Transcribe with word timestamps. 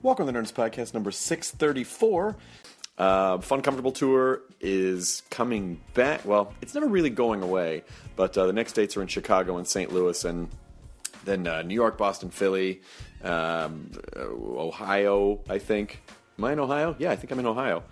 Welcome 0.00 0.26
to 0.26 0.32
the 0.32 0.38
Nerdist 0.38 0.52
Podcast 0.54 0.94
number 0.94 1.10
634. 1.10 2.36
Uh, 2.96 3.38
Fun 3.38 3.62
Comfortable 3.62 3.90
Tour 3.90 4.42
is 4.60 5.22
coming 5.30 5.80
back. 5.94 6.24
Well, 6.24 6.54
it's 6.62 6.74
never 6.74 6.86
really 6.86 7.10
going 7.10 7.42
away, 7.42 7.82
but 8.14 8.36
uh, 8.38 8.46
the 8.46 8.52
next 8.52 8.74
dates 8.74 8.96
are 8.96 9.02
in 9.02 9.08
Chicago 9.08 9.56
and 9.56 9.66
St. 9.66 9.92
Louis, 9.92 10.24
and 10.24 10.48
then 11.24 11.46
uh, 11.48 11.62
New 11.62 11.74
York, 11.74 11.98
Boston, 11.98 12.30
Philly, 12.30 12.80
um, 13.24 13.90
uh, 14.16 14.20
Ohio, 14.20 15.40
I 15.48 15.58
think. 15.58 16.00
Am 16.38 16.44
I 16.44 16.52
in 16.52 16.60
Ohio? 16.60 16.94
Yeah, 16.98 17.10
I 17.10 17.16
think 17.16 17.32
I'm 17.32 17.40
in 17.40 17.46
Ohio. 17.46 17.82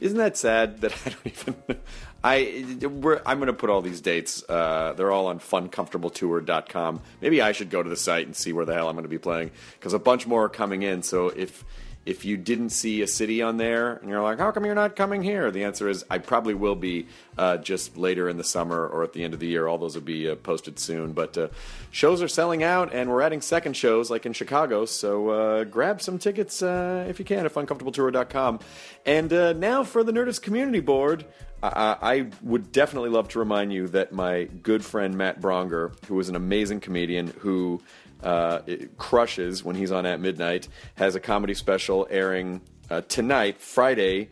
Isn't 0.00 0.18
that 0.18 0.36
sad 0.36 0.80
that 0.82 0.92
I 1.04 1.10
don't 1.10 1.26
even. 1.26 1.80
I 2.22 2.88
we're, 2.88 3.20
I'm 3.24 3.38
going 3.38 3.46
to 3.46 3.52
put 3.52 3.70
all 3.70 3.80
these 3.80 4.00
dates. 4.00 4.42
Uh, 4.48 4.92
they're 4.96 5.12
all 5.12 5.26
on 5.26 5.38
funcomfortabletour.com. 5.38 7.00
Maybe 7.20 7.40
I 7.40 7.52
should 7.52 7.70
go 7.70 7.82
to 7.82 7.88
the 7.88 7.96
site 7.96 8.26
and 8.26 8.34
see 8.34 8.52
where 8.52 8.64
the 8.64 8.74
hell 8.74 8.88
I'm 8.88 8.94
going 8.94 9.04
to 9.04 9.08
be 9.08 9.18
playing 9.18 9.50
because 9.78 9.94
a 9.94 9.98
bunch 9.98 10.26
more 10.26 10.44
are 10.44 10.48
coming 10.48 10.82
in. 10.82 11.02
So 11.02 11.28
if 11.28 11.64
if 12.08 12.24
you 12.24 12.38
didn't 12.38 12.70
see 12.70 13.02
a 13.02 13.06
city 13.06 13.42
on 13.42 13.58
there 13.58 13.96
and 13.96 14.08
you're 14.08 14.22
like, 14.22 14.38
how 14.38 14.50
come 14.50 14.64
you're 14.64 14.74
not 14.74 14.96
coming 14.96 15.22
here? 15.22 15.50
The 15.50 15.64
answer 15.64 15.90
is 15.90 16.06
I 16.08 16.16
probably 16.16 16.54
will 16.54 16.74
be 16.74 17.06
uh, 17.36 17.58
just 17.58 17.98
later 17.98 18.30
in 18.30 18.38
the 18.38 18.44
summer 18.44 18.86
or 18.88 19.02
at 19.02 19.12
the 19.12 19.22
end 19.22 19.34
of 19.34 19.40
the 19.40 19.46
year. 19.46 19.68
All 19.68 19.76
those 19.76 19.94
will 19.94 20.02
be 20.02 20.30
uh, 20.30 20.36
posted 20.36 20.78
soon. 20.78 21.12
But 21.12 21.36
uh, 21.36 21.48
shows 21.90 22.22
are 22.22 22.28
selling 22.28 22.62
out 22.62 22.94
and 22.94 23.10
we're 23.10 23.20
adding 23.20 23.42
second 23.42 23.76
shows 23.76 24.10
like 24.10 24.24
in 24.24 24.32
Chicago. 24.32 24.86
So 24.86 25.28
uh, 25.28 25.64
grab 25.64 26.00
some 26.00 26.18
tickets 26.18 26.62
uh, 26.62 27.04
if 27.10 27.18
you 27.18 27.26
can 27.26 27.44
at 27.44 27.52
funcomfortabletour.com. 27.52 28.60
And 29.04 29.30
uh, 29.30 29.52
now 29.52 29.84
for 29.84 30.02
the 30.02 30.12
Nerdist 30.12 30.40
Community 30.40 30.80
Board. 30.80 31.26
I 31.60 32.28
would 32.40 32.70
definitely 32.70 33.10
love 33.10 33.30
to 33.30 33.40
remind 33.40 33.72
you 33.72 33.88
that 33.88 34.12
my 34.12 34.44
good 34.44 34.84
friend 34.84 35.18
Matt 35.18 35.40
Braunger, 35.40 35.92
who 36.06 36.20
is 36.20 36.28
an 36.28 36.36
amazing 36.36 36.78
comedian 36.78 37.34
who 37.40 37.82
uh, 38.22 38.60
crushes 38.96 39.64
when 39.64 39.76
he's 39.76 39.92
on 39.92 40.06
at 40.06 40.20
midnight, 40.20 40.68
has 40.96 41.14
a 41.14 41.20
comedy 41.20 41.54
special 41.54 42.06
airing 42.10 42.60
uh, 42.90 43.02
tonight, 43.02 43.60
Friday, 43.60 44.28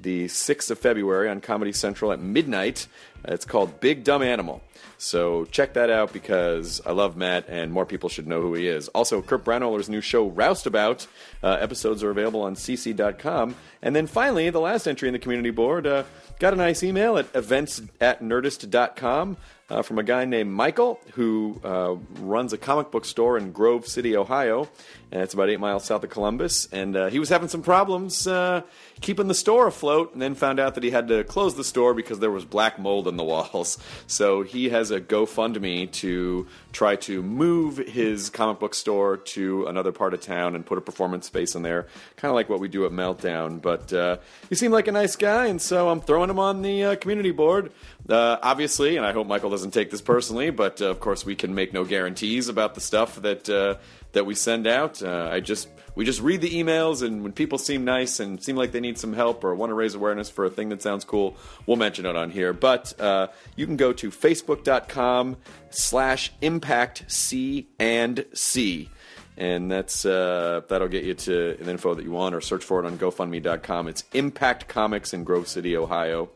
the 0.00 0.26
6th 0.26 0.70
of 0.70 0.78
February, 0.78 1.28
on 1.28 1.40
Comedy 1.40 1.72
Central 1.72 2.12
at 2.12 2.20
midnight. 2.20 2.86
Uh, 3.26 3.32
It's 3.34 3.44
called 3.44 3.80
Big 3.80 4.04
Dumb 4.04 4.22
Animal. 4.22 4.62
So 5.00 5.44
check 5.46 5.74
that 5.74 5.90
out 5.90 6.12
because 6.12 6.80
I 6.84 6.90
love 6.90 7.16
Matt 7.16 7.44
and 7.48 7.72
more 7.72 7.86
people 7.86 8.08
should 8.08 8.26
know 8.26 8.40
who 8.40 8.54
he 8.54 8.66
is. 8.66 8.88
Also, 8.88 9.22
Kurt 9.22 9.44
Braunohler's 9.44 9.88
new 9.88 10.00
show, 10.00 10.28
Roustabout. 10.28 11.06
Uh, 11.40 11.56
episodes 11.60 12.02
are 12.02 12.10
available 12.10 12.42
on 12.42 12.56
cc.com. 12.56 13.54
And 13.80 13.94
then 13.94 14.08
finally, 14.08 14.50
the 14.50 14.60
last 14.60 14.88
entry 14.88 15.08
in 15.08 15.12
the 15.12 15.20
community 15.20 15.50
board 15.50 15.86
uh, 15.86 16.02
got 16.40 16.52
a 16.52 16.56
nice 16.56 16.82
email 16.82 17.16
at 17.16 17.26
events 17.34 17.80
at 18.00 18.20
nerdist.com 18.22 19.36
uh, 19.70 19.82
from 19.82 19.98
a 19.98 20.02
guy 20.02 20.24
named 20.24 20.50
Michael 20.50 21.00
who 21.12 21.60
uh, 21.62 21.96
runs 22.20 22.52
a 22.52 22.58
comic 22.58 22.90
book 22.90 23.04
store 23.04 23.36
in 23.36 23.52
Grove 23.52 23.86
City, 23.86 24.16
Ohio. 24.16 24.68
And 25.10 25.22
it's 25.22 25.32
about 25.32 25.48
eight 25.48 25.60
miles 25.60 25.84
south 25.84 26.04
of 26.04 26.10
Columbus. 26.10 26.68
And 26.70 26.94
uh, 26.94 27.06
he 27.08 27.18
was 27.18 27.30
having 27.30 27.48
some 27.48 27.62
problems 27.62 28.26
uh, 28.26 28.62
keeping 29.00 29.26
the 29.28 29.34
store 29.34 29.66
afloat 29.66 30.12
and 30.12 30.20
then 30.20 30.34
found 30.34 30.60
out 30.60 30.74
that 30.74 30.84
he 30.84 30.90
had 30.90 31.08
to 31.08 31.24
close 31.24 31.54
the 31.54 31.64
store 31.64 31.94
because 31.94 32.18
there 32.18 32.30
was 32.30 32.44
black 32.44 32.78
mold 32.78 33.08
in 33.08 33.16
the 33.16 33.24
walls. 33.28 33.78
So 34.06 34.42
he 34.42 34.68
has 34.68 34.90
a 34.90 35.00
GoFundMe 35.00 35.90
to 35.92 36.46
try 36.72 36.96
to 36.96 37.22
move 37.22 37.78
his 37.78 38.28
comic 38.30 38.60
book 38.60 38.74
store 38.74 39.16
to 39.16 39.66
another 39.66 39.92
part 39.92 40.12
of 40.14 40.20
town 40.20 40.54
and 40.54 40.64
put 40.64 40.78
a 40.78 40.82
performance 40.82 41.26
space 41.26 41.54
in 41.54 41.62
there, 41.62 41.86
kind 42.16 42.30
of 42.30 42.34
like 42.34 42.48
what 42.48 42.60
we 42.60 42.68
do 42.68 42.84
at 42.84 42.92
Meltdown. 42.92 43.62
But 43.62 43.92
uh, 43.92 44.18
he 44.48 44.54
seemed 44.54 44.72
like 44.72 44.88
a 44.88 44.92
nice 44.92 45.16
guy, 45.16 45.46
and 45.46 45.60
so 45.60 45.88
I'm 45.88 46.00
throwing 46.00 46.28
him 46.28 46.38
on 46.38 46.62
the 46.62 46.84
uh, 46.84 46.96
community 46.96 47.30
board. 47.30 47.72
Uh, 48.08 48.38
obviously, 48.42 48.96
and 48.96 49.04
I 49.04 49.12
hope 49.12 49.26
Michael 49.26 49.50
doesn't 49.50 49.72
take 49.72 49.90
this 49.90 50.00
personally, 50.00 50.50
but 50.50 50.80
uh, 50.80 50.86
of 50.86 50.98
course 50.98 51.26
we 51.26 51.36
can 51.36 51.54
make 51.54 51.74
no 51.74 51.84
guarantees 51.84 52.48
about 52.48 52.74
the 52.74 52.80
stuff 52.80 53.16
that 53.20 53.48
uh, 53.50 53.74
that 54.12 54.24
we 54.24 54.34
send 54.34 54.66
out. 54.66 55.02
Uh, 55.02 55.28
I 55.30 55.40
just 55.40 55.68
we 55.94 56.06
just 56.06 56.22
read 56.22 56.40
the 56.40 56.50
emails, 56.50 57.02
and 57.02 57.22
when 57.22 57.32
people 57.32 57.58
seem 57.58 57.84
nice 57.84 58.18
and 58.18 58.42
seem 58.42 58.56
like 58.56 58.72
they 58.72 58.80
need 58.80 58.98
some 58.98 59.12
help 59.12 59.44
or 59.44 59.54
want 59.54 59.70
to 59.70 59.74
raise 59.74 59.94
awareness 59.94 60.30
for 60.30 60.46
a 60.46 60.50
thing 60.50 60.70
that 60.70 60.80
sounds 60.80 61.04
cool, 61.04 61.36
we'll 61.66 61.76
mention 61.76 62.06
it 62.06 62.16
on 62.16 62.30
here. 62.30 62.54
But 62.54 62.98
uh, 62.98 63.28
you 63.56 63.66
can 63.66 63.76
go 63.76 63.92
to 63.92 64.10
facebook.com 64.10 65.36
slash 65.70 66.32
impact 66.40 67.04
C 67.08 67.68
and 67.78 68.24
C. 68.32 68.88
And 69.36 69.70
that's 69.70 70.04
uh, 70.04 70.62
that'll 70.68 70.88
get 70.88 71.04
you 71.04 71.14
to 71.14 71.56
the 71.60 71.70
info 71.70 71.94
that 71.94 72.04
you 72.04 72.10
want, 72.10 72.34
or 72.34 72.40
search 72.40 72.64
for 72.64 72.80
it 72.82 72.86
on 72.86 72.96
GoFundMe.com. 72.98 73.86
It's 73.86 74.02
Impact 74.12 74.66
Comics 74.66 75.12
in 75.12 75.24
Grove 75.24 75.46
City, 75.46 75.76
Ohio. 75.76 76.30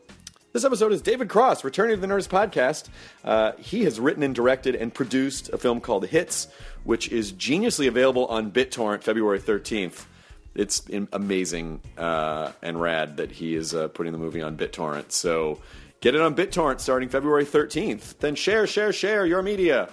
This 0.53 0.65
episode 0.65 0.91
is 0.91 1.01
David 1.01 1.29
Cross, 1.29 1.63
returning 1.63 1.95
to 1.95 2.01
the 2.01 2.05
Nerdist 2.05 2.29
podcast. 2.29 2.89
Uh, 3.23 3.53
he 3.57 3.85
has 3.85 3.99
written 3.99 4.21
and 4.21 4.35
directed 4.35 4.75
and 4.75 4.93
produced 4.93 5.49
a 5.49 5.57
film 5.57 5.81
called 5.81 6.05
Hits, 6.05 6.47
which 6.83 7.09
is 7.09 7.33
geniusly 7.33 7.87
available 7.87 8.27
on 8.27 8.51
BitTorrent 8.51 9.01
February 9.01 9.39
13th. 9.39 10.05
It's 10.53 10.83
amazing 11.11 11.81
uh, 11.97 12.51
and 12.61 12.79
rad 12.79 13.17
that 13.17 13.31
he 13.31 13.55
is 13.55 13.73
uh, 13.73 13.87
putting 13.87 14.11
the 14.11 14.19
movie 14.19 14.43
on 14.43 14.55
BitTorrent. 14.55 15.11
So 15.11 15.59
get 16.01 16.13
it 16.13 16.21
on 16.21 16.35
BitTorrent 16.35 16.79
starting 16.79 17.09
February 17.09 17.45
13th. 17.45 18.19
Then 18.19 18.35
share, 18.35 18.67
share, 18.67 18.93
share 18.93 19.25
your 19.25 19.41
media. 19.41 19.89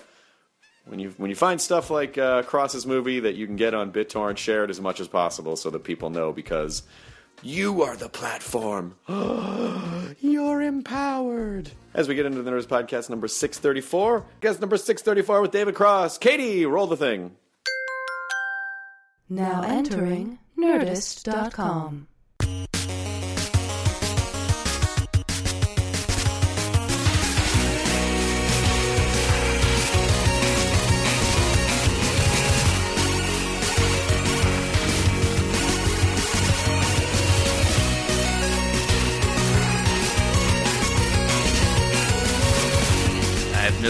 When 0.84 1.00
you 1.00 1.15
when 1.16 1.31
you 1.31 1.37
find 1.37 1.59
stuff 1.59 1.88
like 1.88 2.19
uh, 2.19 2.42
Cross's 2.42 2.84
movie 2.84 3.21
that 3.21 3.34
you 3.34 3.47
can 3.47 3.56
get 3.56 3.72
on 3.72 3.92
BitTorrent, 3.92 4.37
share 4.37 4.65
it 4.65 4.71
as 4.71 4.81
much 4.81 5.00
as 5.00 5.09
possible 5.09 5.56
so 5.56 5.71
that 5.71 5.84
people 5.84 6.10
know 6.10 6.34
because 6.34 6.82
you 7.42 7.82
are 7.82 7.96
the 7.96 8.08
platform. 8.08 8.96
You're 10.20 10.62
empowered. 10.62 11.70
As 11.94 12.08
we 12.08 12.14
get 12.14 12.26
into 12.26 12.42
the 12.42 12.50
Nerdist 12.50 12.66
Podcast 12.66 13.10
number 13.10 13.28
634, 13.28 14.24
guest 14.40 14.60
number 14.60 14.76
634 14.76 15.40
with 15.42 15.50
David 15.50 15.74
Cross. 15.74 16.18
Katie, 16.18 16.66
roll 16.66 16.86
the 16.86 16.96
thing. 16.96 17.36
Now 19.28 19.62
entering 19.62 20.38
Nerdist.com. 20.58 22.08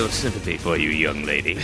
no 0.01 0.09
sympathy 0.09 0.57
for 0.57 0.79
you, 0.79 0.89
young 0.89 1.25
lady. 1.27 1.53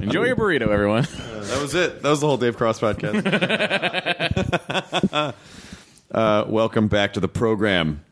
Enjoy 0.00 0.24
your 0.24 0.36
burrito, 0.36 0.68
everyone. 0.68 1.02
That 1.02 1.58
was 1.60 1.74
it. 1.74 2.00
That 2.02 2.10
was 2.10 2.20
the 2.20 2.28
whole 2.28 2.36
Dave 2.36 2.56
Cross 2.56 2.78
podcast. 2.78 3.24
uh, 6.12 6.44
welcome 6.46 6.86
back 6.86 7.14
to 7.14 7.20
the 7.20 7.26
program, 7.26 8.04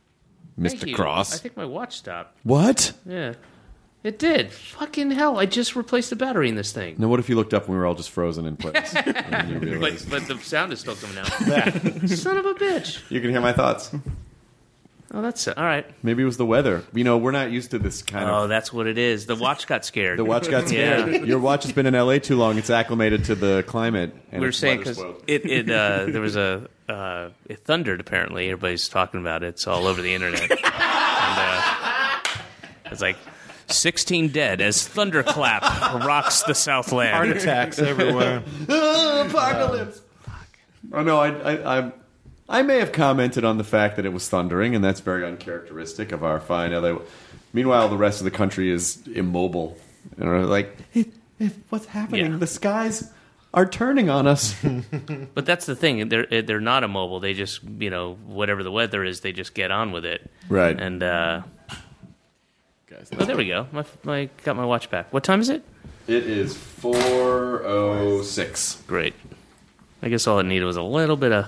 Thank 0.60 0.80
Mr. 0.80 0.88
you. 0.88 0.96
Cross. 0.96 1.34
I 1.34 1.38
think 1.38 1.56
my 1.56 1.64
watch 1.64 1.98
stopped. 1.98 2.36
what? 2.42 2.94
Yeah. 3.06 3.34
It 4.02 4.18
did. 4.18 4.50
Fucking 4.50 5.12
hell. 5.12 5.38
I 5.38 5.46
just 5.46 5.76
replaced 5.76 6.10
the 6.10 6.16
battery 6.16 6.48
in 6.48 6.56
this 6.56 6.72
thing. 6.72 6.96
Now, 6.98 7.06
what 7.06 7.20
if 7.20 7.28
you 7.28 7.36
looked 7.36 7.54
up 7.54 7.66
and 7.66 7.74
we 7.74 7.78
were 7.78 7.86
all 7.86 7.94
just 7.94 8.10
frozen 8.10 8.44
in 8.44 8.56
place? 8.56 8.92
And 9.06 9.62
you, 9.62 9.78
But, 9.78 10.04
but 10.10 10.26
the 10.26 10.36
sound 10.38 10.72
is 10.72 10.80
still 10.80 10.96
coming 10.96 11.18
out. 11.18 11.28
Son 12.08 12.38
of 12.38 12.46
a 12.46 12.54
bitch. 12.54 13.08
you 13.08 13.20
can 13.20 13.30
hear 13.30 13.40
my 13.40 13.52
thoughts. 13.52 13.92
Oh, 15.12 15.22
that's 15.22 15.48
all 15.48 15.64
right. 15.64 15.86
Maybe 16.02 16.22
it 16.22 16.26
was 16.26 16.36
the 16.36 16.44
weather. 16.44 16.84
You 16.92 17.02
know, 17.02 17.16
we're 17.16 17.30
not 17.30 17.50
used 17.50 17.70
to 17.70 17.78
this 17.78 18.02
kind 18.02 18.28
of. 18.28 18.34
Oh, 18.34 18.46
that's 18.46 18.72
what 18.72 18.86
it 18.86 18.98
is. 18.98 19.24
The 19.24 19.36
watch 19.36 19.66
got 19.66 19.84
scared. 19.84 20.18
The 20.18 20.24
watch 20.24 20.50
got 20.50 20.68
scared. 20.68 21.12
Yeah. 21.12 21.22
Your 21.22 21.38
watch 21.38 21.62
has 21.62 21.72
been 21.72 21.86
in 21.86 21.94
LA 21.94 22.18
too 22.18 22.36
long. 22.36 22.58
It's 22.58 22.68
acclimated 22.68 23.24
to 23.24 23.34
the 23.34 23.64
climate. 23.66 24.14
And 24.30 24.40
we 24.40 24.46
were 24.46 24.48
its 24.50 24.58
saying 24.58 24.78
because 24.80 24.98
it, 25.26 25.46
it 25.46 25.70
uh, 25.70 26.04
there 26.08 26.20
was 26.20 26.36
a 26.36 26.68
uh, 26.90 27.30
it 27.46 27.64
thundered 27.64 28.00
apparently 28.00 28.50
everybody's 28.50 28.88
talking 28.88 29.20
about 29.20 29.42
it 29.42 29.48
it's 29.48 29.66
all 29.66 29.86
over 29.86 30.00
the 30.00 30.14
internet 30.14 30.50
and 30.50 30.60
uh, 30.64 32.18
it's 32.86 33.02
like 33.02 33.16
16 33.66 34.28
dead 34.28 34.62
as 34.62 34.88
thunderclap 34.88 35.62
rocks 36.04 36.42
the 36.44 36.54
southland 36.54 37.14
Heart 37.14 37.28
attacks 37.28 37.78
everywhere. 37.78 38.42
apocalypse. 38.62 40.00
Oh 40.92 41.02
no, 41.02 41.18
I, 41.18 41.28
I, 41.28 41.78
I, 41.78 41.92
I 42.48 42.62
may 42.62 42.78
have 42.78 42.92
commented 42.92 43.44
on 43.44 43.58
the 43.58 43.64
fact 43.64 43.96
that 43.96 44.06
it 44.06 44.12
was 44.12 44.28
thundering, 44.28 44.74
and 44.74 44.82
that's 44.82 45.00
very 45.00 45.24
uncharacteristic 45.24 46.12
of 46.12 46.24
our 46.24 46.40
fine 46.40 46.72
LA. 46.72 46.98
Meanwhile, 47.52 47.88
the 47.90 47.96
rest 47.96 48.20
of 48.20 48.24
the 48.24 48.30
country 48.30 48.70
is 48.70 49.06
immobile. 49.14 49.76
You 50.18 50.24
know, 50.24 50.40
like, 50.46 50.76
"It- 50.94 51.12
it- 51.38 51.52
what's 51.68 51.86
happening? 51.86 52.32
Yeah. 52.32 52.38
The 52.38 52.46
skies 52.46 53.10
are 53.52 53.66
turning 53.66 54.08
on 54.10 54.26
us. 54.26 54.54
but 55.34 55.44
that's 55.46 55.66
the 55.66 55.74
thing 55.76 56.08
they're 56.08 56.26
they're 56.42 56.60
not 56.60 56.84
immobile 56.84 57.18
they 57.20 57.32
just 57.32 57.60
you 57.78 57.88
know 57.90 58.14
whatever 58.26 58.62
the 58.62 58.70
weather 58.70 59.02
is 59.04 59.20
they 59.20 59.32
just 59.32 59.54
get 59.54 59.70
on 59.70 59.90
with 59.90 60.04
it 60.04 60.30
Right. 60.50 60.78
and 60.78 61.02
uh 61.02 61.42
Guys, 62.86 63.08
oh 63.18 63.24
there 63.24 63.36
we 63.38 63.46
go 63.48 63.66
my, 63.72 63.84
my 64.04 64.28
got 64.44 64.54
my 64.56 64.64
watch 64.66 64.90
back 64.90 65.10
what 65.14 65.24
time 65.24 65.40
is 65.40 65.48
it 65.48 65.62
It 66.06 66.24
is 66.26 66.56
four 66.58 67.62
oh 67.64 68.22
six. 68.22 68.82
great 68.86 69.14
i 70.02 70.08
guess 70.10 70.26
all 70.26 70.38
it 70.40 70.44
needed 70.44 70.66
was 70.66 70.76
a 70.76 70.82
little 70.82 71.16
bit 71.16 71.32
of 71.32 71.46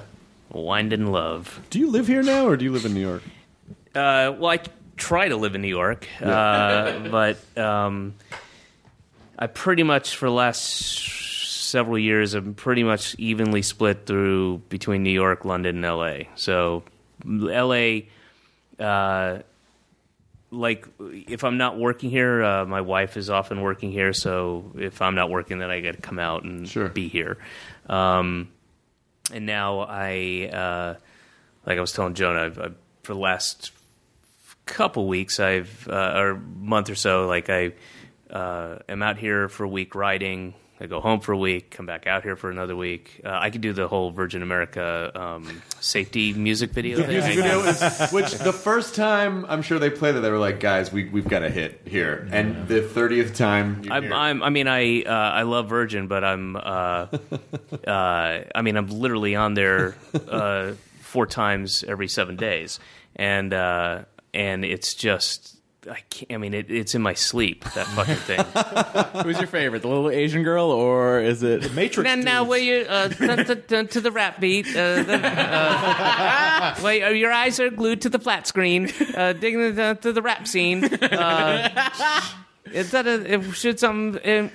winding 0.50 1.06
love 1.12 1.60
Do 1.70 1.78
you 1.78 1.90
live 1.90 2.06
here 2.06 2.22
now, 2.22 2.46
or 2.46 2.56
do 2.56 2.64
you 2.64 2.72
live 2.72 2.84
in 2.84 2.94
New 2.94 3.00
York? 3.00 3.22
Uh, 3.94 4.34
well, 4.38 4.46
I 4.50 4.60
try 4.96 5.28
to 5.28 5.36
live 5.36 5.54
in 5.54 5.62
New 5.62 5.68
York, 5.68 6.06
uh, 6.22 6.98
but 7.08 7.38
um, 7.58 8.14
I 9.38 9.46
pretty 9.46 9.82
much 9.82 10.16
for 10.16 10.26
the 10.26 10.32
last 10.34 10.62
several 11.70 11.98
years, 11.98 12.34
I'm 12.34 12.54
pretty 12.54 12.82
much 12.82 13.14
evenly 13.18 13.62
split 13.62 14.06
through 14.06 14.58
between 14.68 15.02
New 15.02 15.10
York, 15.12 15.44
London, 15.44 15.76
and 15.76 15.84
L.A. 15.84 16.28
So, 16.34 16.82
L.A. 17.26 18.08
Uh, 18.78 19.38
like 20.50 20.86
if 21.00 21.44
I'm 21.44 21.58
not 21.58 21.78
working 21.78 22.10
here, 22.10 22.42
uh, 22.42 22.64
my 22.64 22.80
wife 22.80 23.16
is 23.16 23.30
often 23.30 23.60
working 23.60 23.92
here. 23.92 24.12
So 24.12 24.72
if 24.76 25.00
I'm 25.00 25.14
not 25.14 25.30
working, 25.30 25.58
then 25.60 25.70
I 25.70 25.80
got 25.80 25.94
to 25.94 26.00
come 26.02 26.18
out 26.18 26.42
and 26.42 26.68
Sure. 26.68 26.88
be 26.88 27.08
here. 27.08 27.38
Um, 27.88 28.48
and 29.32 29.46
now 29.46 29.80
I, 29.80 30.50
uh, 30.52 30.94
like 31.66 31.78
I 31.78 31.80
was 31.80 31.92
telling 31.92 32.14
Jonah, 32.14 32.46
I've, 32.46 32.58
I've, 32.58 32.76
for 33.02 33.14
the 33.14 33.20
last 33.20 33.72
couple 34.66 35.06
weeks, 35.06 35.40
I've 35.40 35.88
uh, 35.88 36.12
or 36.16 36.34
month 36.36 36.90
or 36.90 36.94
so, 36.94 37.26
like 37.26 37.50
I 37.50 37.72
uh, 38.30 38.78
am 38.88 39.02
out 39.02 39.18
here 39.18 39.48
for 39.48 39.64
a 39.64 39.68
week 39.68 39.94
riding. 39.94 40.54
I 40.82 40.86
go 40.86 41.00
home 41.00 41.20
for 41.20 41.32
a 41.32 41.36
week, 41.36 41.70
come 41.70 41.84
back 41.84 42.06
out 42.06 42.22
here 42.22 42.36
for 42.36 42.50
another 42.50 42.74
week. 42.74 43.20
Uh, 43.22 43.28
I 43.38 43.50
could 43.50 43.60
do 43.60 43.74
the 43.74 43.86
whole 43.86 44.10
Virgin 44.12 44.42
America 44.42 45.12
um, 45.14 45.62
safety 45.78 46.32
music 46.32 46.70
video. 46.70 46.96
thing. 46.98 47.08
Music 47.08 47.34
video 47.34 47.60
is, 47.64 48.10
which 48.12 48.32
the 48.32 48.52
first 48.52 48.94
time 48.94 49.44
I'm 49.46 49.60
sure 49.60 49.78
they 49.78 49.90
played 49.90 50.14
it, 50.14 50.20
they 50.20 50.30
were 50.30 50.38
like, 50.38 50.58
"Guys, 50.58 50.90
we 50.90 51.04
we've 51.04 51.28
got 51.28 51.42
a 51.42 51.50
hit 51.50 51.82
here." 51.84 52.26
And 52.32 52.66
the 52.66 52.80
thirtieth 52.80 53.34
time, 53.34 53.82
I'm, 53.90 54.10
I'm, 54.10 54.42
I 54.42 54.48
mean, 54.48 54.68
I 54.68 55.02
uh, 55.02 55.10
I 55.10 55.42
love 55.42 55.68
Virgin, 55.68 56.06
but 56.06 56.24
I'm, 56.24 56.56
uh, 56.56 56.60
uh, 57.86 58.40
I 58.54 58.62
mean, 58.62 58.78
I'm 58.78 58.88
literally 58.88 59.36
on 59.36 59.52
there 59.52 59.96
uh, 60.28 60.72
four 61.00 61.26
times 61.26 61.84
every 61.86 62.08
seven 62.08 62.36
days, 62.36 62.80
and 63.16 63.52
uh, 63.52 64.04
and 64.32 64.64
it's 64.64 64.94
just, 64.94 65.59
I 65.88 66.00
can't. 66.10 66.32
I 66.32 66.36
mean, 66.36 66.52
it, 66.52 66.70
it's 66.70 66.94
in 66.94 67.00
my 67.00 67.14
sleep 67.14 67.64
that 67.64 67.86
fucking 67.88 68.16
thing. 68.16 68.44
Who's 69.24 69.38
your 69.38 69.46
favorite, 69.46 69.80
the 69.80 69.88
little 69.88 70.10
Asian 70.10 70.42
girl, 70.42 70.70
or 70.70 71.20
is 71.20 71.42
it? 71.42 71.62
The 71.62 71.70
Matrix. 71.70 72.04
now, 72.04 72.16
now, 72.16 72.44
where 72.44 72.58
you 72.58 72.84
uh, 72.86 73.08
dun, 73.08 73.44
dun, 73.44 73.62
dun, 73.66 73.88
to 73.88 74.00
the 74.00 74.10
rap 74.10 74.40
beat? 74.40 74.68
Uh, 74.68 75.02
the, 75.02 75.20
uh, 75.24 76.74
where 76.80 77.06
uh, 77.06 77.10
your 77.10 77.32
eyes 77.32 77.58
are 77.60 77.70
glued 77.70 78.02
to 78.02 78.10
the 78.10 78.18
flat 78.18 78.46
screen, 78.46 78.90
uh, 79.16 79.32
digging 79.32 79.74
the, 79.74 79.98
to 80.02 80.12
the 80.12 80.20
rap 80.20 80.46
scene. 80.46 80.84
Uh, 80.84 81.90
is 82.72 82.90
that 82.90 83.06
a, 83.06 83.32
if 83.32 83.54
should 83.54 83.80
some. 83.80 84.18
Uh, 84.24 84.48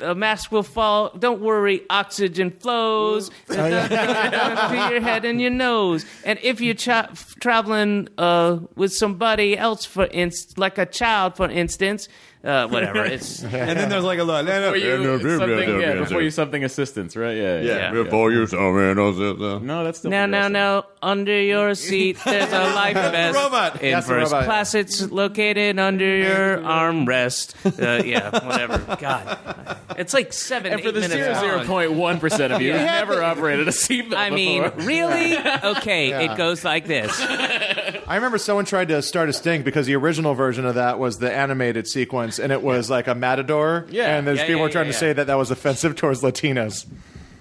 a 0.00 0.14
mask 0.14 0.52
will 0.52 0.62
fall. 0.62 1.10
Don't 1.18 1.40
worry, 1.40 1.82
oxygen 1.90 2.50
flows 2.50 3.30
to 3.48 4.88
your 4.90 5.00
head 5.00 5.24
and 5.24 5.40
your 5.40 5.50
nose. 5.50 6.04
And 6.24 6.38
if 6.42 6.60
you're 6.60 6.74
tra- 6.74 7.10
traveling 7.40 8.08
uh, 8.18 8.58
with 8.76 8.92
somebody 8.92 9.56
else, 9.56 9.84
for 9.84 10.06
instance, 10.06 10.58
like 10.58 10.78
a 10.78 10.86
child, 10.86 11.36
for 11.36 11.48
instance, 11.48 12.08
uh, 12.44 12.68
whatever. 12.68 13.04
It's 13.04 13.42
and 13.44 13.78
then 13.78 13.88
there's 13.88 14.04
like 14.04 14.18
a 14.18 14.24
lot. 14.24 14.44
Before 14.46 14.76
you 14.76 15.18
something, 15.38 15.80
yeah, 15.80 15.94
before 15.94 16.22
you 16.22 16.30
something 16.30 16.64
assistance, 16.64 17.16
right? 17.16 17.36
Yeah, 17.36 17.60
yeah, 17.60 17.76
Yeah. 17.76 18.02
before 18.04 18.32
you 18.32 18.46
saw 18.46 18.72
me, 18.72 18.94
no, 18.94 19.58
No, 19.58 19.84
that's 19.84 19.98
still 19.98 20.10
Now, 20.10 20.26
now, 20.26 20.42
progressive. 20.48 20.52
now, 20.52 20.84
under 21.02 21.40
your 21.42 21.74
seat, 21.88 22.18
there's 22.24 22.52
a 22.52 22.74
life 22.74 22.94
vest. 22.94 23.36
robot. 23.36 23.82
In 23.82 23.92
That's 23.92 24.06
the 24.06 24.14
first 24.14 24.32
robot. 24.32 24.44
class, 24.46 24.74
it's 24.74 25.10
located 25.10 25.78
under 25.78 26.16
your 26.16 26.58
armrest. 26.58 27.54
Uh, 27.78 28.02
yeah, 28.04 28.30
whatever. 28.46 28.78
God, 29.00 29.76
it's 29.96 30.14
like 30.14 30.32
seven, 30.32 30.72
And 30.72 30.80
for 30.80 30.88
eight 30.88 30.94
the 30.94 31.00
minutes 31.00 31.40
zero 31.40 31.56
long. 31.58 31.66
point 31.66 31.92
one 31.92 32.20
percent 32.20 32.52
of 32.52 32.60
you 32.62 32.72
who've 32.72 32.80
never 32.82 33.22
operated 33.22 33.68
a 33.68 33.72
seatbelt 33.72 34.16
I 34.16 34.30
mean, 34.30 34.62
before. 34.62 34.80
really? 34.86 35.36
Okay, 35.38 36.10
Yeah. 36.10 36.32
it 36.32 36.36
goes 36.36 36.64
like 36.64 36.86
this. 36.86 37.20
I 37.20 38.14
remember 38.14 38.38
someone 38.38 38.64
tried 38.64 38.88
to 38.88 39.02
start 39.02 39.28
a 39.28 39.32
stink 39.32 39.64
because 39.64 39.86
the 39.86 39.94
original 39.96 40.34
version 40.34 40.64
of 40.66 40.74
that 40.76 40.98
was 40.98 41.18
the 41.18 41.32
animated 41.32 41.86
sequence, 41.86 42.27
and 42.38 42.52
it 42.52 42.62
was 42.62 42.90
like 42.90 43.06
a 43.08 43.14
matador. 43.14 43.86
Yeah. 43.90 44.16
and 44.16 44.26
there's 44.26 44.38
Yeah, 44.38 44.44
people 44.46 44.58
yeah, 44.58 44.62
were 44.64 44.70
trying 44.70 44.86
yeah, 44.86 44.92
to 44.92 44.96
yeah. 44.96 45.00
say 45.00 45.12
that 45.14 45.26
that 45.28 45.36
was 45.38 45.50
offensive 45.50 45.96
towards 45.96 46.20
Latinos. 46.22 46.84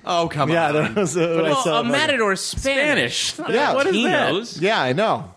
Oh 0.06 0.30
come 0.30 0.50
Yeah, 0.50 0.69
on. 0.69 0.75
Yeah, 0.75 0.81
that 0.88 0.95
was. 0.95 1.18
Uh, 1.18 1.22
I 1.22 1.42
Well, 1.42 1.80
a 1.80 1.84
that. 1.84 1.92
matador 1.92 2.31
is 2.31 2.39
Spanish. 2.42 3.34
Spanish. 3.34 3.54
Yeah. 3.56 3.74
what 3.75 3.88
is 3.88 4.04
that? 4.04 4.62
Yeah, 4.62 4.81
I 4.81 4.94
know. 4.94 5.34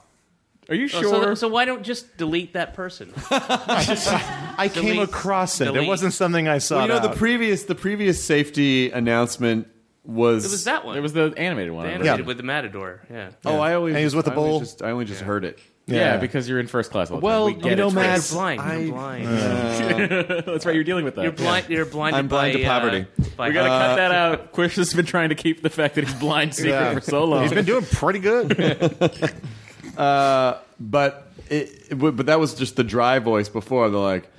Are 0.68 0.74
you 0.76 0.84
Oh, 0.84 1.00
sure? 1.00 1.22
So, 1.22 1.34
so 1.34 1.48
why 1.48 1.64
don't 1.64 1.82
just 1.82 2.16
delete 2.16 2.52
that 2.52 2.74
person? 2.74 3.12
I 3.30 4.70
came 4.72 4.84
Delete. 4.94 5.08
across 5.08 5.60
it. 5.60 5.74
It 5.74 5.86
wasn't 5.88 6.12
something 6.14 6.46
I 6.46 6.58
saw. 6.58 6.76
Well, 6.76 6.86
you 6.86 6.92
know 6.94 7.00
the 7.00 7.16
previous 7.16 7.64
the 7.64 7.74
previous 7.74 8.22
safety 8.22 8.90
announcement 8.92 9.66
was. 10.04 10.44
It 10.44 10.50
was 10.52 10.64
that 10.64 10.84
one. 10.84 10.96
it 10.96 11.00
was 11.00 11.12
the 11.12 11.34
animated 11.36 11.72
one. 11.72 11.86
The 11.86 11.92
animated 11.94 12.20
Yeah. 12.20 12.24
with 12.26 12.36
the 12.36 12.42
matador. 12.44 13.00
Yeah. 13.10 13.30
Oh, 13.44 13.58
I 13.58 13.74
always. 13.74 13.92
And 13.94 13.98
he 13.98 14.04
was 14.04 14.14
with 14.14 14.26
the 14.26 14.32
I 14.32 14.36
always 14.36 14.50
bull. 14.50 14.60
Just, 14.60 14.82
I 14.82 14.90
only 14.92 15.04
just 15.06 15.22
heard 15.22 15.44
it. 15.44 15.58
Yeah. 15.90 15.96
Yeah. 15.98 16.16
because 16.18 16.48
you're 16.48 16.60
in 16.60 16.66
first 16.66 16.90
class. 16.90 17.10
All 17.10 17.18
the 17.20 17.24
Well, 17.26 17.46
time. 17.48 17.56
we 17.56 17.62
get 17.62 17.70
you 17.70 17.76
know, 17.76 17.88
it. 17.88 17.94
Matt, 17.94 18.16
You're 18.30 18.36
blind. 18.38 18.60
I- 18.60 18.76
You're 18.78 18.92
blind. 18.92 19.26
that's 20.46 20.66
right. 20.66 20.74
You're 20.74 20.84
dealing 20.84 21.04
with 21.04 21.14
that. 21.16 21.22
You're 21.22 21.32
blind. 21.32 21.68
You're 21.68 21.84
blinded. 21.86 22.18
I'm 22.18 22.28
blind 22.28 22.54
by, 22.54 22.60
to 22.60 22.64
poverty. 22.66 23.00
Uh, 23.20 23.24
by 23.36 23.48
We 23.48 23.54
gotta 23.54 23.68
cut 23.68 23.96
that 23.96 24.12
out. 24.12 24.52
Quish 24.52 24.76
has 24.76 24.94
been 24.94 25.06
trying 25.06 25.28
to 25.30 25.34
keep 25.34 25.62
the 25.62 25.70
fact 25.70 25.94
that 25.96 26.04
he's 26.04 26.14
blind 26.14 26.54
secret 26.54 26.70
Yeah. 26.70 26.94
for 26.94 27.00
so 27.00 27.24
long. 27.24 27.42
He's 27.42 27.52
been 27.52 27.64
doing 27.64 27.84
pretty 27.84 28.18
good. 28.20 28.56
But 29.96 31.28
it, 31.48 31.86
it- 31.90 31.98
but 31.98 32.26
that 32.26 32.40
was 32.40 32.54
just 32.54 32.76
the 32.76 32.84
dry 32.84 33.18
voice 33.18 33.48
before. 33.48 33.90
They're 33.90 34.00
like 34.00 34.30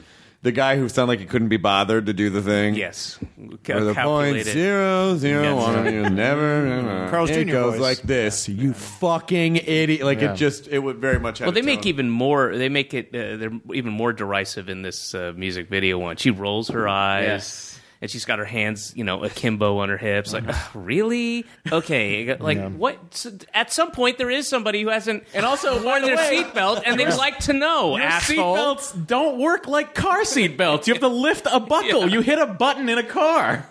the 0.43 0.51
guy 0.51 0.75
who 0.77 0.89
sounded 0.89 1.09
like 1.13 1.19
he 1.19 1.25
couldn't 1.25 1.49
be 1.49 1.57
bothered 1.57 2.07
to 2.07 2.13
do 2.13 2.29
the 2.29 2.41
thing. 2.41 2.73
Yes. 2.75 3.19
Or 3.39 3.47
the 3.47 3.93
point 3.93 3.95
Calculated. 3.95 4.45
zero 4.51 5.15
zero 5.17 5.43
Yes. 5.43 5.55
one. 5.75 5.93
You 5.93 6.09
never. 6.09 7.07
Carl's 7.11 7.29
it 7.29 7.45
Jr. 7.45 7.51
goes 7.51 7.73
voice. 7.73 7.81
like 7.81 8.01
this. 8.01 8.49
You 8.49 8.73
fucking 8.73 9.57
idiot! 9.57 10.03
Like 10.03 10.21
Yeah. 10.21 10.33
it 10.33 10.37
just 10.37 10.67
it 10.67 10.79
would 10.79 10.97
very 10.97 11.19
much. 11.19 11.39
Have 11.39 11.47
Well, 11.47 11.51
they 11.53 11.59
its 11.59 11.65
make 11.67 11.85
even 11.85 12.09
more. 12.09 12.55
They 12.55 12.69
make 12.69 12.93
it. 12.93 13.07
Uh, 13.09 13.37
they're 13.37 13.59
even 13.73 13.93
more 13.93 14.13
derisive 14.13 14.69
in 14.69 14.81
this 14.81 15.13
uh, 15.13 15.33
music 15.35 15.69
video 15.69 15.99
one. 15.99 16.15
She 16.17 16.31
rolls 16.31 16.69
her 16.69 16.87
eyes. 16.87 17.25
Yes. 17.25 17.79
And 18.01 18.09
she's 18.09 18.25
got 18.25 18.39
her 18.39 18.45
hands, 18.45 18.93
you 18.95 19.03
know, 19.03 19.23
akimbo 19.23 19.77
on 19.77 19.89
her 19.89 19.97
hips. 19.97 20.33
Like, 20.33 20.45
"Ugh, 20.47 20.69
really? 20.73 21.45
Okay. 21.71 22.35
Like, 22.41 22.73
what? 22.73 22.97
So 23.13 23.31
at 23.53 23.71
some 23.71 23.91
point, 23.91 24.17
there 24.17 24.31
is 24.31 24.47
somebody 24.47 24.81
who 24.81 24.89
hasn't 24.89 25.23
And 25.35 25.45
also, 25.45 25.83
worn 25.85 26.01
their 26.01 26.17
seatbelt, 26.17 26.81
and 26.85 26.99
they'd 26.99 27.13
like 27.13 27.37
to 27.39 27.53
know, 27.53 27.97
Your 27.97 28.07
seatbelts 28.09 29.05
don't 29.05 29.37
work 29.37 29.67
like 29.67 29.93
car 29.93 30.21
seatbelts. 30.21 30.87
You 30.87 30.93
have 30.95 31.01
to 31.01 31.07
lift 31.27 31.45
a 31.51 31.59
buckle. 31.59 32.09
You 32.09 32.21
hit 32.21 32.39
a 32.39 32.47
button 32.47 32.89
in 32.89 32.97
a 32.97 33.03
car. 33.03 33.67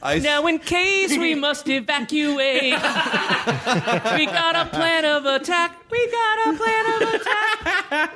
I, 0.00 0.20
Now, 0.20 0.46
in 0.46 0.60
case 0.60 1.18
we 1.18 1.34
must 1.34 1.68
evacuate, 1.68 2.62
we 2.62 2.70
got 2.78 4.54
a 4.54 4.66
plan 4.72 5.04
of 5.04 5.26
attack. 5.26 5.90
We 5.90 6.08
got 6.10 6.54
a 6.54 6.56
plan 6.56 7.02
of 7.02 7.14
attack. 7.14 8.12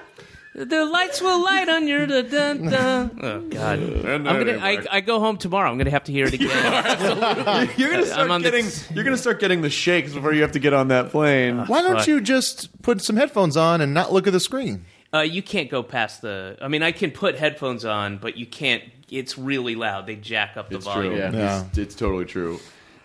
The 0.55 0.85
lights 0.85 1.23
will 1.23 1.43
light 1.43 1.69
on 1.71 1.89
your 1.89 2.07
da 2.07 2.23
dun 2.23 2.65
dun. 2.69 3.11
Oh 3.23 3.41
God! 3.49 3.79
I'm 4.07 4.23
gonna. 4.25 4.59
I, 4.59 4.85
I 4.91 5.01
go 5.01 5.19
home 5.19 5.39
tomorrow. 5.39 5.71
I'm 5.71 5.79
gonna 5.79 5.89
have 5.91 6.05
to 6.05 6.13
hear 6.13 6.27
it 6.27 6.35
again. 6.35 6.51
you're 7.79 7.91
gonna 7.91 8.05
start 8.05 8.21
I'm 8.21 8.31
on 8.31 8.43
the- 8.43 8.51
getting. 8.51 8.71
you're 8.95 9.05
gonna 9.05 9.17
start 9.17 9.41
getting 9.41 9.63
the 9.63 9.71
shakes 9.71 10.13
before 10.13 10.35
you 10.35 10.43
have 10.43 10.53
to 10.53 10.59
get 10.59 10.75
on 10.75 10.89
that 10.89 11.11
plane. 11.11 11.59
Why 11.67 11.81
don't 11.81 11.95
Right. 11.95 12.07
you 12.07 12.21
just 12.21 12.83
put 12.83 13.01
some 13.01 13.17
headphones 13.17 13.57
on 13.57 13.81
and 13.81 13.95
not 13.95 14.13
look 14.13 14.27
at 14.27 14.35
the 14.35 14.41
screen? 14.41 14.85
Uh, 15.15 15.21
you 15.21 15.43
can't 15.43 15.71
go 15.71 15.83
past 15.83 16.21
the. 16.21 16.59
I 16.61 16.69
mean, 16.69 16.83
I 16.83 16.93
can 16.93 17.13
put 17.13 17.37
headphones 17.39 17.85
on, 17.87 18.19
but 18.19 18.37
you 18.37 18.45
can't. 18.45 18.83
It's 19.11 19.39
really 19.39 19.75
loud. 19.75 20.07
They 20.07 20.17
jack 20.17 20.57
up 20.59 20.69
the 20.69 20.79
volume. 20.79 21.13
It's 21.15 21.21
volume. 21.23 21.33
true. 21.33 21.41
Yeah. 21.41 21.47
Yeah. 21.61 21.65
It's, 21.69 21.79
it's 21.79 21.95
totally 21.95 22.25
true. 22.27 22.61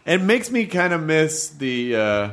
It 0.06 0.22
makes 0.22 0.52
me 0.52 0.66
kind 0.66 0.92
of 0.94 1.02
miss 1.02 1.50
the 1.50 1.96
uh, 1.96 2.30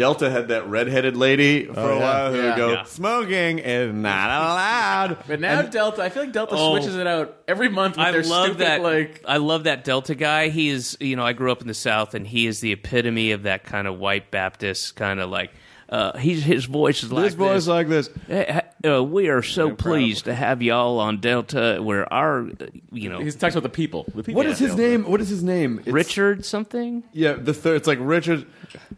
Delta 0.00 0.30
had 0.30 0.48
that 0.48 0.66
redheaded 0.66 1.14
lady 1.14 1.66
for 1.66 1.78
Oh, 1.78 1.88
a 1.90 1.94
yeah. 1.96 2.00
while 2.00 2.30
who 2.32 2.38
Yeah. 2.38 2.46
would 2.48 2.56
go 2.56 2.72
Yeah. 2.72 2.82
smoking 2.84 3.58
is 3.58 3.92
not 3.92 4.30
allowed. 4.30 5.18
But 5.28 5.40
now 5.40 5.60
Delta, 5.62 6.02
I 6.02 6.08
feel 6.08 6.22
like 6.22 6.32
Delta 6.32 6.54
Oh. 6.56 6.70
switches 6.76 6.96
it 6.96 7.06
out 7.06 7.36
every 7.46 7.68
month 7.68 7.98
with 7.98 8.06
I 8.06 8.10
their 8.12 8.22
love 8.22 8.44
stupid 8.46 8.66
that. 8.66 8.80
like. 8.82 9.22
I 9.28 9.36
love 9.36 9.64
that 9.64 9.84
Delta 9.84 10.14
guy. 10.14 10.48
He 10.48 10.70
is, 10.70 10.96
you 11.00 11.16
know, 11.16 11.24
I 11.24 11.34
grew 11.34 11.52
up 11.52 11.60
in 11.60 11.68
the 11.68 11.74
South, 11.74 12.14
and 12.14 12.26
he 12.26 12.46
is 12.46 12.60
the 12.60 12.72
epitome 12.72 13.32
of 13.32 13.42
that 13.42 13.64
kind 13.64 13.86
of 13.86 13.98
white 13.98 14.30
Baptist 14.30 14.96
kind 14.96 15.20
of 15.20 15.28
like. 15.28 15.50
Uh, 15.90 16.16
he's 16.16 16.44
his 16.44 16.64
voice 16.66 17.02
is 17.02 17.12
like 17.12 17.24
this 17.24 17.34
voice 17.34 17.52
this. 17.54 17.66
like 17.68 17.88
this. 17.88 18.10
Eh, 18.30 18.60
uh, 18.86 19.02
we 19.04 19.28
are 19.28 19.42
so 19.42 19.68
proud 19.68 19.78
pleased 19.78 20.24
to 20.26 20.34
have 20.34 20.62
y'all 20.62 20.98
on 21.00 21.18
Delta. 21.20 21.78
Where 21.82 22.10
our, 22.12 22.46
uh, 22.48 22.66
you 22.92 23.08
know, 23.08 23.20
He 23.20 23.30
talks 23.30 23.54
about 23.54 23.62
the 23.62 23.68
people. 23.68 24.04
The 24.14 24.22
people 24.22 24.34
What 24.38 24.46
is 24.46 24.58
his 24.58 24.70
Delta. 24.70 24.82
name? 24.82 25.04
What 25.04 25.20
is 25.20 25.28
his 25.28 25.42
name? 25.42 25.78
It's- 25.80 25.92
Richard 25.92 26.44
something. 26.44 27.02
Yeah, 27.12 27.34
the 27.34 27.52
third. 27.54 27.76
It's 27.76 27.86
like 27.88 27.98
Richard. 28.00 28.46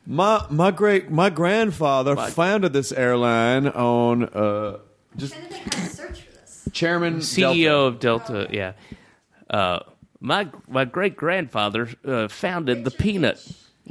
My 0.06 0.44
my 0.50 0.70
great 0.70 1.10
my 1.10 1.30
grandfather 1.30 2.16
founded 2.16 2.72
this 2.72 2.92
airline 2.92 3.66
on 3.68 4.24
uh, 4.24 4.78
just 5.16 5.34
trying 5.34 5.48
to 5.48 5.54
think 5.54 5.74
how 5.74 5.84
to 5.84 5.90
search 5.90 6.20
for 6.22 6.32
this. 6.32 6.68
chairman 6.72 7.18
CEO 7.18 7.90
Delta. 7.98 8.36
of 8.36 8.46
Delta. 8.46 8.48
Yeah. 8.54 8.72
Uh, 9.50 9.80
my 10.20 10.48
my 10.68 10.84
great 10.84 11.16
grandfather 11.16 11.88
uh, 12.04 12.28
founded 12.28 12.84
the 12.84 12.90
Peanut. 12.90 13.40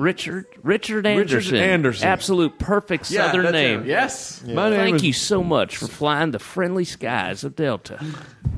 Richard 0.01 0.45
Richard 0.63 1.05
Anderson. 1.05 1.37
Richard 1.53 1.55
Anderson. 1.63 2.07
Absolute 2.07 2.57
perfect 2.59 3.11
Yeah, 3.11 3.27
Southern 3.27 3.43
that's 3.43 3.53
name. 3.53 3.81
him. 3.81 3.87
Yes. 3.87 4.43
My 4.43 4.69
name 4.69 4.79
Thank 4.79 4.95
is, 4.97 5.03
you 5.03 5.13
so 5.13 5.43
much 5.43 5.77
for 5.77 5.87
flying 5.87 6.31
the 6.31 6.39
friendly 6.39 6.85
skies 6.85 7.43
of 7.43 7.55
Delta. 7.55 8.03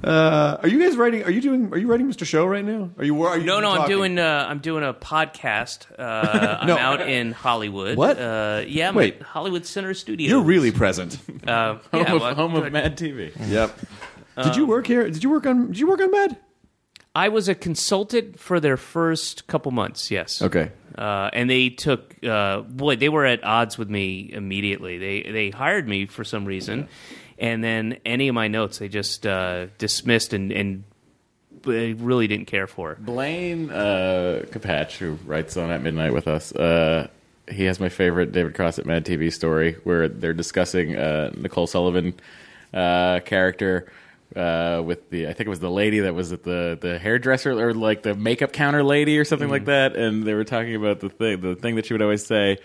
Uh, 0.03 0.57
are 0.62 0.67
you 0.67 0.79
guys 0.79 0.95
writing? 0.97 1.23
Are 1.23 1.31
you 1.31 1.41
doing? 1.41 1.71
Are 1.73 1.77
you 1.77 1.88
writing 1.88 2.07
Mr. 2.09 2.25
Show 2.25 2.45
right 2.45 2.63
now? 2.65 2.89
Are 2.97 3.03
you? 3.03 3.21
Are 3.23 3.38
you 3.38 3.45
No, 3.45 3.59
no, 3.59 3.71
I'm 3.71 3.77
talking? 3.77 3.95
doing 3.95 4.19
uh, 4.19 4.45
I'm 4.50 4.59
doing 4.59 4.83
a 4.83 4.93
podcast. 4.93 5.88
Uh, 6.03 6.57
I'm 6.62 6.69
out 6.69 7.01
in 7.07 7.31
Hollywood. 7.31 7.97
What? 7.97 8.19
Uh, 8.19 8.63
yeah, 8.67 8.89
I'm 8.89 8.95
Wait. 8.95 9.15
at 9.15 9.21
Hollywood 9.21 9.65
Center 9.65 9.93
Studios. 9.93 10.29
You're 10.29 10.41
really 10.41 10.71
present. 10.71 11.17
uh, 11.47 11.75
Home, 11.75 11.79
yeah, 11.93 12.13
of, 12.13 12.21
well, 12.21 12.35
home 12.35 12.55
of 12.55 12.71
Mad 12.71 12.97
TV. 12.97 13.31
yep. 13.50 13.77
Did 14.41 14.55
you 14.55 14.65
work 14.65 14.85
here? 14.88 15.09
Did 15.09 15.23
you 15.23 15.29
work 15.29 15.45
on? 15.45 15.67
Did 15.67 15.79
you 15.79 15.88
work 15.88 16.01
on 16.01 16.12
Mad? 16.12 16.38
I 17.15 17.29
was 17.29 17.48
a 17.48 17.55
consultant 17.55 18.39
for 18.39 18.60
their 18.60 18.77
first 18.77 19.46
couple 19.48 19.72
months. 19.72 20.10
Yes. 20.10 20.41
Okay. 20.41 20.72
Uh, 20.98 21.29
and 21.34 21.50
they 21.50 21.70
took 21.70 22.15
uh, 22.24 22.62
boy, 22.62 22.96
they 22.96 23.10
were 23.10 23.25
at 23.25 23.43
odds 23.43 23.77
with 23.77 23.89
me 23.89 24.32
immediately. 24.32 24.98
They 24.98 25.32
they 25.32 25.50
hired 25.50 25.88
me 25.88 26.05
for 26.05 26.24
some 26.24 26.46
reason, 26.46 26.88
and 27.38 27.63
then 27.63 27.98
any 28.05 28.27
of 28.27 28.36
my 28.36 28.48
notes 28.48 28.79
they 28.79 28.89
just 28.89 29.25
uh, 29.25 29.67
dismissed 29.77 30.34
and 30.34 30.51
and 30.51 30.84
they 31.63 31.93
really 31.93 32.27
didn't 32.27 32.48
care 32.48 32.67
for. 32.67 32.98
Blaine 33.00 33.70
uh, 33.70 34.43
Capatch, 34.51 34.98
who 34.98 35.17
writes 35.25 35.55
on 35.58 35.72
at 35.72 35.82
midnight 35.82 36.13
with 36.13 36.27
us, 36.27 36.51
uh, 36.53 37.08
he 37.50 37.63
has 37.65 37.79
my 37.79 37.89
favorite 37.89 38.32
David 38.32 38.53
Cross 38.53 38.79
at 38.79 38.86
Mad 38.86 39.05
TV 39.05 39.32
story 39.32 39.74
where 39.84 40.08
they're 40.08 40.34
discussing 40.34 40.96
uh, 40.96 41.32
Nicole 41.36 41.67
Sullivan 41.67 42.13
uh, 42.74 43.20
character. 43.22 43.91
Uh, 44.35 44.81
with 44.83 45.09
the, 45.11 45.27
I 45.27 45.33
think 45.33 45.47
it 45.47 45.49
was 45.49 45.59
the 45.59 45.69
lady 45.69 45.99
that 46.01 46.15
was 46.15 46.31
at 46.31 46.43
the 46.43 46.77
the 46.79 46.97
hairdresser 46.97 47.51
or 47.51 47.73
like 47.73 48.01
the 48.01 48.15
makeup 48.15 48.51
counter 48.51 48.83
lady 48.83 49.19
or 49.19 49.25
something 49.25 49.49
like 49.49 49.65
that, 49.65 49.95
and 49.95 50.23
they 50.23 50.33
were 50.33 50.43
talking 50.43 50.75
about 50.75 51.01
the 51.01 51.09
thing, 51.09 51.39
the 51.41 51.55
thing 51.55 51.75
that 51.75 51.85
she 51.85 51.93
would 51.93 52.01
always 52.01 52.25
say, 52.25 52.57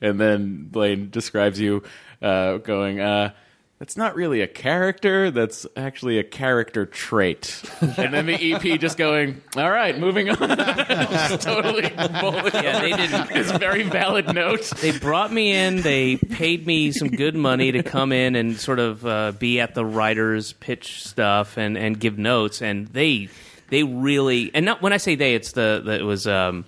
and 0.00 0.18
then 0.18 0.64
Blaine 0.70 1.10
describes 1.10 1.60
you 1.60 1.82
uh, 2.22 2.56
going, 2.58 3.00
uh, 3.00 3.32
"That's 3.80 3.96
not 3.96 4.14
really 4.14 4.42
a 4.42 4.46
character. 4.46 5.32
That's 5.32 5.66
actually 5.74 6.18
a 6.18 6.22
character 6.22 6.86
trait." 6.86 7.60
and 7.80 8.14
then 8.14 8.26
the 8.26 8.52
EP 8.52 8.78
just 8.78 8.96
going, 8.96 9.42
"All 9.56 9.70
right, 9.70 9.98
moving 9.98 10.30
on." 10.30 10.36
Totally 11.38 11.90
bullet. 12.20 12.54
Yeah, 12.54 12.80
they 12.80 12.92
didn't. 12.92 13.30
It's 13.32 13.50
a 13.50 13.58
very 13.58 13.82
valid 13.82 14.32
note. 14.32 14.70
They 14.80 14.96
brought 14.96 15.32
me 15.32 15.52
in. 15.52 15.82
They 15.82 16.16
paid 16.16 16.66
me 16.66 16.92
some 16.92 17.08
good 17.08 17.34
money 17.34 17.72
to 17.72 17.82
come 17.82 18.12
in 18.12 18.36
and 18.36 18.56
sort 18.56 18.78
of 18.78 19.04
uh, 19.04 19.32
be 19.32 19.58
at 19.58 19.74
the 19.74 19.84
writers' 19.84 20.52
pitch 20.52 21.02
stuff 21.02 21.56
and, 21.56 21.76
and 21.76 21.98
give 21.98 22.18
notes. 22.18 22.62
And 22.62 22.86
they 22.88 23.28
they 23.70 23.82
really 23.82 24.50
and 24.54 24.66
not 24.66 24.82
when 24.82 24.92
I 24.92 24.98
say 24.98 25.14
they, 25.14 25.34
it's 25.34 25.52
the, 25.52 25.82
the 25.84 26.00
it 26.00 26.04
was 26.04 26.26
um, 26.26 26.64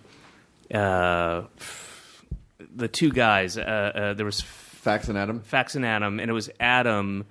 uh, 0.73 1.42
the 2.75 2.88
two 2.88 3.11
guys. 3.11 3.59
Uh, 3.59 3.61
uh, 3.61 4.14
there 4.14 4.26
was 4.26 4.40
Fax 4.83 5.09
and 5.09 5.17
Adam. 5.17 5.41
Fax 5.43 5.77
and 5.77 5.87
Adam, 5.87 6.19
and 6.19 6.29
it 6.29 6.35
was 6.35 6.51
Adam 6.59 7.25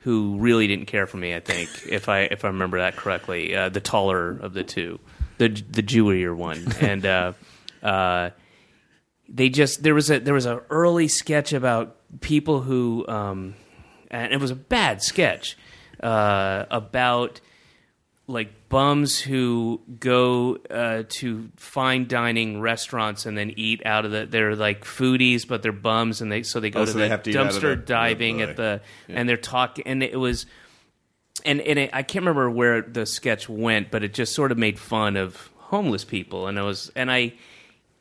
who 0.00 0.36
really 0.36 0.66
didn't 0.66 0.84
care 0.84 1.06
for 1.06 1.16
me. 1.16 1.34
I 1.34 1.40
think 1.40 1.70
if 1.88 2.10
I 2.10 2.20
if 2.20 2.44
I 2.44 2.48
remember 2.48 2.78
that 2.78 2.94
correctly, 2.94 3.56
uh, 3.56 3.70
the 3.70 3.80
taller 3.80 4.30
of 4.30 4.52
the 4.52 4.62
two, 4.62 5.00
the 5.38 5.48
the 5.48 5.82
Jewier 5.82 6.36
one, 6.36 6.62
and 6.82 7.06
uh, 7.06 7.32
uh, 7.82 8.30
they 9.30 9.48
just 9.48 9.82
there 9.82 9.94
was 9.94 10.10
a 10.10 10.20
there 10.20 10.34
was 10.34 10.44
an 10.44 10.60
early 10.68 11.08
sketch 11.08 11.54
about 11.54 11.96
people 12.20 12.60
who 12.60 13.06
um, 13.08 13.54
and 14.10 14.30
it 14.34 14.38
was 14.38 14.50
a 14.50 14.56
bad 14.56 15.02
sketch 15.02 15.56
uh, 16.02 16.66
about 16.70 17.40
like 18.26 18.68
bums 18.70 19.20
who 19.20 19.80
go 20.00 20.56
uh, 20.70 21.02
to 21.08 21.50
fine 21.56 22.08
dining 22.08 22.60
restaurants 22.60 23.26
and 23.26 23.36
then 23.36 23.52
eat 23.56 23.84
out 23.84 24.04
of 24.06 24.12
the 24.12 24.24
they're 24.26 24.56
like 24.56 24.82
foodies 24.84 25.46
but 25.46 25.62
they're 25.62 25.72
bums 25.72 26.20
and 26.22 26.32
they 26.32 26.42
so 26.42 26.58
they 26.58 26.70
go 26.70 26.80
Oh, 26.80 26.84
to 26.86 26.90
so 26.92 26.98
the 26.98 27.08
to 27.08 27.30
eat 27.30 27.36
out 27.36 27.46
of 27.46 27.52
dumpster 27.54 27.76
the- 27.76 27.76
diving 27.76 28.38
the- 28.38 28.44
at 28.48 28.56
the 28.56 28.80
and 29.08 29.28
they're 29.28 29.36
talking 29.36 29.86
and 29.86 30.02
it 30.02 30.18
was 30.18 30.46
and 31.44 31.60
and 31.60 31.78
it, 31.78 31.90
I 31.92 32.02
can't 32.02 32.22
remember 32.22 32.48
where 32.50 32.80
the 32.80 33.04
sketch 33.04 33.48
went 33.48 33.90
but 33.90 34.02
it 34.02 34.14
just 34.14 34.34
sort 34.34 34.52
of 34.52 34.58
made 34.58 34.78
fun 34.78 35.16
of 35.16 35.50
homeless 35.58 36.04
people 36.04 36.46
and 36.46 36.58
I 36.58 36.62
was 36.62 36.90
and 36.96 37.10
I 37.12 37.34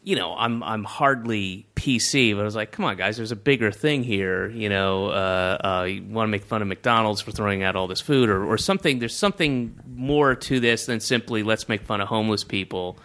you 0.04 0.16
know, 0.16 0.36
I'm 0.36 0.62
I'm 0.64 0.84
hardly 0.84 1.66
PC, 1.76 2.36
but 2.36 2.42
I 2.42 2.44
was 2.44 2.56
like, 2.56 2.72
come 2.72 2.86
on, 2.86 2.98
guys, 2.98 3.18
there's 3.18 3.32
a 3.32 3.38
bigger 3.38 3.72
thing 3.72 4.04
here. 4.04 4.50
You 4.50 4.70
know, 4.70 5.08
uh, 5.08 5.58
uh, 5.64 5.84
you 5.84 6.04
want 6.04 6.28
to 6.28 6.32
make 6.32 6.44
fun 6.44 6.62
of 6.62 6.68
McDonald's 6.68 7.22
for 7.22 7.32
throwing 7.32 7.64
out 7.64 7.76
all 7.76 7.88
this 7.88 8.02
food, 8.02 8.30
or 8.30 8.46
or 8.46 8.58
something. 8.58 9.00
There's 9.00 9.16
something 9.16 9.80
more 9.96 10.36
to 10.36 10.60
this 10.60 10.86
than 10.86 11.00
simply 11.00 11.44
let's 11.44 11.70
make 11.70 11.84
fun 11.84 12.02
of 12.02 12.10
homeless 12.10 12.44
people 12.44 12.98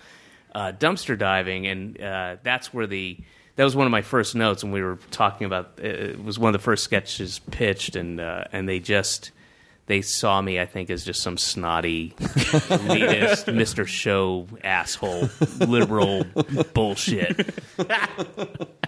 uh, 0.54 0.72
dumpster 0.72 1.16
diving, 1.16 1.66
and 1.66 2.00
uh, 2.00 2.36
that's 2.42 2.72
where 2.74 2.86
the 2.86 3.16
that 3.56 3.64
was 3.64 3.76
one 3.76 3.86
of 3.86 3.90
my 3.90 4.02
first 4.02 4.34
notes 4.34 4.62
when 4.62 4.72
we 4.72 4.82
were 4.82 4.98
talking 5.10 5.46
about. 5.46 5.78
It 5.78 6.22
was 6.22 6.38
one 6.38 6.54
of 6.54 6.60
the 6.60 6.64
first 6.64 6.84
sketches 6.84 7.38
pitched, 7.50 7.96
and 7.96 8.20
uh, 8.20 8.44
and 8.52 8.68
they 8.68 8.80
just. 8.80 9.32
They 9.88 10.02
saw 10.02 10.40
me, 10.42 10.60
I 10.60 10.66
think, 10.66 10.90
as 10.90 11.02
just 11.02 11.22
some 11.22 11.38
snotty, 11.38 12.14
elitist, 12.18 13.46
Mr. 13.54 13.86
Show 13.86 14.46
asshole, 14.62 15.30
liberal 15.66 16.24
bullshit, 16.74 17.54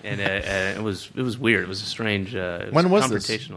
and 0.04 0.20
uh, 0.20 0.24
uh, 0.24 0.74
it 0.76 0.82
was 0.82 1.10
it 1.16 1.22
was 1.22 1.38
weird. 1.38 1.64
It 1.64 1.68
was 1.68 1.80
a 1.82 1.86
strange. 1.86 2.36
Uh, 2.36 2.66
it 2.66 2.72
When 2.74 2.90
was 2.90 3.08
this? 3.08 3.48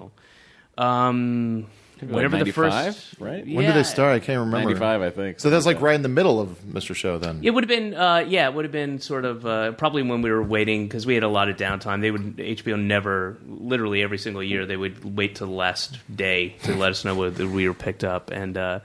Um, 0.78 1.68
whenever 2.10 2.44
the 2.44 2.52
first 2.52 3.16
right? 3.20 3.46
When 3.46 3.56
did 3.58 3.64
Yeah. 3.64 3.72
they 3.74 3.84
start? 3.84 4.16
I 4.16 4.20
can't 4.20 4.40
remember. 4.40 4.70
95, 4.70 5.02
I 5.02 5.10
think. 5.10 5.40
So 5.40 5.50
that's 5.50 5.66
like 5.66 5.82
right 5.82 5.96
in 5.96 6.02
the 6.02 6.10
middle 6.10 6.40
of 6.40 6.50
Mr. 6.64 6.96
Show 6.96 7.18
then. 7.18 7.40
It 7.44 7.52
would 7.52 7.64
have 7.64 7.70
been, 7.70 7.94
uh, 7.94 8.26
yeah, 8.28 8.48
it 8.48 8.54
would 8.54 8.66
have 8.66 8.72
been 8.72 9.00
sort 9.00 9.26
of 9.26 9.46
uh, 9.46 9.72
probably 9.74 10.04
when 10.04 10.22
we 10.22 10.32
were 10.32 10.44
waiting 10.44 10.88
because 10.88 11.06
we 11.06 11.14
had 11.14 11.24
a 11.24 11.28
lot 11.28 11.50
of 11.50 11.58
downtime. 11.58 12.02
They 12.02 12.12
would 12.12 12.38
HBO 12.38 12.80
never, 12.80 13.38
literally 13.48 14.02
every 14.02 14.18
single 14.18 14.44
year, 14.44 14.66
they 14.66 14.78
would 14.78 15.16
wait 15.16 15.36
till 15.36 15.48
the 15.48 15.54
last 15.54 15.98
day 16.16 16.56
to 16.64 16.76
let 16.76 16.92
us 16.92 17.06
know 17.06 17.16
whether 17.16 17.48
we 17.48 17.68
were 17.68 17.74
picked 17.74 18.04
up, 18.04 18.32
and 18.32 18.58
uh, 18.58 18.80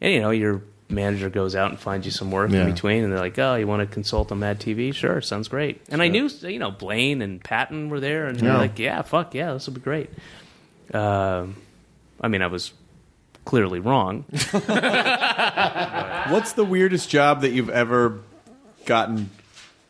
and 0.00 0.12
you 0.12 0.20
know 0.20 0.30
your 0.30 0.62
manager 0.88 1.30
goes 1.30 1.54
out 1.54 1.70
and 1.70 1.78
finds 1.78 2.04
you 2.04 2.10
some 2.10 2.32
work 2.32 2.50
Yeah. 2.50 2.62
in 2.66 2.72
between, 2.72 3.04
and 3.04 3.12
they're 3.12 3.20
like, 3.20 3.38
oh, 3.38 3.54
you 3.54 3.64
want 3.66 3.80
to 3.80 3.86
consult 3.94 4.32
on 4.32 4.40
Mad 4.40 4.58
TV? 4.58 4.92
Sure, 4.92 5.20
sounds 5.20 5.46
great. 5.46 5.80
And 5.88 6.02
I 6.02 6.08
knew, 6.08 6.26
you 6.42 6.58
know, 6.58 6.72
Blaine 6.72 7.22
and 7.22 7.40
Patton 7.44 7.90
were 7.90 8.00
there, 8.00 8.26
and 8.26 8.36
they're 8.40 8.50
Yeah. 8.50 8.58
like, 8.58 8.76
yeah, 8.80 9.02
fuck 9.02 9.32
yeah, 9.32 9.52
this 9.52 9.66
will 9.66 9.74
be 9.74 9.80
great. 9.80 10.10
Um, 10.92 11.54
I 12.20 12.28
mean, 12.28 12.42
I 12.42 12.46
was 12.46 12.72
clearly 13.44 13.80
wrong. 13.80 14.24
What's 16.30 16.52
the 16.52 16.64
weirdest 16.64 17.08
job 17.10 17.40
that 17.42 17.50
you've 17.50 17.70
ever 17.70 18.20
gotten 18.86 19.30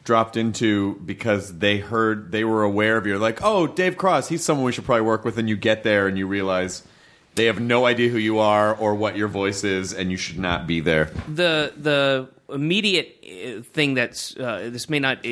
dropped 0.04 0.36
into 0.36 0.94
because 1.04 1.58
they 1.58 1.78
heard 1.78 2.32
they 2.32 2.44
were 2.44 2.62
aware 2.62 2.96
of 2.96 3.06
you? 3.06 3.18
Like, 3.18 3.40
oh, 3.42 3.66
Dave 3.66 3.96
Cross, 3.96 4.28
he's 4.28 4.44
someone 4.44 4.64
we 4.64 4.72
should 4.72 4.84
probably 4.84 5.02
work 5.02 5.24
with, 5.24 5.38
and 5.38 5.48
you 5.48 5.56
get 5.56 5.82
there 5.82 6.06
and 6.06 6.16
you 6.16 6.26
realize 6.26 6.82
they 7.34 7.46
have 7.46 7.60
no 7.60 7.86
idea 7.86 8.08
who 8.08 8.18
you 8.18 8.38
are 8.38 8.74
or 8.74 8.94
what 8.94 9.16
your 9.16 9.28
voice 9.28 9.64
is, 9.64 9.92
and 9.92 10.10
you 10.10 10.16
should 10.16 10.38
not 10.38 10.66
be 10.66 10.80
there. 10.80 11.10
the 11.28 11.72
the 11.76 12.28
immediate 12.52 13.16
uh, 13.24 13.62
thing 13.62 13.94
that's 13.94 14.36
uh, 14.36 14.68
this 14.72 14.88
may 14.90 14.98
not 14.98 15.18
uh, 15.18 15.30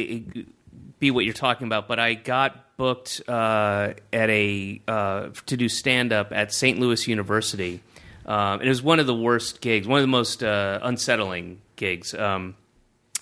be 0.98 1.10
what 1.10 1.24
you're 1.24 1.34
talking 1.34 1.66
about, 1.66 1.88
but 1.88 1.98
I 1.98 2.14
got 2.14 2.76
booked 2.76 3.22
uh, 3.28 3.94
at 4.12 4.30
a 4.30 4.80
uh, 4.86 5.28
to 5.46 5.56
do 5.56 5.68
stand 5.68 6.12
up 6.12 6.32
at 6.32 6.52
St. 6.52 6.78
Louis 6.78 7.06
University. 7.08 7.80
Um, 8.26 8.60
it 8.60 8.68
was 8.68 8.82
one 8.82 9.00
of 9.00 9.06
the 9.06 9.14
worst 9.14 9.60
gigs, 9.60 9.86
one 9.86 9.98
of 9.98 10.02
the 10.02 10.08
most 10.08 10.42
uh, 10.42 10.78
unsettling 10.82 11.60
gigs, 11.76 12.14
um, 12.14 12.54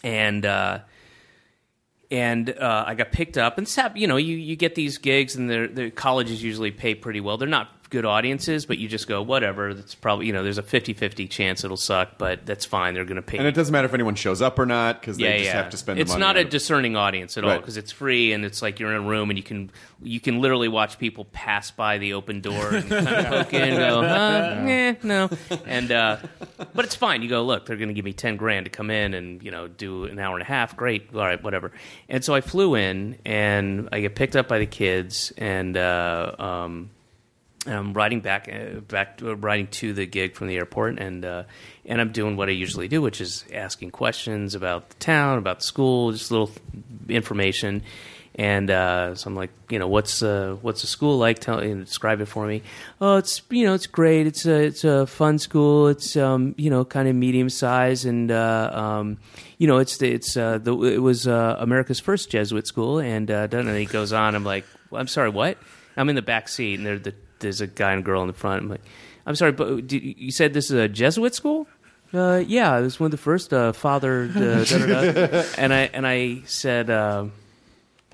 and. 0.03 0.45
Uh, 0.45 0.81
and 2.09 2.51
uh, 2.51 2.85
I 2.87 2.95
got 2.95 3.11
picked 3.11 3.37
up. 3.37 3.59
And 3.59 3.67
sap, 3.67 3.97
you 3.97 4.07
know, 4.07 4.17
you, 4.17 4.37
you 4.37 4.55
get 4.55 4.77
these 4.77 4.99
gigs, 4.99 5.35
and 5.35 5.51
the 5.51 5.91
colleges 5.91 6.41
usually 6.41 6.71
pay 6.71 6.95
pretty 6.95 7.21
well. 7.21 7.37
They're 7.37 7.49
not 7.49 7.76
good 7.91 8.05
audiences, 8.05 8.67
but 8.67 8.79
you 8.79 8.89
just 8.89 9.07
go, 9.07 9.23
whatever. 9.23 9.75
That's 9.75 9.95
probably 9.95 10.27
you 10.27 10.33
know, 10.33 10.43
there's 10.43 10.59
a 10.59 10.63
50-50 10.63 11.29
chance 11.31 11.65
it'll 11.65 11.77
suck, 11.77 12.19
but 12.19 12.47
that's 12.47 12.65
fine. 12.65 12.95
They're 12.95 13.05
going 13.05 13.17
to 13.17 13.23
pay. 13.23 13.39
And 13.39 13.47
it 13.47 13.55
doesn't 13.55 13.73
matter 13.73 13.87
if 13.87 13.95
anyone 13.95 14.15
shows 14.15 14.43
up 14.43 14.59
or 14.59 14.67
not 14.67 15.01
because 15.01 15.17
they 15.17 15.39
just 15.39 15.53
have 15.53 15.71
to 15.71 15.77
spend. 15.77 15.99
It's 15.99 16.11
money 16.11 16.19
It's 16.19 16.21
not 16.21 16.37
a 16.37 16.45
discerning 16.45 16.97
audience 16.97 17.37
at 17.37 17.45
all 17.45 17.59
because 17.59 17.77
it's 17.77 17.93
free 17.93 18.33
and 18.33 18.45
it's 18.45 18.63
like 18.63 18.81
you're 18.81 18.91
in 18.91 18.97
a 18.97 19.07
room 19.07 19.31
and 19.31 19.39
you 19.39 19.43
can 19.43 19.71
you 20.03 20.21
can 20.21 20.41
literally 20.41 20.69
watch 20.69 20.99
people 20.99 21.25
pass 21.27 21.71
by 21.71 21.99
the 21.99 22.13
open 22.13 22.41
door 22.41 22.75
and 22.75 22.89
kind 22.89 23.09
of 23.09 23.27
poke 23.27 23.55
in 23.55 23.63
and 23.63 23.77
go, 23.77 24.03
huh, 24.03 24.65
eh, 24.67 24.95
no, 25.03 25.31
and 25.65 25.93
uh, 25.93 26.19
but 26.75 26.85
it's 26.85 26.95
fine. 26.95 27.23
You 27.23 27.29
go, 27.29 27.43
look, 27.45 27.67
they're 27.67 27.77
going 27.77 27.89
to 27.89 27.95
give 27.95 28.05
me 28.05 28.13
ten 28.13 28.37
grand 28.37 28.67
to 28.67 28.71
come 28.71 28.91
in 28.91 29.15
and 29.15 29.43
you 29.43 29.51
know 29.51 29.69
do 29.69 30.05
an 30.05 30.19
hour 30.19 30.35
and 30.35 30.43
a 30.43 30.47
half. 30.47 30.77
Great, 30.77 31.15
all 31.15 31.21
right, 31.21 31.43
whatever. 31.43 31.73
And 32.09 32.25
so 32.25 32.35
I 32.35 32.41
flew 32.41 32.75
in 32.75 33.19
and 33.25 33.89
I 33.93 34.01
get 34.01 34.15
picked 34.15 34.37
up 34.37 34.49
by 34.49 34.59
the 34.59 34.67
kids 34.67 35.33
and. 35.37 35.77
Uh, 35.77 36.35
um, 36.39 36.91
and 36.91 36.91
I'm 37.67 37.93
riding 37.93 38.21
back, 38.21 38.49
uh, 38.53 38.81
back, 38.81 39.21
uh, 39.23 39.37
riding 39.37 39.67
to 39.69 39.93
the 39.93 40.07
gig 40.07 40.35
from 40.35 40.47
the 40.47 40.57
airport, 40.57 40.99
and 40.99 41.25
uh, 41.25 41.45
and 41.85 42.01
I'm 42.01 42.13
doing 42.13 42.37
what 42.37 42.49
I 42.49 42.53
usually 42.53 42.89
do, 42.89 43.03
which 43.03 43.21
is 43.21 43.45
asking 43.53 43.91
questions 43.91 44.55
about 44.55 44.91
the 44.91 44.97
town, 44.97 45.39
about 45.39 45.61
the 45.61 45.67
school, 45.67 46.13
just 46.13 46.31
little 46.31 46.51
information. 47.09 47.83
And 48.39 48.71
uh, 48.71 49.15
so 49.15 49.29
I'm 49.29 49.35
like, 49.35 49.51
you 49.71 49.79
know, 49.79 49.89
what's 49.89 50.23
uh, 50.23 50.57
what's 50.61 50.83
the 50.83 50.87
school 50.87 51.17
like? 51.17 51.39
Tell 51.39 51.65
you 51.65 51.75
know, 51.75 51.85
describe 51.85 52.21
it 52.21 52.27
for 52.27 52.47
me. 52.47 52.63
Oh, 53.01 53.17
it's 53.17 53.41
you 53.49 53.65
know, 53.65 53.73
it's 53.73 53.87
great. 53.87 54.27
It's 54.27 54.45
a 54.45 54.65
it's 54.65 54.85
a 54.85 55.07
fun 55.07 55.39
school. 55.39 55.89
It's 55.89 56.17
um, 56.17 56.55
you 56.59 56.69
know, 56.69 56.85
kind 56.85 57.09
of 57.09 57.17
medium 57.17 57.49
size, 57.49 58.05
and 58.05 58.31
uh, 58.31 58.71
um, 58.75 59.19
you 59.57 59.67
know, 59.67 59.79
it's 59.79 60.03
it's 60.03 60.37
uh, 60.37 60.59
the 60.59 60.77
it 60.83 60.99
was 60.99 61.27
America's 61.27 61.99
first 61.99 62.31
Jesuit 62.31 62.67
school, 62.67 62.99
and 62.99 63.31
uh, 63.31 63.49
and 63.51 63.71
he 63.71 63.87
goes 63.87 64.13
on. 64.13 64.35
I'm 64.35 64.45
like, 64.45 64.67
I'm 64.93 65.09
sorry, 65.09 65.31
what? 65.31 65.57
I'm 65.97 66.11
in 66.11 66.15
the 66.15 66.23
back 66.23 66.49
seat, 66.49 66.75
and 66.79 66.87
there 66.87 66.99
the, 66.99 67.15
there's 67.41 67.61
a 67.61 67.67
guy 67.67 67.93
and 67.93 68.05
girl 68.05 68.23
in 68.23 68.29
the 68.29 68.33
front. 68.35 68.63
I'm 68.63 68.69
like, 68.69 68.83
I'm 69.27 69.35
sorry, 69.35 69.53
but 69.53 69.87
did, 69.87 70.03
you 70.03 70.31
said 70.31 70.53
this 70.55 70.67
is 70.67 70.79
a 70.79 70.89
Jesuit 70.89 71.35
school? 71.35 71.67
Uh, 72.15 72.43
yeah, 72.47 72.79
it 72.79 72.83
was 72.83 73.01
one 73.01 73.07
of 73.07 73.11
the 73.11 73.17
first 73.17 73.53
uh, 73.53 73.73
father. 73.73 74.31
Uh, 74.35 74.65
da, 74.65 74.65
da, 74.65 75.13
da. 75.13 75.45
and 75.59 75.75
I 75.75 75.91
and 75.93 76.07
I 76.07 76.43
said, 76.47 76.89
uh, 76.89 77.27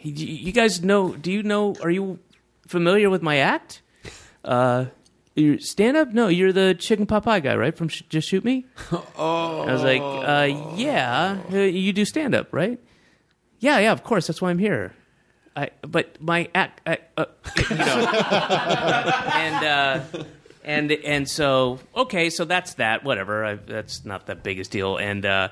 you 0.00 0.52
guys 0.52 0.82
know? 0.82 1.14
Do 1.14 1.30
you 1.30 1.42
know? 1.42 1.74
Are 1.82 1.90
you 1.90 2.18
familiar 2.66 3.10
with 3.10 3.22
my 3.22 3.36
act? 3.36 3.82
Uh, 4.44 4.86
you 5.34 5.58
stand 5.58 5.96
up? 5.96 6.12
No, 6.12 6.28
you're 6.28 6.52
the 6.52 6.74
chicken 6.74 7.06
pot 7.06 7.24
pie 7.24 7.40
guy, 7.40 7.54
right? 7.54 7.76
From 7.76 7.88
Sh- 7.88 8.02
Just 8.08 8.28
Shoot 8.28 8.44
Me. 8.44 8.66
Oh, 9.16 9.62
I 9.62 9.72
was 9.72 9.82
like, 9.82 10.02
uh, 10.02 10.74
yeah. 10.76 11.38
Uh, 11.52 11.58
you 11.58 11.92
do 11.92 12.04
stand 12.04 12.34
up, 12.34 12.48
right? 12.52 12.80
Yeah, 13.60 13.78
yeah. 13.78 13.92
Of 13.92 14.02
course, 14.02 14.26
that's 14.26 14.42
why 14.42 14.50
I'm 14.50 14.58
here. 14.58 14.94
I, 15.54 15.70
but 15.82 16.20
my 16.20 16.48
act, 16.54 16.80
I, 16.86 16.98
uh, 17.16 17.26
you 17.70 17.76
know, 17.76 18.08
and 19.34 19.64
uh, 19.64 20.00
and 20.64 20.92
and 20.92 21.28
so 21.28 21.78
okay, 21.94 22.30
so 22.30 22.44
that's 22.44 22.74
that. 22.74 23.04
Whatever, 23.04 23.44
I, 23.44 23.54
that's 23.56 24.04
not 24.04 24.26
the 24.26 24.34
biggest 24.34 24.70
deal. 24.70 24.96
And 24.96 25.26
uh, 25.26 25.48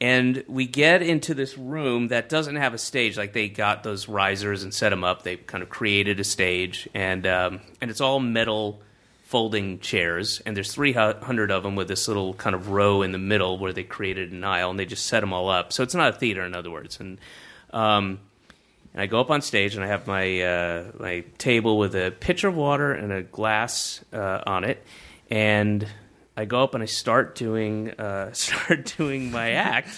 and 0.00 0.44
we 0.48 0.66
get 0.66 1.02
into 1.02 1.34
this 1.34 1.56
room 1.56 2.08
that 2.08 2.28
doesn't 2.28 2.56
have 2.56 2.74
a 2.74 2.78
stage. 2.78 3.16
Like 3.16 3.32
they 3.32 3.48
got 3.48 3.82
those 3.82 4.08
risers 4.08 4.62
and 4.62 4.72
set 4.72 4.90
them 4.90 5.04
up. 5.04 5.22
They 5.22 5.36
kind 5.36 5.62
of 5.62 5.68
created 5.68 6.20
a 6.20 6.24
stage, 6.24 6.88
and 6.94 7.26
um, 7.26 7.60
and 7.80 7.90
it's 7.90 8.00
all 8.00 8.20
metal 8.20 8.82
folding 9.24 9.80
chairs. 9.80 10.40
And 10.46 10.56
there's 10.56 10.72
300 10.72 11.50
of 11.50 11.62
them 11.62 11.74
with 11.74 11.88
this 11.88 12.06
little 12.06 12.34
kind 12.34 12.54
of 12.54 12.68
row 12.68 13.02
in 13.02 13.10
the 13.10 13.18
middle 13.18 13.58
where 13.58 13.72
they 13.72 13.82
created 13.82 14.30
an 14.30 14.44
aisle, 14.44 14.70
and 14.70 14.78
they 14.78 14.86
just 14.86 15.06
set 15.06 15.20
them 15.20 15.32
all 15.32 15.48
up. 15.48 15.72
So 15.72 15.82
it's 15.82 15.94
not 15.94 16.14
a 16.14 16.16
theater, 16.16 16.44
in 16.44 16.54
other 16.54 16.70
words. 16.70 17.00
And 17.00 17.18
um, 17.72 18.20
and 18.94 19.02
I 19.02 19.06
go 19.06 19.20
up 19.20 19.30
on 19.30 19.42
stage 19.42 19.74
and 19.74 19.84
I 19.84 19.88
have 19.88 20.06
my 20.06 20.40
uh, 20.40 20.84
my 20.98 21.24
table 21.36 21.76
with 21.78 21.96
a 21.96 22.12
pitcher 22.12 22.48
of 22.48 22.56
water 22.56 22.92
and 22.92 23.12
a 23.12 23.22
glass 23.22 24.02
uh, 24.12 24.40
on 24.46 24.62
it, 24.64 24.82
and 25.28 25.86
I 26.36 26.44
go 26.44 26.62
up 26.62 26.74
and 26.74 26.82
I 26.82 26.86
start 26.86 27.34
doing 27.34 27.90
uh, 27.90 28.32
start 28.32 28.94
doing 28.96 29.32
my 29.32 29.52
act, 29.52 29.88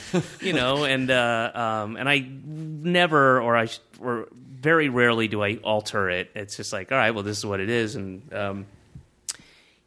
you 0.41 0.55
know, 0.55 0.85
and 0.85 1.11
uh, 1.11 1.51
um, 1.55 1.97
and 1.97 2.09
I 2.09 2.21
never 2.21 3.41
or 3.41 3.57
I 3.57 3.69
or 4.01 4.29
very 4.33 4.89
rarely 4.89 5.29
do 5.29 5.43
I 5.43 5.57
alter 5.57 6.09
it. 6.09 6.31
It's 6.35 6.57
just 6.57 6.73
like, 6.73 6.91
all 6.91 6.99
right, 6.99 7.11
well, 7.11 7.23
this 7.23 7.37
is 7.39 7.47
what 7.47 7.61
it 7.61 7.69
is, 7.69 7.97
and 7.97 8.33
um, 8.33 8.67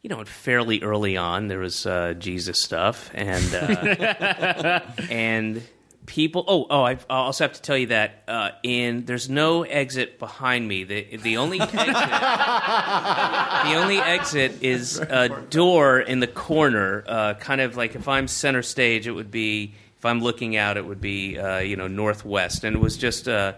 you 0.03 0.09
know, 0.09 0.23
fairly 0.23 0.81
early 0.81 1.17
on 1.17 1.47
there 1.47 1.59
was 1.59 1.85
uh, 1.85 2.13
Jesus 2.13 2.61
stuff, 2.61 3.09
and 3.15 3.55
uh, 3.55 4.81
and 5.09 5.63
people. 6.09 6.43
Oh, 6.47 6.65
oh, 6.69 6.83
I 6.83 6.97
also 7.09 7.43
have 7.43 7.53
to 7.53 7.61
tell 7.61 7.77
you 7.77 7.87
that 7.87 8.23
uh, 8.27 8.49
in 8.63 9.05
there's 9.05 9.29
no 9.29 9.63
exit 9.63 10.17
behind 10.19 10.67
me. 10.67 10.83
The 10.83 11.17
the 11.17 11.37
only 11.37 11.61
exit, 11.61 11.77
the 11.77 13.73
only 13.75 13.99
exit 13.99 14.63
is 14.63 14.97
a 14.97 15.29
door 15.49 15.99
in 15.99 16.19
the 16.19 16.27
corner. 16.27 17.03
Uh, 17.07 17.35
kind 17.35 17.61
of 17.61 17.77
like 17.77 17.95
if 17.95 18.07
I'm 18.07 18.27
center 18.27 18.63
stage, 18.63 19.07
it 19.07 19.11
would 19.11 19.31
be. 19.31 19.75
If 19.97 20.05
I'm 20.05 20.21
looking 20.21 20.55
out, 20.55 20.77
it 20.77 20.85
would 20.85 21.01
be 21.01 21.37
uh, 21.37 21.59
you 21.59 21.75
know 21.75 21.87
northwest, 21.87 22.63
and 22.63 22.75
it 22.75 22.79
was 22.79 22.97
just 22.97 23.27
a 23.27 23.55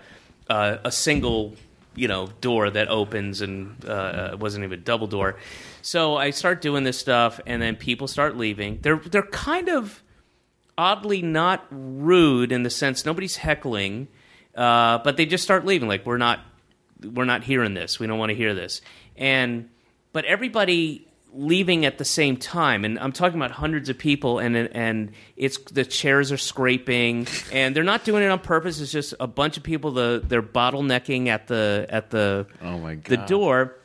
single 0.90 1.56
you 1.96 2.08
know 2.08 2.28
door 2.42 2.70
that 2.70 2.88
opens 2.90 3.42
and 3.42 3.84
uh, 3.86 4.30
it 4.34 4.40
wasn't 4.40 4.64
even 4.64 4.80
a 4.80 4.82
double 4.82 5.08
door. 5.08 5.38
So 5.82 6.18
I 6.18 6.32
start 6.32 6.62
doing 6.62 6.84
this 6.84 6.98
stuff, 6.98 7.40
and 7.46 7.62
then 7.62 7.76
people 7.76 8.08
start 8.08 8.38
leaving. 8.38 8.80
They're 8.82 8.98
they're 8.98 9.22
kind 9.24 9.70
of 9.70 10.02
oddly 10.78 11.22
not 11.22 11.66
rude 11.70 12.52
in 12.52 12.64
the 12.64 12.70
sense 12.70 13.06
nobody's 13.06 13.38
heckling, 13.38 14.08
uh, 14.56 15.00
but 15.00 15.18
they 15.18 15.26
just 15.26 15.44
start 15.44 15.66
leaving. 15.66 15.88
Like 15.88 16.06
we're 16.06 16.18
not 16.18 16.40
we're 17.04 17.26
not 17.26 17.44
hearing 17.44 17.74
this. 17.74 18.00
We 18.00 18.08
don't 18.08 18.20
want 18.20 18.30
to 18.30 18.36
hear 18.36 18.54
this. 18.54 18.82
And 19.16 19.70
but 20.14 20.26
everybody 20.26 21.08
leaving 21.34 21.86
at 21.86 21.98
the 21.98 22.04
same 22.04 22.36
time 22.36 22.84
and 22.84 23.00
I'm 23.00 23.14
talking 23.14 23.40
about 23.40 23.52
hundreds 23.52 23.88
of 23.88 23.98
people 23.98 24.40
and 24.40 24.56
and 24.58 25.14
it's 25.38 25.58
the 25.72 25.86
chairs 25.86 26.30
are 26.30 26.38
scraping 26.38 27.26
and 27.54 27.74
they're 27.74 27.86
not 27.86 28.04
doing 28.04 28.22
it 28.22 28.28
on 28.28 28.40
purpose 28.40 28.82
it's 28.82 28.92
just 28.92 29.14
a 29.18 29.28
bunch 29.28 29.56
of 29.56 29.64
people 29.64 29.92
the 29.92 30.22
they're 30.28 30.44
bottlenecking 30.44 31.28
at 31.28 31.48
the 31.48 31.86
at 31.88 32.10
the 32.10 32.48
Oh 32.62 32.78
my 32.80 32.96
God. 32.96 33.06
the 33.06 33.16
door 33.28 33.78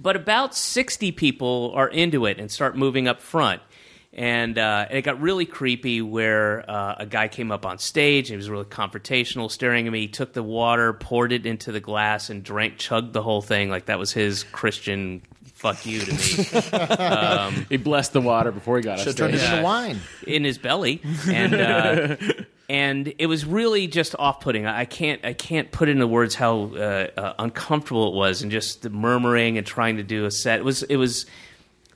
but 0.00 0.16
about 0.16 0.56
60 0.56 1.12
people 1.12 1.70
are 1.76 1.88
into 1.88 2.26
it 2.26 2.40
and 2.40 2.50
start 2.50 2.76
moving 2.76 3.06
up 3.06 3.20
front 3.20 3.62
and, 4.12 4.58
uh, 4.58 4.86
and 4.88 4.98
it 4.98 5.02
got 5.02 5.20
really 5.20 5.46
creepy 5.46 6.02
where 6.02 6.68
uh, 6.68 6.96
a 6.98 7.06
guy 7.06 7.28
came 7.28 7.52
up 7.52 7.64
on 7.64 7.78
stage 7.78 8.28
and 8.28 8.34
he 8.34 8.36
was 8.36 8.50
really 8.50 8.64
confrontational 8.64 9.50
staring 9.50 9.86
at 9.86 9.92
me 9.92 10.00
he 10.00 10.08
took 10.08 10.32
the 10.32 10.42
water 10.42 10.92
poured 10.92 11.32
it 11.32 11.46
into 11.46 11.70
the 11.72 11.80
glass 11.80 12.28
and 12.30 12.42
drank 12.42 12.76
chugged 12.76 13.12
the 13.12 13.22
whole 13.22 13.42
thing 13.42 13.70
like 13.70 13.86
that 13.86 13.98
was 13.98 14.12
his 14.12 14.42
christian 14.44 15.22
fuck 15.60 15.84
you 15.84 16.00
to 16.00 16.12
me 16.12 17.64
He 17.68 17.76
blessed 17.76 18.12
the 18.14 18.20
water 18.20 18.50
before 18.50 18.78
he 18.78 18.82
got 18.82 18.98
us. 18.98 19.04
Should 19.04 19.16
turn 19.18 19.34
it 19.34 19.42
into 19.42 19.62
wine. 19.62 20.00
in 20.26 20.42
his 20.44 20.56
belly, 20.58 21.02
and 21.28 21.54
uh, 21.54 22.16
and 22.70 23.12
it 23.18 23.26
was 23.26 23.44
really 23.44 23.86
just 23.86 24.14
off-putting. 24.18 24.66
I 24.66 24.86
can't 24.86 25.24
I 25.24 25.34
can't 25.34 25.70
put 25.70 25.88
into 25.88 26.06
words 26.06 26.34
how 26.34 26.72
uh, 26.74 27.08
uh, 27.16 27.34
uncomfortable 27.38 28.08
it 28.08 28.14
was, 28.14 28.42
and 28.42 28.50
just 28.50 28.82
the 28.82 28.90
murmuring 28.90 29.58
and 29.58 29.66
trying 29.66 29.98
to 29.98 30.02
do 30.02 30.24
a 30.24 30.30
set. 30.30 30.60
It 30.60 30.64
was 30.64 30.82
it 30.84 30.96
was 30.96 31.26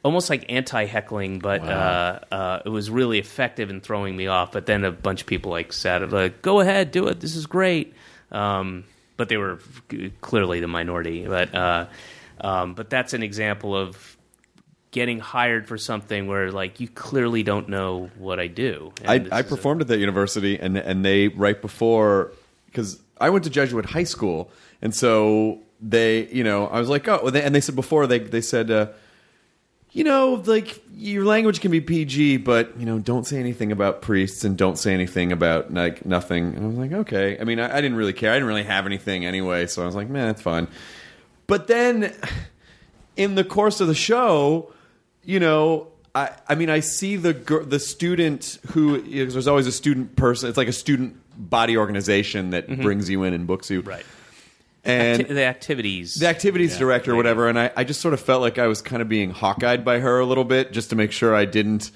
almost 0.04 0.30
like 0.30 0.44
anti-heckling, 0.48 1.38
but 1.40 1.62
uh, 1.62 2.20
uh, 2.30 2.60
it 2.64 2.68
was 2.68 2.90
really 2.90 3.18
effective 3.18 3.70
in 3.70 3.80
throwing 3.80 4.16
me 4.16 4.26
off. 4.26 4.52
But 4.52 4.66
then 4.66 4.84
a 4.84 4.92
bunch 4.92 5.22
of 5.22 5.26
people 5.26 5.50
like 5.50 5.72
sat 5.72 6.08
like, 6.10 6.42
"Go 6.42 6.60
ahead, 6.60 6.90
do 6.90 7.08
it. 7.08 7.20
This 7.20 7.34
is 7.34 7.46
great." 7.46 7.94
Um, 8.30 8.84
but 9.16 9.28
they 9.28 9.36
were 9.36 9.58
clearly 10.20 10.60
the 10.60 10.68
minority. 10.68 11.26
But 11.26 11.54
uh, 11.54 11.86
um, 12.40 12.74
but 12.74 12.90
that's 12.90 13.14
an 13.14 13.22
example 13.22 13.74
of 13.76 14.16
getting 14.90 15.18
hired 15.18 15.66
for 15.66 15.76
something 15.76 16.28
where 16.28 16.52
like 16.52 16.78
you 16.78 16.86
clearly 16.86 17.42
don't 17.42 17.68
know 17.68 18.10
what 18.16 18.38
I 18.38 18.46
do. 18.46 18.92
I, 19.04 19.14
I 19.14 19.16
is 19.16 19.26
a- 19.32 19.44
performed 19.44 19.80
at 19.80 19.88
that 19.88 19.98
university, 19.98 20.58
and 20.58 20.76
and 20.76 21.04
they 21.04 21.28
right 21.28 21.60
before 21.60 22.32
because 22.66 23.00
I 23.20 23.30
went 23.30 23.44
to 23.44 23.50
Jesuit 23.50 23.86
high 23.86 24.04
school, 24.04 24.50
and 24.82 24.94
so 24.94 25.60
they, 25.80 26.26
you 26.28 26.44
know, 26.44 26.66
I 26.66 26.78
was 26.78 26.88
like, 26.88 27.08
oh, 27.08 27.30
they, 27.30 27.42
and 27.42 27.54
they 27.54 27.60
said 27.60 27.74
before 27.74 28.06
they 28.06 28.18
they 28.18 28.40
said, 28.40 28.70
uh, 28.70 28.88
you 29.94 30.02
know, 30.02 30.42
like 30.44 30.82
your 30.96 31.24
language 31.24 31.60
can 31.60 31.70
be 31.70 31.80
PG, 31.80 32.38
but 32.38 32.78
you 32.78 32.84
know, 32.84 32.98
don't 32.98 33.24
say 33.26 33.38
anything 33.38 33.70
about 33.70 34.02
priests 34.02 34.42
and 34.44 34.58
don't 34.58 34.76
say 34.76 34.92
anything 34.92 35.30
about 35.30 35.72
like 35.72 36.04
nothing. 36.04 36.52
And 36.54 36.64
I 36.64 36.66
was 36.66 36.76
like, 36.76 36.92
okay. 36.92 37.38
I 37.40 37.44
mean, 37.44 37.60
I, 37.60 37.72
I 37.72 37.80
didn't 37.80 37.96
really 37.96 38.12
care. 38.12 38.32
I 38.32 38.34
didn't 38.34 38.48
really 38.48 38.64
have 38.64 38.86
anything 38.86 39.24
anyway, 39.24 39.66
so 39.66 39.82
I 39.82 39.86
was 39.86 39.94
like, 39.94 40.10
man, 40.10 40.26
that's 40.26 40.42
fine. 40.42 40.66
But 41.46 41.68
then 41.68 42.12
in 43.16 43.36
the 43.36 43.44
course 43.44 43.80
of 43.80 43.86
the 43.86 43.94
show, 43.94 44.72
you 45.22 45.38
know, 45.38 45.86
I, 46.12 46.30
I 46.48 46.56
mean, 46.56 46.70
I 46.70 46.80
see 46.80 47.14
the 47.14 47.32
gir- 47.32 47.64
the 47.64 47.78
student 47.78 48.58
who 48.72 49.00
there's 49.00 49.46
always 49.46 49.68
a 49.68 49.72
student 49.72 50.16
person. 50.16 50.48
It's 50.48 50.58
like 50.58 50.68
a 50.68 50.72
student 50.72 51.20
body 51.36 51.76
organization 51.76 52.50
that 52.50 52.68
mm-hmm. 52.68 52.82
brings 52.82 53.08
you 53.08 53.22
in 53.22 53.32
and 53.32 53.46
books 53.46 53.70
you, 53.70 53.80
right 53.82 54.04
And 54.84 55.22
Acti- 55.22 55.32
the 55.32 55.44
activities. 55.44 56.14
the 56.16 56.28
activities 56.28 56.76
director 56.76 57.12
or 57.12 57.16
whatever, 57.16 57.48
and 57.48 57.58
I, 57.58 57.70
I 57.74 57.84
just 57.84 58.00
sort 58.02 58.12
of 58.12 58.20
felt 58.20 58.42
like 58.42 58.58
I 58.58 58.66
was 58.66 58.82
kind 58.82 59.00
of 59.00 59.08
being 59.08 59.30
hawk-eyed 59.30 59.82
by 59.84 59.98
her 60.00 60.20
a 60.20 60.26
little 60.26 60.44
bit, 60.44 60.72
just 60.72 60.90
to 60.90 60.96
make 60.96 61.10
sure 61.10 61.34
I 61.34 61.46
didn't. 61.46 61.90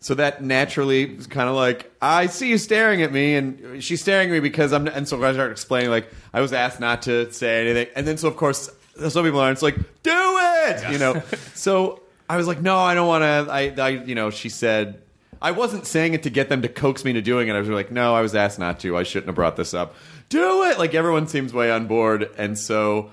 So 0.00 0.14
that 0.14 0.42
naturally 0.42 1.14
was 1.14 1.26
kind 1.26 1.48
of 1.48 1.54
like 1.54 1.92
I 2.02 2.26
see 2.26 2.48
you 2.48 2.58
staring 2.58 3.02
at 3.02 3.12
me, 3.12 3.34
and 3.36 3.82
she's 3.82 4.00
staring 4.00 4.30
at 4.30 4.32
me 4.32 4.40
because 4.40 4.72
I'm. 4.72 4.86
And 4.88 5.06
so 5.08 5.22
I 5.22 5.32
started 5.32 5.52
explaining 5.52 5.90
like 5.90 6.08
I 6.32 6.40
was 6.40 6.52
asked 6.52 6.80
not 6.80 7.02
to 7.02 7.32
say 7.32 7.62
anything, 7.62 7.92
and 7.94 8.06
then 8.06 8.16
so 8.16 8.28
of 8.28 8.36
course 8.36 8.68
some 8.96 9.24
people 9.24 9.40
aren't. 9.40 9.54
It's 9.54 9.62
like 9.62 9.76
do 10.02 10.10
it, 10.12 10.92
you 10.92 10.98
know. 10.98 11.22
so 11.54 12.02
I 12.28 12.36
was 12.36 12.46
like, 12.46 12.60
no, 12.60 12.78
I 12.78 12.94
don't 12.94 13.08
want 13.08 13.22
to. 13.22 13.52
I, 13.52 13.74
I, 13.78 13.88
you 13.90 14.14
know, 14.14 14.30
she 14.30 14.48
said. 14.48 15.02
I 15.40 15.52
wasn't 15.52 15.86
saying 15.86 16.14
it 16.14 16.22
to 16.24 16.30
get 16.30 16.48
them 16.48 16.62
to 16.62 16.68
coax 16.68 17.04
me 17.04 17.12
to 17.12 17.22
doing 17.22 17.48
it. 17.48 17.52
I 17.52 17.60
was 17.60 17.68
like, 17.68 17.90
no, 17.90 18.14
I 18.14 18.22
was 18.22 18.34
asked 18.34 18.58
not 18.58 18.80
to. 18.80 18.96
I 18.96 19.02
shouldn't 19.02 19.26
have 19.26 19.36
brought 19.36 19.56
this 19.56 19.74
up. 19.74 19.94
Do 20.28 20.64
it! 20.64 20.78
Like 20.78 20.94
everyone 20.94 21.28
seems 21.28 21.52
way 21.52 21.70
on 21.70 21.86
board, 21.86 22.30
and 22.36 22.58
so 22.58 23.10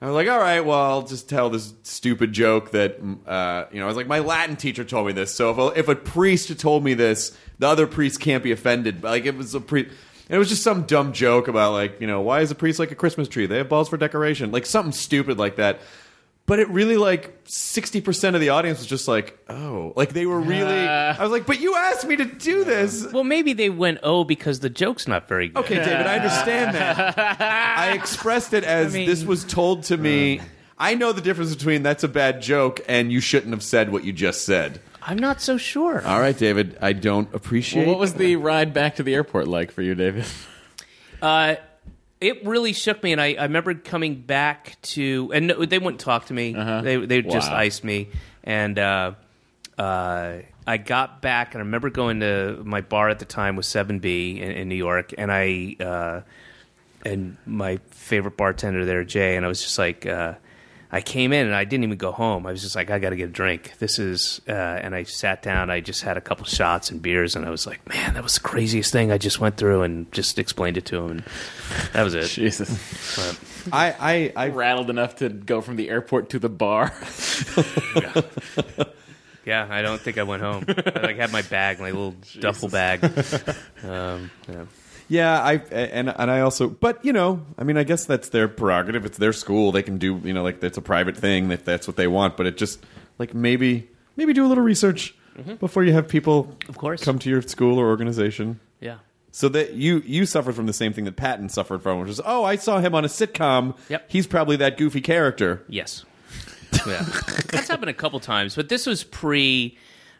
I 0.00 0.06
was 0.06 0.14
like, 0.14 0.28
all 0.28 0.38
right, 0.38 0.60
well, 0.60 0.78
I'll 0.78 1.02
just 1.02 1.28
tell 1.28 1.50
this 1.50 1.74
stupid 1.82 2.32
joke 2.32 2.70
that, 2.70 3.02
mm, 3.02 3.18
uh, 3.26 3.66
you 3.72 3.80
know, 3.80 3.86
I 3.86 3.88
was 3.88 3.96
like, 3.96 4.06
my 4.06 4.20
Latin 4.20 4.54
teacher 4.54 4.84
told 4.84 5.08
me 5.08 5.12
this. 5.12 5.34
So 5.34 5.50
if 5.50 5.58
a, 5.58 5.78
if 5.80 5.88
a 5.88 5.96
priest 5.96 6.56
told 6.60 6.84
me 6.84 6.94
this, 6.94 7.36
the 7.58 7.66
other 7.66 7.88
priest 7.88 8.20
can't 8.20 8.44
be 8.44 8.52
offended. 8.52 9.02
Like, 9.02 9.26
it 9.26 9.36
was 9.36 9.56
a 9.56 9.60
priest. 9.60 9.90
And 10.28 10.36
it 10.36 10.38
was 10.38 10.50
just 10.50 10.62
some 10.62 10.82
dumb 10.82 11.12
joke 11.12 11.48
about, 11.48 11.72
like, 11.72 12.00
you 12.00 12.06
know, 12.06 12.20
why 12.20 12.42
is 12.42 12.50
a 12.52 12.54
priest 12.54 12.78
like 12.78 12.92
a 12.92 12.94
Christmas 12.94 13.26
tree? 13.26 13.46
They 13.46 13.56
have 13.56 13.68
balls 13.68 13.88
for 13.88 13.96
decoration. 13.96 14.52
Like, 14.52 14.66
something 14.66 14.92
stupid 14.92 15.36
like 15.36 15.56
that. 15.56 15.80
But 16.48 16.60
it 16.60 16.68
really, 16.70 16.96
like, 16.96 17.44
60% 17.44 18.34
of 18.34 18.40
the 18.40 18.48
audience 18.48 18.78
was 18.78 18.86
just 18.86 19.06
like, 19.06 19.38
oh. 19.50 19.92
Like, 19.96 20.14
they 20.14 20.24
were 20.24 20.40
really. 20.40 20.78
I 20.78 21.22
was 21.22 21.30
like, 21.30 21.44
but 21.44 21.60
you 21.60 21.76
asked 21.76 22.06
me 22.06 22.16
to 22.16 22.24
do 22.24 22.64
this. 22.64 23.06
well, 23.12 23.22
maybe 23.22 23.52
they 23.52 23.68
went 23.68 23.98
oh 24.02 24.24
because 24.24 24.60
the 24.60 24.70
joke's 24.70 25.06
not 25.06 25.28
very 25.28 25.48
good. 25.48 25.60
Okay, 25.60 25.74
David, 25.76 26.06
I 26.06 26.16
understand 26.16 26.74
that. 26.74 27.36
I 27.78 27.92
expressed 27.92 28.54
it 28.54 28.64
as 28.64 28.94
I 28.94 28.98
mean- 28.98 29.06
this 29.06 29.24
was 29.24 29.44
told 29.44 29.84
to 29.84 29.96
me. 29.98 30.40
I 30.78 30.94
know 30.94 31.12
the 31.12 31.20
difference 31.20 31.54
between 31.54 31.82
that's 31.82 32.02
a 32.04 32.08
bad 32.08 32.40
joke 32.40 32.80
and 32.88 33.12
you 33.12 33.20
shouldn't 33.20 33.52
have 33.52 33.64
said 33.64 33.90
what 33.92 34.04
you 34.04 34.12
just 34.12 34.46
said. 34.46 34.80
I'm 35.02 35.18
not 35.18 35.40
so 35.42 35.58
sure. 35.58 36.02
All 36.06 36.20
right, 36.20 36.36
David, 36.36 36.78
I 36.80 36.92
don't 36.94 37.32
appreciate. 37.34 37.84
Well, 37.84 37.94
what 37.94 38.00
was 38.00 38.14
the 38.14 38.36
ride 38.36 38.72
back 38.72 38.96
to 38.96 39.02
the 39.02 39.12
airport 39.14 39.48
like 39.48 39.70
for 39.70 39.82
you, 39.82 39.94
David? 39.94 40.24
Uh, 41.20 41.56
it 42.20 42.44
really 42.44 42.72
shook 42.72 43.02
me, 43.02 43.12
and 43.12 43.20
I, 43.20 43.34
I 43.34 43.44
remember 43.44 43.74
coming 43.74 44.16
back 44.20 44.76
to, 44.82 45.30
and 45.34 45.46
no, 45.48 45.64
they 45.64 45.78
wouldn't 45.78 46.00
talk 46.00 46.26
to 46.26 46.34
me. 46.34 46.52
They 46.52 46.96
they 46.96 47.22
just 47.22 47.50
iced 47.50 47.84
me, 47.84 48.08
and 48.44 48.78
uh, 48.78 49.12
uh, 49.78 50.38
I 50.66 50.76
got 50.78 51.22
back, 51.22 51.54
and 51.54 51.62
I 51.62 51.64
remember 51.64 51.90
going 51.90 52.20
to 52.20 52.60
my 52.64 52.80
bar 52.80 53.08
at 53.08 53.18
the 53.20 53.24
time 53.24 53.56
was 53.56 53.66
Seven 53.66 53.98
B 54.00 54.40
in, 54.40 54.50
in 54.50 54.68
New 54.68 54.74
York, 54.74 55.14
and 55.16 55.30
I 55.30 55.76
uh, 55.80 56.20
and 57.04 57.36
my 57.46 57.78
favorite 57.90 58.36
bartender 58.36 58.84
there, 58.84 59.04
Jay, 59.04 59.36
and 59.36 59.44
I 59.44 59.48
was 59.48 59.62
just 59.62 59.78
like. 59.78 60.06
I 60.90 61.02
came 61.02 61.34
in 61.34 61.46
and 61.46 61.54
I 61.54 61.64
didn't 61.64 61.84
even 61.84 61.98
go 61.98 62.12
home. 62.12 62.46
I 62.46 62.50
was 62.50 62.62
just 62.62 62.74
like, 62.74 62.90
I 62.90 62.98
got 62.98 63.10
to 63.10 63.16
get 63.16 63.28
a 63.28 63.32
drink. 63.32 63.74
This 63.78 63.98
is, 63.98 64.40
uh, 64.48 64.52
and 64.52 64.94
I 64.94 65.02
sat 65.02 65.42
down. 65.42 65.68
I 65.68 65.80
just 65.80 66.02
had 66.02 66.16
a 66.16 66.20
couple 66.20 66.46
shots 66.46 66.90
and 66.90 67.02
beers, 67.02 67.36
and 67.36 67.44
I 67.44 67.50
was 67.50 67.66
like, 67.66 67.86
man, 67.88 68.14
that 68.14 68.22
was 68.22 68.34
the 68.34 68.40
craziest 68.40 68.90
thing 68.90 69.12
I 69.12 69.18
just 69.18 69.38
went 69.38 69.58
through, 69.58 69.82
and 69.82 70.10
just 70.12 70.38
explained 70.38 70.78
it 70.78 70.86
to 70.86 70.96
him, 70.96 71.10
and 71.10 71.24
that 71.92 72.04
was 72.04 72.14
it. 72.14 72.28
Jesus. 72.28 72.70
But, 73.16 73.38
I, 73.72 74.32
I, 74.36 74.46
I 74.46 74.48
Rattled 74.48 74.88
enough 74.88 75.16
to 75.16 75.28
go 75.28 75.60
from 75.60 75.76
the 75.76 75.90
airport 75.90 76.30
to 76.30 76.38
the 76.38 76.48
bar. 76.48 76.92
yeah, 79.44 79.66
I 79.70 79.82
don't 79.82 80.00
think 80.00 80.18
I 80.18 80.22
went 80.24 80.42
home. 80.42 80.64
I 80.68 81.00
like 81.00 81.16
had 81.16 81.32
my 81.32 81.42
bag, 81.42 81.80
my 81.80 81.90
little 81.90 82.14
duffel 82.40 82.68
bag. 82.68 83.00
Um, 83.84 84.30
yeah. 84.48 84.64
Yeah, 85.08 85.40
I 85.42 85.54
and 85.72 86.08
and 86.10 86.30
I 86.30 86.40
also, 86.40 86.68
but 86.68 87.02
you 87.04 87.12
know, 87.14 87.44
I 87.56 87.64
mean, 87.64 87.76
I 87.78 87.84
guess 87.84 88.04
that's 88.04 88.28
their 88.28 88.46
prerogative. 88.48 89.06
It's 89.06 89.16
their 89.18 89.32
school; 89.32 89.72
they 89.72 89.82
can 89.82 89.96
do, 89.98 90.20
you 90.22 90.34
know, 90.34 90.42
like 90.42 90.62
it's 90.62 90.76
a 90.76 90.82
private 90.82 91.16
thing 91.16 91.50
if 91.50 91.64
that's 91.64 91.86
what 91.86 91.96
they 91.96 92.06
want. 92.06 92.36
But 92.36 92.46
it 92.46 92.56
just 92.58 92.84
like 93.18 93.32
maybe 93.34 93.88
maybe 94.16 94.32
do 94.34 94.44
a 94.44 94.48
little 94.48 94.64
research 94.64 95.14
before 95.60 95.84
you 95.84 95.92
have 95.92 96.08
people, 96.08 96.44
Mm-hmm. 96.44 96.70
Of 96.70 96.76
course. 96.78 97.02
come 97.04 97.18
to 97.20 97.30
your 97.30 97.40
school 97.42 97.78
or 97.78 97.86
organization. 97.86 98.60
Yeah. 98.80 98.98
So 99.30 99.48
that 99.50 99.74
you 99.74 100.02
you 100.04 100.26
suffered 100.26 100.54
from 100.54 100.66
the 100.66 100.72
same 100.72 100.92
thing 100.92 101.04
that 101.04 101.16
Patton 101.16 101.48
suffered 101.48 101.82
from, 101.82 102.00
which 102.00 102.10
is, 102.10 102.20
oh, 102.24 102.44
I 102.44 102.56
saw 102.56 102.80
him 102.80 102.94
on 102.94 103.04
a 103.04 103.08
sitcom. 103.08 103.76
Yep. 103.88 104.04
he's 104.08 104.26
probably 104.26 104.56
that 104.56 104.76
goofy 104.76 105.00
character. 105.00 105.62
Yes. 105.68 106.04
Yeah. 106.86 107.02
That's 107.50 107.66
happened 107.68 107.88
a 107.88 107.94
couple 107.94 108.20
times, 108.20 108.54
but 108.54 108.68
this 108.68 108.84
was 108.86 109.02
pre. 109.04 109.76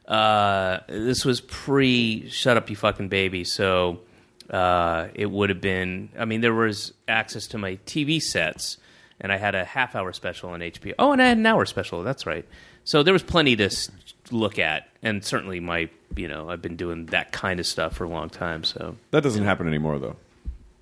Uh, 0.07 0.79
this 0.89 1.25
was 1.25 1.41
pre. 1.43 2.29
Shut 2.31 2.57
up, 2.57 2.71
you 2.71 2.77
fucking 2.77 3.09
baby. 3.09 3.45
So 3.45 4.01
uh, 4.51 5.09
it 5.15 5.31
would 5.31 5.51
have 5.51 5.61
been. 5.61 6.09
I 6.19 6.25
mean, 6.25 6.41
there 6.41 6.55
was 6.55 6.93
access 7.07 7.47
to 7.49 7.59
my 7.59 7.79
TV 7.87 8.21
sets, 8.23 8.79
and 9.21 9.31
I 9.33 9.37
had 9.37 9.55
a 9.55 9.65
half 9.65 9.95
hour 9.95 10.13
special 10.13 10.51
on 10.51 10.61
HBO. 10.61 10.95
Oh, 10.99 11.13
and 11.13 11.21
I 11.23 11.27
had 11.29 11.39
an 11.39 11.47
hour 11.47 11.65
special. 11.67 12.03
That's 12.03 12.27
right. 12.27 12.47
So 12.85 13.03
there 13.03 13.13
was 13.13 13.23
plenty 13.23 13.55
to 13.57 13.65
s- 13.67 13.91
look 14.31 14.59
at, 14.59 14.89
and 15.03 15.25
certainly 15.25 15.61
my. 15.61 15.91
You 16.17 16.27
know, 16.27 16.49
I've 16.49 16.63
been 16.63 16.77
doing 16.77 17.07
that 17.07 17.33
kind 17.33 17.61
of 17.61 17.67
stuff 17.67 17.95
for 17.95 18.05
a 18.05 18.09
long 18.09 18.31
time. 18.31 18.65
So 18.65 18.97
That 19.11 19.23
doesn't 19.23 19.45
happen 19.45 19.69
anymore, 19.69 19.99
though. 19.99 20.17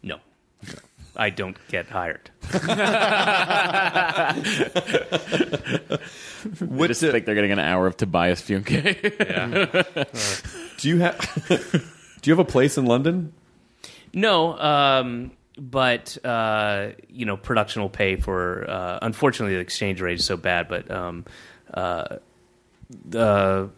no. 0.03 0.19
I 1.17 1.31
don't 1.31 1.57
get 1.69 1.87
hired. 1.89 2.31
I 2.53 4.33
just 6.87 7.01
think 7.01 7.25
they're 7.27 7.35
getting 7.35 7.53
an 7.53 7.59
hour 7.59 7.87
of 7.87 7.97
Tobias 7.97 8.41
Funke. 8.43 9.01
Do 10.79 10.89
you 10.89 10.99
have 11.01 11.19
Do 12.23 12.31
you 12.31 12.37
have 12.37 12.39
a 12.47 12.51
place 12.51 12.77
in 12.79 12.87
London? 12.87 13.33
No, 14.15 14.59
um, 14.59 15.33
but 15.59 16.17
uh, 16.25 16.91
you 17.09 17.25
know, 17.27 17.37
production 17.37 17.83
will 17.83 17.89
pay 17.91 18.17
for. 18.17 18.69
Uh, 18.69 18.99
unfortunately, 19.03 19.55
the 19.57 19.61
exchange 19.61 20.01
rate 20.01 20.19
is 20.21 20.25
so 20.25 20.37
bad, 20.37 20.69
but 20.69 20.91
um, 20.91 21.25
uh, 21.73 22.17
the 23.09 23.71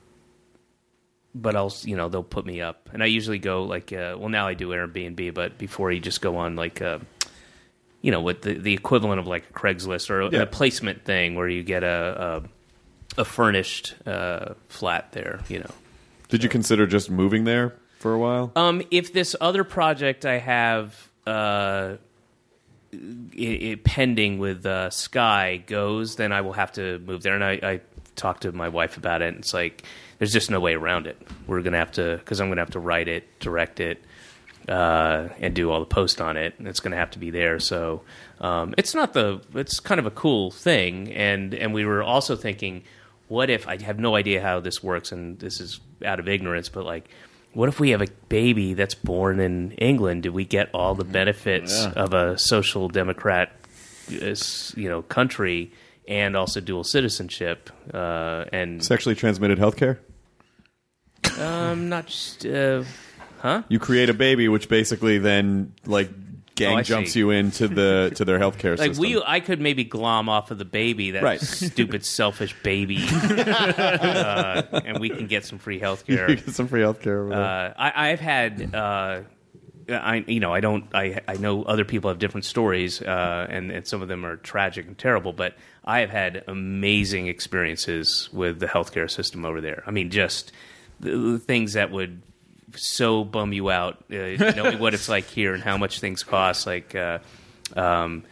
but 1.34 1.56
I'll 1.56 1.72
you 1.82 1.96
know 1.96 2.08
they'll 2.08 2.22
put 2.22 2.46
me 2.46 2.60
up, 2.60 2.88
and 2.92 3.02
I 3.02 3.06
usually 3.06 3.38
go 3.38 3.64
like 3.64 3.92
uh, 3.92 4.16
well 4.18 4.28
now 4.28 4.46
I 4.48 4.54
do 4.54 4.68
Airbnb, 4.70 5.34
but 5.34 5.58
before 5.58 5.92
you 5.92 6.00
just 6.00 6.20
go 6.20 6.36
on 6.36 6.56
like. 6.56 6.80
Uh, 6.82 6.98
you 8.00 8.12
know, 8.12 8.20
with 8.20 8.42
the, 8.42 8.54
the 8.54 8.72
equivalent 8.74 9.18
of 9.18 9.26
like 9.26 9.50
a 9.50 9.52
Craigslist 9.52 10.08
or 10.08 10.20
a, 10.20 10.30
Yeah. 10.30 10.42
a 10.42 10.46
placement 10.46 11.04
thing 11.04 11.34
where 11.34 11.48
you 11.48 11.64
get 11.64 11.82
a 11.82 12.42
a, 13.16 13.22
a 13.22 13.24
furnished 13.24 13.96
uh, 14.06 14.54
flat 14.68 15.10
there. 15.10 15.40
You 15.48 15.58
know, 15.58 15.70
Did 16.28 16.44
you 16.44 16.48
consider 16.48 16.86
just 16.86 17.10
moving 17.10 17.42
there 17.42 17.74
for 17.98 18.14
a 18.14 18.18
while? 18.18 18.52
um, 18.56 18.82
if 18.90 19.12
this 19.12 19.36
other 19.40 19.64
project 19.64 20.24
I 20.24 20.38
have 20.38 21.08
uh, 21.26 21.96
i 22.92 22.96
i 23.36 23.78
pending 23.84 24.38
with 24.38 24.64
uh, 24.64 24.90
Sky 24.90 25.62
goes, 25.66 26.16
then 26.16 26.32
I 26.32 26.40
will 26.40 26.54
have 26.54 26.72
to 26.72 26.98
move 27.00 27.22
there. 27.22 27.34
And 27.34 27.44
I, 27.44 27.52
I 27.62 27.80
talked 28.16 28.42
to 28.42 28.52
my 28.52 28.68
wife 28.68 28.96
about 28.96 29.22
it, 29.22 29.28
and 29.28 29.38
it's 29.38 29.52
like 29.52 29.84
there's 30.18 30.32
just 30.32 30.50
no 30.50 30.58
way 30.60 30.74
around 30.74 31.06
it. 31.06 31.20
We're 31.46 31.62
gonna 31.62 31.78
have 31.78 31.92
to 31.92 32.16
because 32.16 32.40
I'm 32.40 32.48
gonna 32.48 32.62
have 32.62 32.70
to 32.70 32.80
write 32.80 33.08
it, 33.08 33.38
direct 33.40 33.80
it, 33.80 34.02
uh, 34.68 35.28
and 35.38 35.54
do 35.54 35.70
all 35.70 35.80
the 35.80 35.86
post 35.86 36.20
on 36.20 36.36
it, 36.36 36.54
and 36.58 36.66
it's 36.66 36.80
gonna 36.80 36.96
have 36.96 37.10
to 37.12 37.18
be 37.18 37.30
there. 37.30 37.58
So 37.60 38.02
um, 38.40 38.74
it's 38.78 38.94
not 38.94 39.12
the 39.12 39.40
it's 39.54 39.80
kind 39.80 39.98
of 39.98 40.06
a 40.06 40.10
cool 40.10 40.50
thing, 40.50 41.12
and 41.12 41.52
and 41.54 41.74
we 41.74 41.84
were 41.84 42.02
also 42.02 42.36
thinking, 42.36 42.84
what 43.28 43.50
if 43.50 43.68
I 43.68 43.80
have 43.82 43.98
no 43.98 44.16
idea 44.16 44.40
how 44.40 44.60
this 44.60 44.82
works, 44.82 45.12
and 45.12 45.38
this 45.38 45.60
is 45.60 45.80
out 46.04 46.20
of 46.20 46.28
ignorance, 46.28 46.68
but 46.68 46.84
like. 46.84 47.08
What 47.58 47.68
if 47.68 47.80
we 47.80 47.90
have 47.90 48.00
a 48.00 48.06
baby 48.28 48.74
that's 48.74 48.94
born 48.94 49.40
in 49.40 49.72
England? 49.72 50.22
Do 50.22 50.32
we 50.32 50.44
get 50.44 50.70
all 50.72 50.94
the 50.94 51.02
benefits 51.02 51.86
of 51.86 52.14
a 52.14 52.38
social 52.38 52.86
democrat, 52.86 53.50
you 54.08 54.88
know, 54.88 55.02
country, 55.02 55.72
and 56.06 56.36
also 56.36 56.60
dual 56.60 56.84
citizenship? 56.84 57.68
Uh, 57.92 58.44
and 58.52 58.80
Sexually 58.84 59.16
transmitted 59.16 59.58
healthcare. 59.58 59.98
I'm 61.36 61.88
not 61.88 62.06
just, 62.06 62.46
uh, 62.46 62.84
huh? 63.40 63.64
You 63.68 63.80
create 63.80 64.08
a 64.08 64.14
baby, 64.14 64.48
which 64.48 64.68
basically 64.68 65.18
then 65.18 65.72
like 65.84 66.10
gang 66.58 66.74
Oh, 66.74 66.78
I 66.78 66.82
jumps 66.82 67.12
see. 67.12 67.20
you 67.20 67.30
into 67.30 67.68
the 67.68 68.12
to 68.16 68.24
their 68.24 68.38
healthcare 68.38 68.76
Like 68.78 68.90
system. 68.90 69.00
we, 69.02 69.22
I 69.24 69.40
could 69.40 69.60
maybe 69.60 69.84
glom 69.84 70.28
off 70.28 70.50
of 70.50 70.58
the 70.58 70.64
baby, 70.64 71.12
that 71.12 71.22
Right. 71.22 71.40
stupid, 71.40 72.04
selfish 72.20 72.54
baby, 72.62 72.98
uh, 73.62 74.62
and 74.84 74.98
we 75.00 75.10
can 75.10 75.26
get 75.26 75.44
some 75.44 75.58
free 75.58 75.78
health 75.78 76.06
care. 76.06 76.30
You 76.30 76.36
get 76.36 76.54
some 76.54 76.68
free 76.68 76.82
healthcare. 76.82 77.32
Uh, 77.34 77.72
I, 77.76 78.10
I've 78.10 78.20
had, 78.20 78.74
uh, 78.74 79.22
I 79.88 80.24
you 80.26 80.40
know, 80.40 80.52
I 80.52 80.60
don't, 80.60 80.84
I 80.94 81.20
I 81.26 81.34
know 81.34 81.62
other 81.62 81.84
people 81.84 82.10
have 82.10 82.18
different 82.18 82.44
stories, 82.44 83.00
uh, 83.00 83.46
and 83.48 83.70
and 83.70 83.86
some 83.86 84.02
of 84.02 84.08
them 84.08 84.24
are 84.24 84.36
tragic 84.36 84.86
and 84.86 84.98
terrible, 84.98 85.32
but 85.32 85.56
I 85.84 86.00
have 86.00 86.10
had 86.10 86.44
amazing 86.46 87.26
experiences 87.28 88.28
with 88.32 88.58
the 88.60 88.66
healthcare 88.66 89.10
system 89.10 89.44
over 89.44 89.60
there. 89.60 89.82
I 89.86 89.90
mean, 89.90 90.10
just 90.10 90.52
the, 91.00 91.16
the 91.16 91.38
things 91.38 91.72
that 91.72 91.90
would 91.90 92.20
so 92.76 93.24
bum 93.24 93.52
you 93.52 93.70
out, 93.70 94.04
uh, 94.10 94.52
knowing 94.54 94.78
what 94.78 94.94
it's 94.94 95.08
like 95.08 95.26
here 95.26 95.54
and 95.54 95.62
how 95.62 95.76
much 95.76 96.00
things 96.00 96.22
cost, 96.22 96.66
like. 96.66 96.94
Uh, 96.94 97.18
um, 97.76 98.24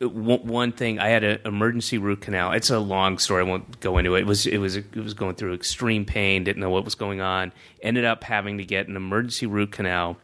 one 0.00 0.46
one 0.46 0.72
thing 0.72 0.98
I 0.98 1.08
had 1.08 1.24
an 1.24 1.40
emergency 1.44 1.98
root 1.98 2.22
canal. 2.22 2.52
It's 2.52 2.70
a 2.70 2.78
long 2.78 3.18
story. 3.18 3.44
I 3.44 3.46
won't 3.46 3.80
go 3.80 3.98
into 3.98 4.14
it. 4.14 4.20
It 4.20 4.26
was 4.26 4.46
it 4.46 4.58
was 4.58 4.76
it 4.76 4.96
was 4.96 5.14
going 5.14 5.34
through 5.34 5.54
extreme 5.54 6.04
pain. 6.04 6.44
Didn't 6.44 6.60
know 6.60 6.70
what 6.70 6.84
was 6.84 6.94
going 6.94 7.20
on. 7.20 7.52
Ended 7.82 8.04
up 8.04 8.24
having 8.24 8.58
to 8.58 8.64
get 8.64 8.88
an 8.88 8.96
emergency 8.96 9.46
root 9.46 9.72
canal. 9.72 10.16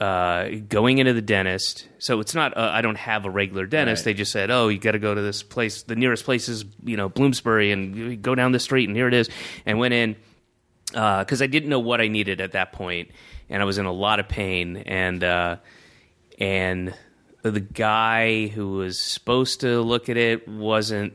Uh, 0.00 0.48
going 0.68 0.98
into 0.98 1.14
the 1.14 1.22
dentist. 1.22 1.88
So 1.98 2.20
it's 2.20 2.34
not. 2.34 2.54
Uh, 2.56 2.68
I 2.72 2.82
don't 2.82 2.96
have 2.96 3.24
a 3.24 3.30
regular 3.30 3.64
dentist. 3.64 4.00
Right. 4.00 4.04
They 4.06 4.14
just 4.14 4.32
said, 4.32 4.50
"Oh, 4.50 4.68
you 4.68 4.78
got 4.78 4.92
to 4.92 4.98
go 4.98 5.14
to 5.14 5.22
this 5.22 5.42
place. 5.42 5.82
The 5.82 5.96
nearest 5.96 6.24
place 6.24 6.48
is 6.48 6.64
you 6.82 6.96
know 6.96 7.08
Bloomsbury, 7.08 7.70
and 7.72 8.20
go 8.20 8.34
down 8.34 8.52
the 8.52 8.58
street, 8.58 8.88
and 8.88 8.96
here 8.96 9.08
it 9.08 9.14
is." 9.14 9.30
And 9.64 9.78
went 9.78 9.94
in 9.94 10.16
because 10.94 11.42
I 11.42 11.46
didn't 11.46 11.68
know 11.68 11.80
what 11.80 12.00
I 12.00 12.08
needed 12.08 12.40
at 12.40 12.52
that 12.52 12.72
point, 12.72 13.10
and 13.50 13.60
I 13.60 13.64
was 13.64 13.78
in 13.78 13.86
a 13.86 13.92
lot 13.92 14.20
of 14.20 14.28
pain, 14.28 14.76
and 14.76 15.22
uh, 15.22 15.56
and 16.38 16.94
the 17.42 17.60
guy 17.60 18.46
who 18.46 18.72
was 18.72 18.98
supposed 18.98 19.60
to 19.60 19.82
look 19.82 20.08
at 20.08 20.16
it 20.16 20.48
wasn't 20.48 21.12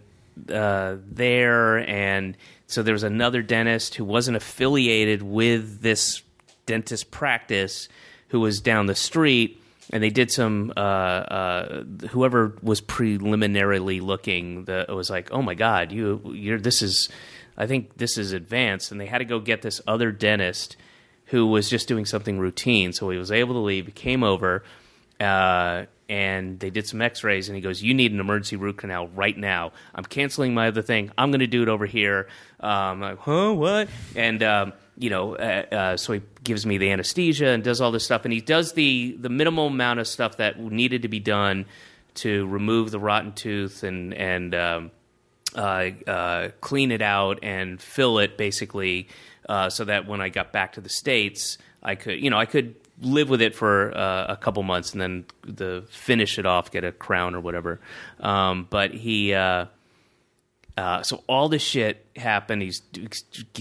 uh, 0.52 0.98
there, 1.10 1.78
and 1.90 2.38
so 2.68 2.84
there 2.84 2.94
was 2.94 3.04
another 3.04 3.42
dentist 3.42 3.96
who 3.96 4.06
wasn't 4.06 4.38
affiliated 4.38 5.24
with 5.24 5.82
this 5.82 6.22
dentist 6.66 7.10
practice 7.10 7.90
who 8.28 8.40
was 8.40 8.62
down 8.62 8.86
the 8.86 8.96
street. 8.96 9.62
And 9.92 10.04
they 10.04 10.12
did 10.12 10.30
some. 10.30 10.72
Uh, 10.78 10.80
uh, 10.80 11.84
whoever 12.12 12.54
was 12.62 12.80
preliminarily 12.80 14.02
looking, 14.02 14.66
the, 14.66 14.86
was 14.88 15.10
like, 15.10 15.32
"Oh 15.32 15.42
my 15.42 15.56
God, 15.56 15.92
you, 15.92 16.22
you're 16.32 16.60
this 16.60 16.84
is, 16.84 17.10
I 17.60 17.68
think 17.68 17.98
this 17.98 18.18
is 18.18 18.32
advanced." 18.32 18.92
And 18.92 19.00
they 19.00 19.06
had 19.06 19.20
to 19.20 19.26
go 19.26 19.40
get 19.40 19.62
this 19.62 19.82
other 19.86 20.12
dentist 20.12 20.78
who 21.26 21.46
was 21.46 21.70
just 21.70 21.88
doing 21.88 22.06
something 22.06 22.40
routine. 22.40 22.94
So 22.94 23.10
he 23.10 23.18
was 23.18 23.32
able 23.32 23.54
to 23.54 23.60
leave. 23.60 23.86
He 23.86 23.92
came 23.92 24.24
over, 24.24 24.64
uh, 25.20 25.86
and 26.08 26.60
they 26.60 26.72
did 26.72 26.88
some 26.88 27.04
X-rays. 27.04 27.50
And 27.50 27.56
he 27.56 27.62
goes, 27.62 27.84
"You 27.84 27.94
need 27.94 28.12
an 28.12 28.20
emergency 28.20 28.56
root 28.56 28.78
canal 28.78 29.10
right 29.10 29.38
now. 29.38 29.72
I'm 29.94 30.06
canceling 30.06 30.56
my 30.56 30.70
other 30.70 30.82
thing. 30.82 31.12
I'm 31.18 31.30
going 31.30 31.42
to 31.42 31.48
do 31.48 31.62
it 31.62 31.70
over 31.70 31.86
here." 31.86 32.28
Um, 32.60 33.02
like, 33.02 33.20
huh? 33.20 33.54
What? 33.54 33.90
And 34.16 34.42
um, 34.42 34.74
you 34.98 35.10
know, 35.10 35.36
uh, 35.36 35.66
uh, 35.72 35.98
so 35.98 36.14
he 36.14 36.22
gives 36.44 36.66
me 36.66 36.78
the 36.78 36.92
anesthesia 36.92 37.48
and 37.48 37.64
does 37.64 37.80
all 37.80 37.92
this 37.92 38.04
stuff, 38.04 38.26
and 38.26 38.34
he 38.34 38.42
does 38.42 38.74
the 38.74 39.16
the 39.20 39.30
minimal 39.30 39.68
amount 39.68 40.00
of 40.00 40.08
stuff 40.08 40.38
that 40.38 40.60
needed 40.60 41.04
to 41.04 41.08
be 41.08 41.20
done 41.20 41.66
to 42.16 42.46
remove 42.48 42.92
the 42.92 43.00
rotten 43.00 43.32
tooth 43.32 43.84
and 43.84 44.14
and 44.14 44.54
um, 44.54 44.92
uh, 45.56 45.90
uh, 46.08 46.50
clean 46.62 46.92
it 46.92 47.02
out 47.02 47.40
and 47.44 47.82
fill 47.82 48.20
it 48.20 48.38
basically, 48.38 49.08
uh, 49.48 49.70
so 49.70 49.86
that 49.86 50.08
when 50.08 50.22
I 50.22 50.30
got 50.30 50.52
back 50.52 50.74
to 50.74 50.82
the 50.82 50.90
states, 50.90 51.58
I 51.82 51.96
could, 51.96 52.20
you 52.20 52.30
know, 52.30 52.38
I 52.38 52.46
could 52.46 52.76
live 53.02 53.30
with 53.30 53.42
it 53.42 53.56
for 53.56 53.96
uh, 53.96 54.26
a 54.28 54.38
couple 54.38 54.62
months 54.64 54.92
and 54.94 55.02
then 55.02 55.26
the 55.44 55.86
finish 55.90 56.38
it 56.38 56.46
off, 56.46 56.72
get 56.72 56.84
a 56.84 56.92
crown 56.92 57.36
or 57.36 57.40
whatever. 57.40 57.80
Um, 58.20 58.68
but 58.70 58.94
he. 58.94 59.34
Uh, 59.34 59.66
uh, 60.78 61.04
so 61.04 61.22
all 61.28 61.50
this 61.50 61.62
shit 61.62 62.06
happened. 62.16 62.62
He's 62.62 62.82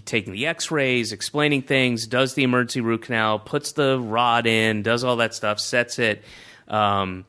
taking 0.05 0.33
the 0.33 0.47
X-rays, 0.47 1.11
explaining 1.11 1.63
things, 1.63 2.07
does 2.07 2.35
the 2.35 2.45
emergency 2.45 2.81
root 2.81 3.03
canal, 3.03 3.41
puts 3.41 3.73
the 3.73 3.99
rod 3.99 4.47
in, 4.47 4.85
does 4.85 5.03
all 5.03 5.17
that 5.17 5.35
stuff, 5.35 5.59
sets 5.59 5.99
it, 5.99 6.23
um, 6.69 7.25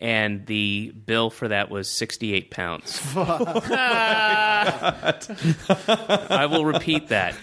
and 0.00 0.46
the 0.46 0.92
bill 1.06 1.30
for 1.30 1.48
that 1.48 1.70
was 1.70 1.90
68 1.90 2.50
pounds. 2.50 3.00
I 3.16 5.16
will 6.50 6.64
repeat 6.64 7.08
that 7.08 7.34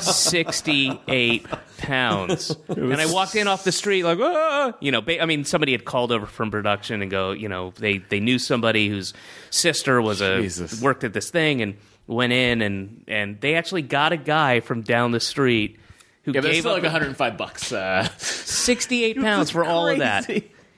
68 0.00 1.46
pounds. 1.78 2.56
And 2.68 2.94
I 2.94 3.12
walked 3.12 3.36
in 3.36 3.46
off 3.46 3.64
the 3.64 3.72
street 3.72 4.02
like, 4.02 4.18
ah! 4.20 4.74
you 4.80 4.90
know, 4.90 5.00
ba- 5.00 5.22
I 5.22 5.26
mean, 5.26 5.44
somebody 5.44 5.72
had 5.72 5.84
called 5.84 6.10
over 6.10 6.26
from 6.26 6.50
production 6.50 7.02
and 7.02 7.10
go, 7.10 7.30
you 7.32 7.48
know, 7.48 7.72
they, 7.76 7.98
they 7.98 8.20
knew 8.20 8.38
somebody 8.38 8.88
whose 8.88 9.14
sister 9.50 10.02
was 10.02 10.20
a 10.20 10.42
Jesus. 10.42 10.80
worked 10.82 11.04
at 11.04 11.12
this 11.12 11.30
thing 11.30 11.62
and 11.62 11.76
went 12.08 12.32
in 12.32 12.62
and, 12.62 13.04
and 13.06 13.40
they 13.40 13.54
actually 13.54 13.82
got 13.82 14.12
a 14.12 14.16
guy 14.16 14.58
from 14.60 14.82
down 14.82 15.12
the 15.12 15.20
street 15.20 15.78
who 16.24 16.32
Yeah, 16.32 16.40
but 16.40 16.48
it's 16.48 16.56
gave 16.56 16.62
still 16.62 16.72
up 16.72 16.76
like 16.82 16.84
105 16.84 17.36
bucks. 17.36 17.72
Uh, 17.72 18.08
68 18.18 19.16
pounds 19.20 19.50
for 19.50 19.64
all 19.64 19.88
of 19.88 19.98
that. 19.98 20.28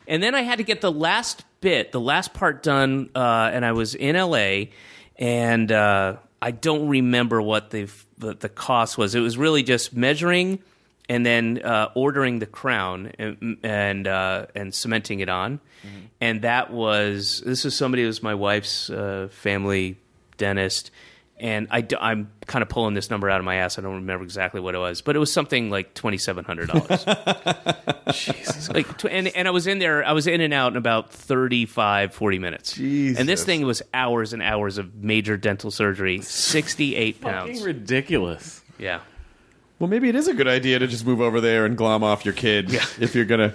And 0.07 0.23
then 0.23 0.35
I 0.35 0.43
had 0.43 0.59
to 0.59 0.65
get 0.65 0.81
the 0.81 0.93
last 0.93 1.45
bit, 1.61 1.93
the 1.93 2.01
last 2.01 2.35
part 2.35 2.63
done, 2.63 3.11
uh, 3.15 3.51
and 3.53 3.65
I 3.65 3.73
was 3.73 3.95
in 3.95 4.17
LA, 4.17 4.67
and 5.17 5.73
uh, 5.73 6.17
I 6.43 6.51
don't 6.51 6.89
remember 6.89 7.41
what 7.41 7.71
the, 7.71 7.89
the 8.19 8.35
the 8.35 8.49
cost 8.49 8.99
was. 8.99 9.15
It 9.15 9.21
was 9.21 9.39
really 9.39 9.63
just 9.63 9.95
measuring 9.95 10.61
and 11.09 11.25
then 11.25 11.61
uh, 11.63 11.91
ordering 11.95 12.39
the 12.39 12.47
crown 12.47 13.13
and 13.19 13.59
and, 13.63 14.07
uh, 14.07 14.47
and 14.55 14.75
cementing 14.75 15.21
it 15.21 15.29
on, 15.29 15.61
and 16.21 16.43
that 16.43 16.71
was 16.71 17.43
this 17.45 17.65
is 17.65 17.75
somebody 17.75 18.03
who 18.03 18.09
was 18.09 18.23
my 18.23 18.35
wife's 18.35 18.91
uh, 18.91 19.29
family 19.31 19.97
dentist. 20.37 20.91
And 21.39 21.67
I, 21.71 21.85
am 22.01 22.31
kind 22.47 22.63
of 22.63 22.69
pulling 22.69 22.95
this 22.95 23.11
number 23.11 23.29
out 23.29 23.41
of 23.41 23.45
my 23.45 23.57
ass. 23.57 23.77
I 23.77 23.83
don't 23.83 23.97
remember 23.97 24.25
exactly 24.25 24.61
what 24.61 24.75
it 24.77 24.79
was, 24.79 25.03
but 25.03 25.17
it 25.17 25.19
was 25.19 25.33
something 25.33 25.69
like 25.69 25.93
twenty 25.93 26.17
seven 26.17 26.45
hundred 26.45 26.69
dollars. 26.69 27.05
Jesus. 28.13 28.71
Like, 28.71 28.87
and, 29.11 29.29
and 29.29 29.49
I 29.49 29.51
was 29.51 29.67
in 29.67 29.79
there, 29.79 30.05
I 30.05 30.13
was 30.13 30.27
in 30.27 30.41
and 30.41 30.55
out 30.55 30.73
in 30.73 30.77
about 30.77 31.11
35, 31.11 32.15
40 32.15 32.39
minutes. 32.39 32.77
And 32.79 33.29
this 33.29 33.45
thing 33.45 33.65
was 33.67 33.83
hours 33.93 34.33
and 34.33 34.43
hours 34.43 34.79
of 34.79 34.95
major 34.95 35.37
dental 35.37 35.71
surgery, 35.71 36.21
68 36.21 37.21
pounds. 37.21 37.63
ridiculous. 37.63 38.63
Yeah. 38.79 39.01
Well, 39.79 39.89
maybe 39.89 40.09
it 40.09 40.15
is 40.15 40.29
a 40.29 40.35
good 40.35 40.49
idea 40.49 40.79
to 40.79 40.87
just 40.87 41.05
move 41.05 41.21
over 41.21 41.41
there 41.41 41.67
and 41.67 41.77
glom 41.77 42.05
off 42.05 42.25
your 42.25 42.35
kid 42.35 42.73
if 43.01 43.15
you're 43.15 43.25
gonna. 43.25 43.55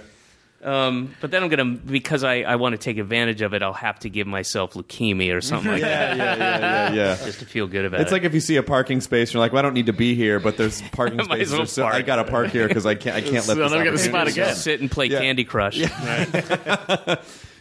Um, 0.62 1.14
but 1.22 1.30
then 1.30 1.42
I'm 1.42 1.48
going 1.48 1.78
to, 1.78 1.82
because 1.82 2.22
I, 2.22 2.42
I 2.42 2.56
want 2.56 2.74
to 2.74 2.78
take 2.78 2.98
advantage 2.98 3.40
of 3.40 3.54
it, 3.54 3.62
I'll 3.62 3.72
have 3.72 3.98
to 4.00 4.10
give 4.10 4.26
myself 4.26 4.74
leukemia 4.74 5.34
or 5.34 5.40
something 5.40 5.72
like 5.72 5.80
that 5.80 6.16
Yeah, 6.18 6.24
yeah, 6.24 6.36
yeah, 6.36 6.58
yeah, 6.58 6.92
yeah. 6.92 7.16
just 7.24 7.38
to 7.40 7.46
feel 7.46 7.66
good 7.66 7.86
about 7.86 8.00
It's 8.00 8.02
it. 8.02 8.04
It's 8.08 8.12
like 8.12 8.24
if 8.24 8.34
you 8.34 8.40
see 8.40 8.56
a 8.56 8.62
parking 8.62 9.00
space, 9.00 9.32
you're 9.32 9.40
like, 9.40 9.52
"Well, 9.52 9.60
I 9.60 9.62
don't 9.62 9.72
need 9.74 9.86
to 9.86 9.94
be 9.94 10.14
here," 10.14 10.38
but 10.38 10.56
there's 10.58 10.82
parking 10.92 11.16
Might 11.16 11.24
spaces. 11.26 11.52
well 11.52 11.62
are 11.62 11.66
so- 11.66 11.86
I 11.86 12.02
got 12.02 12.16
to 12.16 12.24
park 12.24 12.48
here 12.48 12.68
because 12.68 12.84
I 12.84 12.94
can't. 12.94 13.16
I 13.16 13.20
can't 13.22 13.48
let 13.48 13.56
I'll 13.56 13.64
this 13.64 13.72
never 13.72 13.84
get 13.84 13.90
the 13.92 13.98
spot 13.98 14.28
again. 14.28 14.48
go. 14.48 14.54
sit 14.54 14.80
and 14.82 14.90
play 14.90 15.06
Yeah. 15.06 15.20
Candy 15.20 15.44
Crush. 15.44 15.78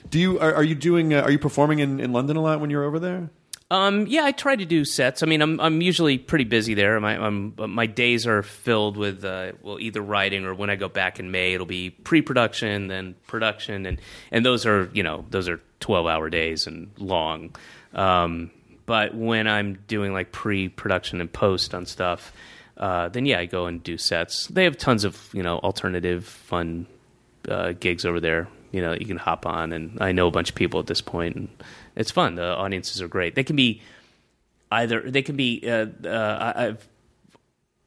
Do 0.09 0.19
you 0.19 0.39
are, 0.39 0.53
are 0.55 0.63
you 0.63 0.75
doing? 0.75 1.13
Uh, 1.13 1.21
are 1.21 1.31
you 1.31 1.39
performing 1.39 1.79
in, 1.79 1.99
in 1.99 2.12
London 2.12 2.35
a 2.35 2.41
lot 2.41 2.59
when 2.59 2.69
you're 2.69 2.83
over 2.83 2.99
there? 2.99 3.29
Um, 3.71 4.08
yeah, 4.08 4.25
I 4.25 4.32
try 4.32 4.55
to 4.55 4.65
do 4.65 4.84
sets. 4.84 5.21
I 5.21 5.27
mean, 5.27 5.43
I'm 5.43 5.60
I'm 5.60 5.82
usually 5.82 6.17
pretty 6.17 6.45
busy 6.45 6.73
there. 6.73 6.99
My 6.99 7.23
I'm, 7.23 7.53
my 7.55 7.86
days 7.86 8.25
are 8.25 8.41
filled 8.41 8.97
with 8.97 9.23
uh, 9.23 9.51
well, 9.62 9.79
either 9.79 10.01
writing 10.01 10.45
or 10.45 10.55
when 10.55 10.71
I 10.71 10.75
go 10.75 10.89
back 10.89 11.19
in 11.19 11.29
May, 11.29 11.53
it'll 11.53 11.67
be 11.67 11.91
pre-production, 11.91 12.88
then 12.88 13.15
production, 13.27 13.86
and 13.86 14.01
and 14.32 14.43
those 14.43 14.65
are 14.65 14.89
you 14.93 15.03
know 15.03 15.25
those 15.29 15.47
are 15.47 15.62
12 15.82 16.08
hour 16.08 16.29
days 16.32 16.65
and 16.65 16.89
long. 16.97 17.55
Um, 17.93 18.49
but 18.88 19.13
when 19.13 19.47
I'm 19.47 19.75
doing 19.88 20.13
like 20.13 20.32
pre-production 20.32 21.21
and 21.21 21.32
post 21.32 21.75
on 21.75 21.86
stuff, 21.86 22.34
uh, 22.77 23.10
then 23.10 23.27
yeah, 23.27 23.38
I 23.38 23.45
go 23.45 23.67
and 23.67 23.84
do 23.84 23.99
sets. 23.99 24.47
They 24.47 24.63
have 24.63 24.79
tons 24.79 25.03
of 25.03 25.29
you 25.32 25.43
know 25.43 25.60
alternative 25.60 26.25
fun 26.25 26.88
uh, 27.47 27.73
gigs 27.73 28.03
over 28.03 28.19
there. 28.19 28.47
You 28.71 28.82
know, 28.82 28.93
you 28.93 29.05
can 29.05 29.17
hop 29.17 29.45
on, 29.45 29.73
and 29.73 29.99
I 30.01 30.12
know 30.12 30.27
a 30.27 30.32
bunch 30.32 30.49
of 30.49 30.55
people 30.55 30.79
at 30.79 30.88
this 30.88 31.01
point, 31.01 31.36
and 31.36 31.49
it's 31.99 32.09
fun. 32.09 32.33
The 32.35 32.55
audiences 32.55 32.99
are 33.03 33.07
great. 33.07 33.35
They 33.35 33.43
can 33.43 33.55
be 33.55 33.81
either 34.71 35.01
they 35.12 35.21
can 35.21 35.35
be. 35.35 35.62
Uh, 35.63 35.85
uh, 36.03 36.53
I- 36.55 36.65
I've 36.65 36.88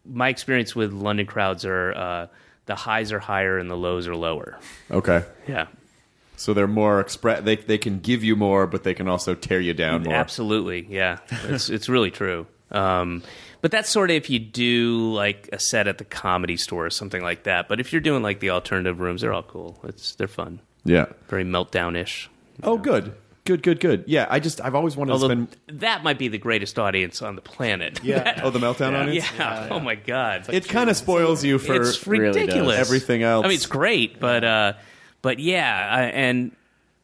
my 0.04 0.28
experience 0.28 0.74
with 0.74 0.92
London 0.92 1.26
crowds 1.26 1.64
are 1.64 1.92
uh, 1.94 2.26
the 2.66 2.74
highs 2.74 3.12
are 3.12 3.18
higher 3.20 3.58
and 3.58 3.70
the 3.70 3.76
lows 3.76 4.08
are 4.08 4.16
lower. 4.16 4.58
Okay, 4.90 5.22
Yeah, 5.48 5.66
so 6.36 6.52
they're 6.54 6.66
more 6.66 7.00
express. 7.00 7.42
They 7.42 7.56
they 7.56 7.78
can 7.78 8.00
give 8.00 8.24
you 8.24 8.34
more, 8.36 8.66
but 8.66 8.82
they 8.84 8.94
can 8.94 9.06
also 9.08 9.34
tear 9.34 9.60
you 9.60 9.74
down 9.74 10.02
more. 10.02 10.14
absolutely. 10.14 10.86
Yeah, 10.90 11.18
it's 11.44 11.70
it's 11.70 11.88
really 11.88 12.10
true. 12.10 12.46
Um, 12.72 13.22
but 13.60 13.70
that's 13.70 13.88
sort 13.90 14.10
of 14.10 14.16
if 14.16 14.28
you 14.28 14.40
do 14.40 15.12
like 15.12 15.48
a 15.52 15.58
set 15.60 15.86
at 15.86 15.98
the 15.98 16.04
comedy 16.04 16.56
store 16.56 16.86
or 16.86 16.90
something 16.90 17.22
like 17.22 17.44
that. 17.44 17.68
But 17.68 17.78
if 17.78 17.92
you're 17.92 18.00
doing 18.00 18.22
like 18.24 18.40
the 18.40 18.50
alternative 18.50 18.98
rooms, 18.98 19.20
they're 19.20 19.32
all 19.32 19.44
cool. 19.44 19.78
It's 19.84 20.16
they're 20.16 20.26
fun, 20.26 20.58
Yeah. 20.84 21.06
very 21.28 21.44
meltdown 21.44 21.96
ish. 21.96 22.28
Oh, 22.64 22.76
good, 22.76 23.14
good, 23.44 23.62
good, 23.62 23.80
good. 23.80 24.04
Yeah, 24.06 24.26
I 24.28 24.40
just 24.40 24.60
I've 24.60 24.74
always 24.74 24.96
wanted 24.96 25.12
Although 25.12 25.28
to 25.28 25.34
spend. 25.48 25.80
that 25.80 26.02
might 26.02 26.18
be 26.18 26.28
the 26.28 26.38
greatest 26.38 26.78
audience 26.78 27.22
on 27.22 27.36
the 27.36 27.42
planet. 27.42 28.00
Yeah. 28.02 28.40
Oh, 28.44 28.50
the 28.50 28.58
meltdown 28.58 28.94
audience. 29.00 29.26
yeah. 29.38 29.68
Oh 29.70 29.78
my 29.80 29.94
god. 29.94 30.46
It 30.48 30.68
kind 30.68 30.90
of 30.90 30.96
spoils 30.96 31.44
you 31.44 31.58
for 31.58 31.80
it's 31.82 32.06
really 32.06 32.40
ridiculous. 32.40 32.78
everything 32.78 33.22
else. 33.22 33.44
I 33.44 33.48
mean, 33.48 33.54
it's 33.56 33.66
great, 33.66 34.18
but 34.20 34.42
uh, 34.44 34.72
but 35.22 35.38
yeah, 35.38 35.88
I, 35.90 36.02
and 36.04 36.52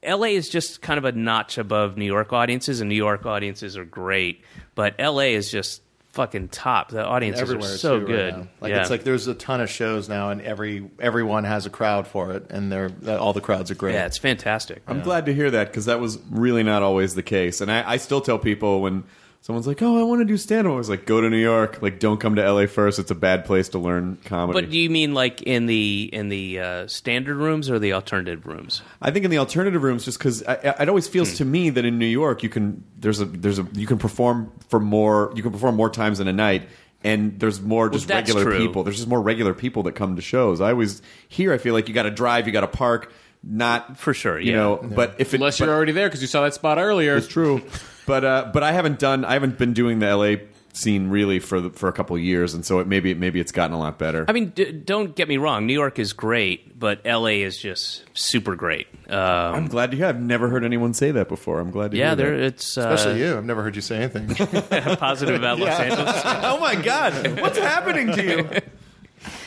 L.A. 0.02 0.34
is 0.34 0.48
just 0.48 0.80
kind 0.80 0.98
of 0.98 1.04
a 1.04 1.12
notch 1.12 1.58
above 1.58 1.96
New 1.96 2.04
York 2.06 2.32
audiences, 2.32 2.80
and 2.80 2.88
New 2.88 2.94
York 2.94 3.26
audiences 3.26 3.76
are 3.76 3.84
great, 3.84 4.42
but 4.74 4.94
L.A. 4.98 5.34
is 5.34 5.50
just 5.50 5.82
fucking 6.12 6.48
top. 6.48 6.90
The 6.90 7.04
audiences 7.04 7.42
everywhere 7.42 7.70
are 7.72 7.76
so 7.76 8.00
too 8.00 8.06
right 8.06 8.12
good. 8.12 8.36
now. 8.36 8.48
Like 8.60 8.70
yeah. 8.70 8.80
it's 8.80 8.90
like 8.90 9.04
there's 9.04 9.26
a 9.26 9.34
ton 9.34 9.60
of 9.60 9.70
shows 9.70 10.08
now, 10.08 10.30
and 10.30 10.40
every 10.42 10.90
everyone 10.98 11.44
has 11.44 11.66
a 11.66 11.70
crowd 11.70 12.06
for 12.06 12.32
it, 12.32 12.50
and 12.50 12.70
they're 12.72 12.90
all 13.06 13.32
the 13.32 13.40
crowds 13.40 13.70
are 13.70 13.74
great. 13.74 13.94
yeah, 13.94 14.06
it's 14.06 14.18
fantastic. 14.18 14.82
I'm 14.86 15.02
glad 15.02 15.26
to 15.26 15.34
hear 15.34 15.50
that 15.50 15.68
because 15.68 15.86
that 15.86 16.00
was 16.00 16.18
really 16.30 16.62
not 16.62 16.82
always 16.82 17.14
the 17.14 17.22
case. 17.22 17.60
And 17.60 17.70
I, 17.70 17.92
I 17.92 17.96
still 17.98 18.20
tell 18.20 18.38
people 18.38 18.80
when 18.82 19.04
someone's 19.40 19.66
like, 19.66 19.80
"Oh, 19.82 19.98
I 19.98 20.02
want 20.02 20.20
to 20.20 20.24
do 20.24 20.36
stand 20.36 20.66
up," 20.66 20.72
I 20.74 20.76
was 20.76 20.88
like, 20.90 21.06
"Go 21.06 21.20
to 21.20 21.28
New 21.30 21.38
York. 21.40 21.80
Like, 21.82 21.98
don't 22.00 22.18
come 22.18 22.34
to 22.36 22.42
LA 22.52 22.66
first. 22.66 22.98
It's 22.98 23.10
a 23.10 23.14
bad 23.14 23.44
place 23.44 23.68
to 23.70 23.78
learn 23.78 24.18
comedy." 24.24 24.60
But 24.60 24.70
do 24.70 24.78
you 24.78 24.90
mean 24.90 25.14
like 25.14 25.42
in 25.42 25.66
the 25.66 26.08
in 26.12 26.28
the 26.28 26.60
uh, 26.60 26.86
standard 26.86 27.36
rooms 27.36 27.70
or 27.70 27.78
the 27.78 27.92
alternative 27.92 28.46
rooms? 28.46 28.82
I 29.02 29.10
think 29.10 29.24
in 29.24 29.30
the 29.30 29.38
alternative 29.38 29.82
rooms, 29.82 30.04
just 30.04 30.18
because 30.18 30.42
it 30.42 30.88
always 30.88 31.06
Hmm. 31.06 31.12
feels 31.12 31.34
to 31.38 31.44
me 31.44 31.70
that 31.70 31.84
in 31.84 31.98
New 31.98 32.06
York 32.06 32.42
you 32.42 32.48
can 32.48 32.84
there's 32.98 33.20
a 33.20 33.24
there's 33.24 33.58
a 33.58 33.66
you 33.74 33.86
can 33.86 33.98
perform 33.98 34.52
for 34.68 34.80
more 34.80 35.32
you 35.34 35.42
can 35.42 35.52
perform 35.52 35.76
more 35.76 35.90
times 35.90 36.20
in 36.20 36.28
a 36.28 36.32
night. 36.32 36.68
And 37.04 37.38
there's 37.38 37.60
more 37.60 37.88
just 37.88 38.08
that's 38.08 38.28
regular 38.28 38.42
true. 38.56 38.58
people. 38.66 38.82
There's 38.82 38.96
just 38.96 39.08
more 39.08 39.22
regular 39.22 39.54
people 39.54 39.84
that 39.84 39.92
come 39.92 40.16
to 40.16 40.22
shows. 40.22 40.60
I 40.60 40.72
always 40.72 41.00
here. 41.28 41.52
I 41.52 41.58
feel 41.58 41.72
like 41.72 41.86
you 41.86 41.94
got 41.94 42.02
to 42.02 42.10
drive, 42.10 42.48
you 42.48 42.52
got 42.52 42.62
to 42.62 42.66
park. 42.66 43.12
Not 43.44 43.96
For 43.98 44.12
sure, 44.12 44.36
you 44.40 44.50
yeah. 44.50 44.56
know. 44.58 44.76
But 44.82 45.14
if 45.18 45.32
it, 45.32 45.36
Unless 45.36 45.60
you're 45.60 45.70
already 45.72 45.92
there 45.92 46.08
because 46.08 46.20
you 46.22 46.26
saw 46.26 46.42
that 46.42 46.54
spot 46.54 46.76
earlier. 46.78 47.16
It's 47.16 47.28
true, 47.28 47.62
but 48.08 48.24
uh, 48.24 48.50
but 48.52 48.64
I 48.64 48.72
haven't 48.72 48.98
done. 48.98 49.24
I 49.24 49.34
haven't 49.34 49.58
been 49.58 49.74
doing 49.74 49.98
the 49.98 50.16
LA 50.16 50.36
scene 50.72 51.10
really 51.10 51.40
for 51.40 51.60
the, 51.60 51.70
for 51.70 51.88
a 51.88 51.92
couple 51.92 52.16
of 52.16 52.22
years, 52.22 52.54
and 52.54 52.64
so 52.64 52.78
it 52.78 52.86
maybe 52.86 53.12
maybe 53.12 53.38
it's 53.38 53.52
gotten 53.52 53.74
a 53.74 53.78
lot 53.78 53.98
better. 53.98 54.24
I 54.26 54.32
mean, 54.32 54.48
d- 54.48 54.72
don't 54.72 55.14
get 55.14 55.28
me 55.28 55.36
wrong. 55.36 55.66
New 55.66 55.74
York 55.74 55.98
is 55.98 56.14
great, 56.14 56.78
but 56.78 57.02
L.A. 57.04 57.42
is 57.42 57.58
just 57.58 58.04
super 58.14 58.56
great. 58.56 58.86
Um, 59.08 59.18
I'm 59.18 59.66
glad 59.68 59.90
to 59.90 59.98
hear. 59.98 60.06
I've 60.06 60.20
never 60.20 60.48
heard 60.48 60.64
anyone 60.64 60.94
say 60.94 61.10
that 61.10 61.28
before. 61.28 61.60
I'm 61.60 61.70
glad 61.70 61.90
to 61.90 61.98
yeah, 61.98 62.08
hear 62.08 62.16
there 62.16 62.38
that. 62.38 62.46
it's 62.46 62.78
uh, 62.78 62.88
Especially 62.88 63.20
you. 63.20 63.36
I've 63.36 63.44
never 63.44 63.62
heard 63.62 63.76
you 63.76 63.82
say 63.82 63.98
anything. 63.98 64.34
positive 64.96 65.34
about 65.34 65.58
Los 65.58 65.78
Angeles. 65.78 66.22
oh 66.24 66.58
my 66.60 66.76
god, 66.76 67.40
what's 67.40 67.58
happening 67.58 68.10
to 68.12 68.24
you? 68.24 68.48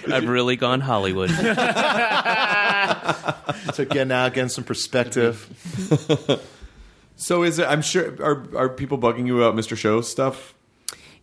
I've 0.14 0.28
really 0.28 0.56
gone 0.56 0.82
Hollywood. 0.82 1.32
so 1.32 1.46
again, 3.84 4.10
now 4.10 4.30
getting 4.30 4.50
some 4.50 4.64
perspective. 4.66 5.48
So 7.22 7.44
is 7.44 7.60
it? 7.60 7.68
I'm 7.68 7.82
sure. 7.84 8.16
Are 8.22 8.46
are 8.58 8.70
people 8.70 8.98
bugging 8.98 9.28
you 9.28 9.38
about 9.42 9.56
Mr. 9.56 9.78
Show 9.78 10.02
stuff? 10.02 10.56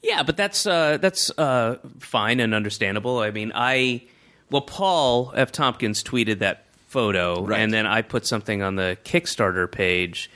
Yeah, 0.01 0.23
but 0.23 0.37
that's 0.37 0.65
uh, 0.65 0.99
that's 0.99 1.37
uh, 1.37 1.79
fine 1.99 2.39
and 2.39 2.55
understandable. 2.55 3.19
I 3.19 3.33
mean, 3.33 3.51
I 3.55 4.03
well, 4.49 4.63
Paul 4.63 5.33
F. 5.35 5.51
Tompkins 5.51 6.05
tweeted 6.05 6.39
that 6.39 6.65
photo, 6.87 7.45
Right. 7.45 7.61
and 7.61 7.73
then 7.73 7.85
I 7.85 8.03
put 8.03 8.27
something 8.27 8.63
on 8.63 8.77
the 8.77 8.97
Kickstarter 9.05 9.71
page. 9.71 10.31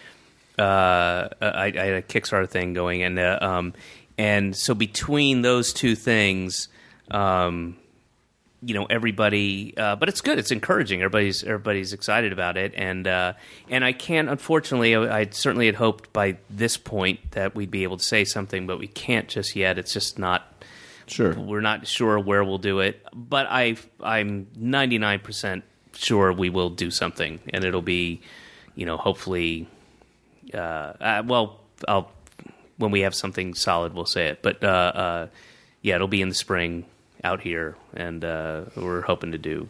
Uh, 0.59 1.29
I, 1.40 1.72
I 1.75 1.85
had 1.85 1.94
a 1.94 2.03
Kickstarter 2.03 2.48
thing 2.48 2.75
going, 2.75 3.05
and 3.05 3.18
uh, 3.20 3.38
um, 3.40 3.72
and 4.18 4.57
so 4.57 4.75
between 4.75 5.42
those 5.42 5.72
two 5.72 5.94
things, 5.94 6.68
um, 7.12 7.77
you 8.64 8.75
know 8.75 8.87
everybody 8.87 9.75
uh, 9.77 9.96
but 9.96 10.09
it's 10.09 10.20
good. 10.20 10.38
It's 10.38 10.53
encouraging. 10.53 11.03
Everybody's 11.03 11.42
everybody's 11.42 11.92
excited 11.92 12.33
about 12.33 12.57
it. 12.57 12.72
And 12.77 13.07
uh, 13.09 13.33
and 13.68 13.85
I 13.85 13.92
can't 13.92 14.29
unfortunately 14.29 14.94
I, 14.94 15.20
I 15.20 15.29
certainly 15.31 15.66
had 15.66 15.75
hoped 15.75 16.12
by 16.12 16.38
this 16.48 16.77
point 16.77 17.33
that 17.33 17.55
we'd 17.55 17.70
be 17.70 17.83
able 17.83 17.96
to 17.96 18.05
say 18.05 18.25
something 18.25 18.66
but 18.66 18.79
we 18.79 18.87
can't 18.87 19.29
just 19.29 19.57
yet. 19.57 19.79
It's 19.79 19.92
just 19.92 20.18
not 20.18 20.48
Sure. 21.09 21.35
we're 21.35 21.61
not 21.61 21.87
sure 21.88 22.18
where 22.18 22.44
we'll 22.44 22.59
do 22.59 22.79
it. 22.79 23.05
But 23.12 23.46
I 23.51 23.77
I'm 24.03 24.46
99% 24.59 25.62
sure 25.94 26.33
we 26.33 26.48
will 26.48 26.70
do 26.70 26.90
something. 26.90 27.40
And 27.53 27.64
it'll 27.64 27.83
be 27.83 28.20
you 28.77 28.87
know 28.87 28.96
hopefully 28.96 29.66
uh, 30.55 30.59
uh, 30.59 31.22
well 31.27 31.61
I'll 31.88 32.11
when 32.79 32.92
we 32.92 33.01
have 33.01 33.14
something 33.14 33.55
solid 33.55 33.92
we'll 33.92 34.07
say 34.07 34.29
it. 34.29 34.40
But 34.40 34.62
uh, 34.62 34.66
uh, 34.66 35.27
yeah 35.83 35.96
it'll 35.96 36.07
be 36.07 36.22
in 36.22 36.29
the 36.29 36.35
spring 36.37 36.87
out 37.24 37.40
here 37.40 37.76
and 37.94 38.24
uh, 38.24 38.62
we're 38.76 39.02
hoping 39.02 39.32
to 39.32 39.38
do 39.38 39.68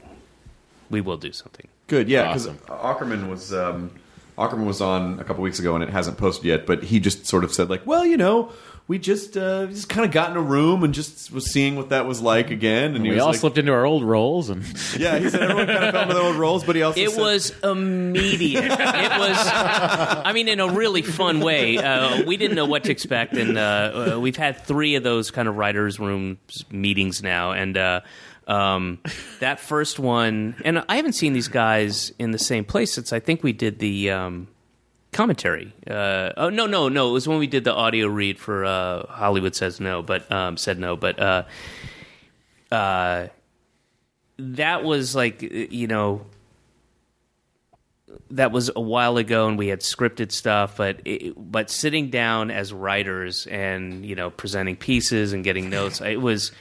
we 0.91 1.01
will 1.01 1.17
do 1.17 1.33
something 1.33 1.69
Good. 1.93 2.09
Yeah, 2.09 2.29
because 2.29 2.47
Awesome. 2.47 2.59
Aukerman 2.69 3.29
was 3.29 3.53
um, 3.53 3.91
Aukerman 4.39 4.65
was 4.65 4.81
on 4.81 5.21
a 5.21 5.25
couple 5.25 5.43
weeks 5.43 5.59
ago 5.59 5.75
and 5.75 5.85
it 5.85 5.91
hasn't 5.91 6.17
posted 6.17 6.47
yet, 6.47 6.65
but 6.65 6.85
he 6.85 7.01
just 7.01 7.27
sort 7.27 7.45
of 7.45 7.53
said 7.53 7.69
like, 7.69 7.87
well, 7.87 8.07
you 8.07 8.17
know, 8.17 8.51
we 8.93 8.99
just 8.99 9.39
uh, 9.39 9.65
just 9.69 9.89
kind 9.89 10.05
of 10.05 10.11
got 10.13 10.31
in 10.31 10.37
a 10.37 10.41
room 10.43 10.85
and 10.85 10.93
just 10.93 11.33
was 11.33 11.51
seeing 11.51 11.77
what 11.77 11.89
that 11.89 12.05
was 12.07 12.21
like 12.21 12.51
again, 12.51 12.95
and 12.95 13.03
he 13.07 13.11
We 13.11 13.15
was 13.15 13.23
all 13.23 13.31
like, 13.31 13.41
slipped 13.41 13.57
into 13.57 13.73
our 13.73 13.87
old 13.87 14.05
roles, 14.05 14.51
and 14.51 14.63
yeah, 14.99 15.19
he 15.19 15.31
said 15.31 15.41
everyone 15.41 15.67
kind 15.67 15.85
of 15.87 15.93
fell 15.93 16.03
into 16.03 16.13
their 16.15 16.23
old 16.23 16.37
roles, 16.37 16.63
but 16.63 16.77
he 16.77 16.83
also 16.83 17.01
It 17.01 17.11
said, 17.13 17.19
was 17.19 17.55
immediate. 17.65 18.65
it 18.67 18.71
was, 19.19 19.39
I 19.49 20.33
mean, 20.35 20.47
in 20.49 20.61
a 20.61 20.69
really 20.69 21.01
fun 21.01 21.41
way. 21.41 21.79
Uh, 21.79 22.23
we 22.27 22.37
didn't 22.37 22.55
know 22.55 22.67
what 22.67 22.85
to 22.85 22.91
expect, 22.93 23.33
and 23.39 23.57
uh, 23.57 24.13
uh, 24.17 24.21
we've 24.21 24.37
had 24.37 24.61
three 24.61 24.95
of 24.97 25.03
those 25.03 25.31
kind 25.31 25.49
of 25.49 25.57
writers' 25.57 25.99
room 25.99 26.37
meetings 26.71 27.23
now, 27.23 27.53
and 27.53 27.79
uh, 27.79 28.03
um, 28.47 28.99
that 29.41 29.59
first 29.59 29.99
one, 29.99 30.55
and 30.67 30.85
I 30.87 30.97
haven't 30.97 31.15
seen 31.15 31.33
these 31.33 31.49
guys 31.49 32.13
in 32.19 32.33
the 32.33 32.39
same 32.39 32.67
place 32.67 32.93
since 32.93 33.11
I 33.11 33.21
think 33.21 33.43
we 33.43 33.55
did 33.55 33.79
the. 33.79 34.11
Um, 34.11 34.49
commentary. 35.13 35.73
Uh, 35.87 36.31
oh 36.37 36.51
no, 36.51 36.67
no, 36.67 36.89
no! 36.89 37.11
It 37.11 37.13
was 37.13 37.29
when 37.29 37.39
we 37.39 37.47
did 37.47 37.65
the 37.65 37.75
audio 37.75 38.09
read 38.09 38.39
for 38.39 38.65
uh, 38.65 39.07
Hollywood 39.07 39.55
says 39.55 39.81
no, 39.81 40.03
but 40.03 40.31
um, 40.33 40.57
said 40.57 40.79
no, 40.79 40.97
but 40.97 41.21
uh, 41.21 41.45
uh, 42.71 43.29
that 44.39 44.83
was 44.85 45.15
like 45.15 45.43
you 45.43 45.87
know 45.87 46.27
that 48.31 48.53
was 48.53 48.71
a 48.75 48.81
while 48.81 49.17
ago, 49.19 49.47
and 49.49 49.59
we 49.59 49.69
had 49.69 49.81
scripted 49.81 50.33
stuff, 50.33 50.77
but 50.77 51.01
it, 51.05 51.35
but 51.37 51.71
sitting 51.71 52.11
down 52.11 52.51
as 52.51 52.73
writers 52.73 53.47
and 53.47 54.05
you 54.05 54.15
know 54.15 54.31
presenting 54.31 54.77
pieces 54.77 55.33
and 55.33 55.45
getting 55.45 55.71
notes, 55.71 56.01
it 56.01 56.21
was. 56.21 56.53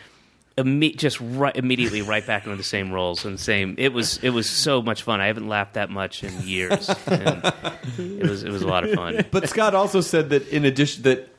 Imme- 0.57 0.97
just 0.97 1.19
right, 1.21 1.55
immediately 1.55 2.01
right 2.01 2.25
back 2.27 2.43
into 2.45 2.57
the 2.57 2.63
same 2.63 2.91
roles 2.91 3.23
and 3.25 3.39
same. 3.39 3.75
It 3.77 3.93
was 3.93 4.17
it 4.21 4.31
was 4.31 4.49
so 4.49 4.81
much 4.81 5.03
fun. 5.03 5.21
I 5.21 5.27
haven't 5.27 5.47
laughed 5.47 5.75
that 5.75 5.89
much 5.89 6.23
in 6.23 6.41
years. 6.41 6.89
And 7.07 7.53
it 7.97 8.29
was 8.29 8.43
it 8.43 8.51
was 8.51 8.61
a 8.61 8.67
lot 8.67 8.83
of 8.83 8.91
fun. 8.93 9.25
But 9.31 9.47
Scott 9.49 9.73
also 9.73 10.01
said 10.01 10.29
that 10.31 10.47
in 10.49 10.65
addition 10.65 11.03
that 11.03 11.29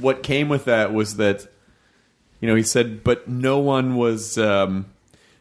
what 0.00 0.22
came 0.22 0.48
with 0.48 0.64
that 0.64 0.92
was 0.94 1.16
that 1.18 1.46
you 2.40 2.48
know 2.48 2.54
he 2.54 2.62
said 2.62 3.04
but 3.04 3.28
no 3.28 3.58
one 3.58 3.94
was 3.96 4.38
um, 4.38 4.86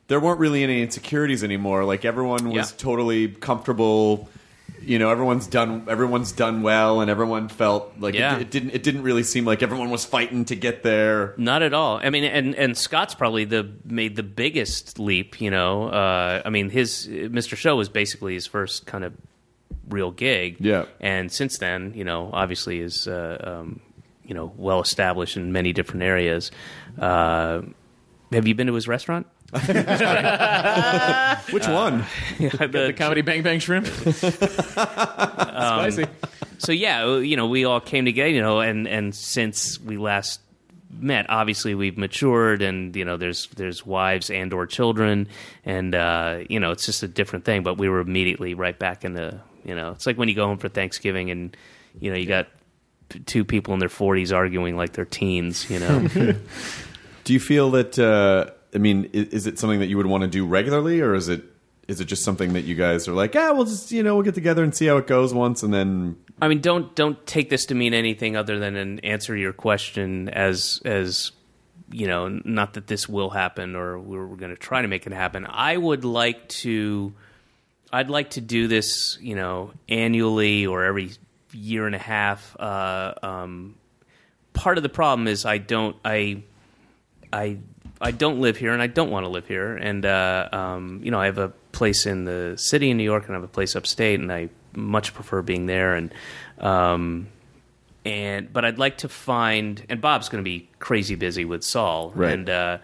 there 0.09 0.19
weren't 0.19 0.39
really 0.39 0.61
any 0.61 0.81
insecurities 0.81 1.41
anymore 1.41 1.85
like 1.85 2.03
everyone 2.03 2.49
was 2.49 2.71
Yeah. 2.71 2.77
totally 2.77 3.29
comfortable 3.29 4.27
you 4.83 4.97
know 4.99 5.09
everyone's 5.09 5.47
done 5.47 5.85
everyone's 5.87 6.31
done 6.31 6.61
well 6.63 7.01
and 7.01 7.09
everyone 7.11 7.47
felt 7.49 7.93
like 7.99 8.15
Yeah. 8.15 8.35
it, 8.37 8.41
it 8.43 8.51
didn't 8.51 8.71
it 8.71 8.83
didn't 8.83 9.03
really 9.03 9.23
seem 9.23 9.45
like 9.45 9.61
everyone 9.63 9.89
was 9.89 10.05
fighting 10.05 10.45
to 10.45 10.55
get 10.55 10.83
there 10.83 11.33
Not 11.37 11.61
at 11.61 11.73
all. 11.73 11.97
I 12.03 12.09
mean, 12.09 12.23
and 12.23 12.55
and 12.55 12.77
Scott's 12.77 13.13
probably 13.15 13.45
the 13.45 13.69
made 13.85 14.15
the 14.15 14.23
biggest 14.23 14.99
leap. 14.99 15.39
You 15.39 15.51
know, 15.51 15.89
uh, 15.89 16.41
I 16.45 16.49
mean, 16.49 16.69
his 16.69 17.07
Mr. 17.07 17.55
Show 17.55 17.75
was 17.75 17.89
basically 17.89 18.33
his 18.33 18.47
first 18.47 18.85
kind 18.85 19.03
of 19.03 19.13
real 19.89 20.11
gig. 20.11 20.57
Yeah. 20.59 20.85
and 20.99 21.31
since 21.31 21.57
then, 21.57 21.93
you 21.95 22.03
know, 22.03 22.29
obviously 22.33 22.79
is 22.79 23.07
uh, 23.07 23.37
um, 23.61 23.81
you 24.25 24.33
know 24.33 24.51
well 24.57 24.81
established 24.81 25.37
in 25.37 25.51
many 25.51 25.73
different 25.73 26.03
areas. 26.03 26.51
Uh, 26.97 27.61
have 28.31 28.47
you 28.47 28.55
been 28.55 28.67
to 28.67 28.73
his 28.73 28.87
restaurant? 28.87 29.27
which 31.51 31.67
one 31.67 32.05
the 32.39 32.93
comedy 32.95 33.21
Bang 33.21 33.43
Bang 33.43 33.59
Shrimp. 33.59 33.85
Spicy. 33.87 36.05
so 36.57 36.71
yeah, 36.71 37.17
you 37.17 37.35
know, 37.35 37.47
we 37.47 37.65
all 37.65 37.81
came 37.81 38.05
together, 38.05 38.29
you 38.29 38.41
know, 38.41 38.61
and 38.61 38.87
and 38.87 39.13
since 39.13 39.79
we 39.81 39.97
last 39.97 40.39
met, 40.89 41.25
obviously 41.29 41.75
we've 41.75 41.97
matured, 41.97 42.61
and 42.61 42.95
you 42.95 43.03
know, 43.03 43.17
there's 43.17 43.47
there's 43.55 43.85
wives 43.85 44.29
and 44.29 44.53
or 44.53 44.65
children, 44.65 45.27
and 45.65 45.95
uh, 45.95 46.39
you 46.49 46.59
know, 46.59 46.71
it's 46.71 46.85
just 46.85 47.03
a 47.03 47.07
different 47.07 47.43
thing. 47.43 47.63
But 47.63 47.77
we 47.77 47.89
were 47.89 47.99
immediately 47.99 48.53
right 48.53 48.77
back 48.77 49.03
in 49.03 49.13
the, 49.13 49.39
you 49.65 49.75
know, 49.75 49.91
it's 49.91 50.05
like 50.05 50.17
when 50.17 50.29
you 50.29 50.35
go 50.35 50.47
home 50.47 50.59
for 50.59 50.69
Thanksgiving, 50.69 51.29
and 51.29 51.57
you 51.99 52.11
know, 52.11 52.17
you 52.17 52.25
got 52.25 52.47
two 53.25 53.43
people 53.43 53.73
in 53.73 53.79
their 53.79 53.89
40s 53.89 54.33
arguing 54.33 54.77
like 54.77 54.93
they're 54.93 55.03
teens, 55.03 55.69
you 55.69 55.79
know. 55.79 56.07
do 57.23 57.33
you 57.33 57.39
feel 57.39 57.71
that 57.71 57.99
uh, 57.99 58.51
I 58.73 58.77
mean 58.77 59.09
is, 59.13 59.47
it 59.47 59.59
something 59.59 59.79
that 59.79 59.87
you 59.87 59.97
would 59.97 60.05
want 60.05 60.21
to 60.21 60.27
do 60.27 60.45
regularly 60.45 61.01
or 61.01 61.13
is 61.13 61.29
it 61.29 61.43
is 61.87 61.99
it 61.99 62.05
just 62.05 62.23
something 62.23 62.53
that 62.53 62.61
you 62.61 62.75
guys 62.75 63.07
are 63.07 63.13
like 63.13 63.35
ah 63.35 63.51
we'll 63.53 63.65
just 63.65 63.91
you 63.91 64.03
know 64.03 64.15
we'll 64.15 64.23
get 64.23 64.35
together 64.35 64.63
and 64.63 64.75
see 64.75 64.85
how 64.85 64.97
it 64.97 65.07
goes 65.07 65.33
once 65.33 65.63
and 65.63 65.73
then 65.73 66.15
I 66.41 66.47
mean, 66.47 66.59
don't 66.59 66.93
don't 66.95 67.23
take 67.27 67.49
this 67.49 67.67
to 67.67 67.75
mean 67.75 67.93
anything 67.93 68.35
other 68.35 68.57
than 68.57 68.75
an 68.75 68.99
answer 69.01 69.37
your 69.37 69.53
question 69.53 70.27
as 70.27 70.81
as 70.83 71.31
you 71.91 72.07
know, 72.07 72.29
not 72.29 72.73
that 72.73 72.87
this 72.87 73.07
will 73.07 73.29
happen 73.29 73.75
or 73.75 73.99
we're, 73.99 74.25
we're 74.25 74.37
going 74.37 74.51
to 74.51 74.57
try 74.57 74.81
to 74.81 74.87
make 74.87 75.05
it 75.05 75.13
happen. 75.13 75.45
I 75.47 75.75
would 75.75 76.05
like 76.05 76.47
to, 76.49 77.13
I'd 77.91 78.09
like 78.09 78.31
to 78.31 78.41
do 78.41 78.69
this, 78.69 79.17
you 79.19 79.35
know, 79.35 79.71
annually 79.89 80.65
or 80.65 80.85
every 80.85 81.11
year 81.51 81.85
and 81.85 81.93
a 81.93 81.99
half. 81.99 82.55
Uh, 82.57 83.13
um, 83.21 83.75
part 84.53 84.77
of 84.77 84.83
the 84.83 84.89
problem 84.89 85.27
is 85.27 85.45
I 85.45 85.57
don't 85.57 85.95
I 86.03 86.43
I 87.31 87.57
I 88.01 88.11
don't 88.11 88.39
live 88.41 88.57
here 88.57 88.73
and 88.73 88.81
I 88.81 88.87
don't 88.87 89.11
want 89.11 89.25
to 89.25 89.29
live 89.29 89.47
here. 89.47 89.75
And 89.77 90.05
uh, 90.05 90.49
um, 90.51 91.01
you 91.03 91.11
know, 91.11 91.19
I 91.19 91.25
have 91.27 91.37
a 91.37 91.49
place 91.71 92.05
in 92.05 92.25
the 92.25 92.55
city 92.57 92.89
in 92.89 92.97
New 92.97 93.03
York 93.03 93.25
and 93.27 93.33
I 93.33 93.35
have 93.35 93.43
a 93.43 93.47
place 93.47 93.75
upstate, 93.75 94.19
and 94.19 94.31
I 94.31 94.49
much 94.75 95.13
prefer 95.13 95.41
being 95.41 95.67
there. 95.67 95.95
And 95.95 96.13
um, 96.59 97.27
and 98.03 98.51
but 98.51 98.65
I'd 98.65 98.79
like 98.79 98.97
to 98.99 99.09
find. 99.09 99.85
And 99.89 100.01
Bob's 100.01 100.29
going 100.29 100.43
to 100.43 100.49
be 100.49 100.67
crazy 100.79 101.15
busy 101.15 101.45
with 101.45 101.63
Saul, 101.63 102.11
Right. 102.15 102.33
and 102.33 102.49
uh, 102.49 102.77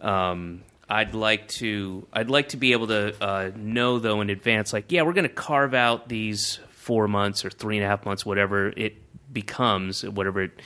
um, 0.00 0.62
I'd 0.88 1.14
like 1.14 1.48
to. 1.48 2.06
I'd 2.12 2.28
like 2.30 2.50
to 2.50 2.56
be 2.58 2.72
able 2.72 2.88
to 2.88 3.14
uh, 3.24 3.50
know 3.56 3.98
though 3.98 4.20
in 4.20 4.28
advance, 4.30 4.72
like, 4.72 4.92
yeah, 4.92 5.02
we're 5.02 5.14
going 5.14 5.28
to 5.28 5.34
carve 5.34 5.72
out 5.74 6.08
these 6.08 6.60
four 6.70 7.08
months 7.08 7.44
or 7.44 7.50
three 7.50 7.76
and 7.76 7.84
a 7.84 7.88
half 7.88 8.04
months, 8.04 8.24
whatever 8.26 8.68
it 8.68 8.96
becomes, 9.32 10.04
whatever 10.04 10.42
it 10.42 10.60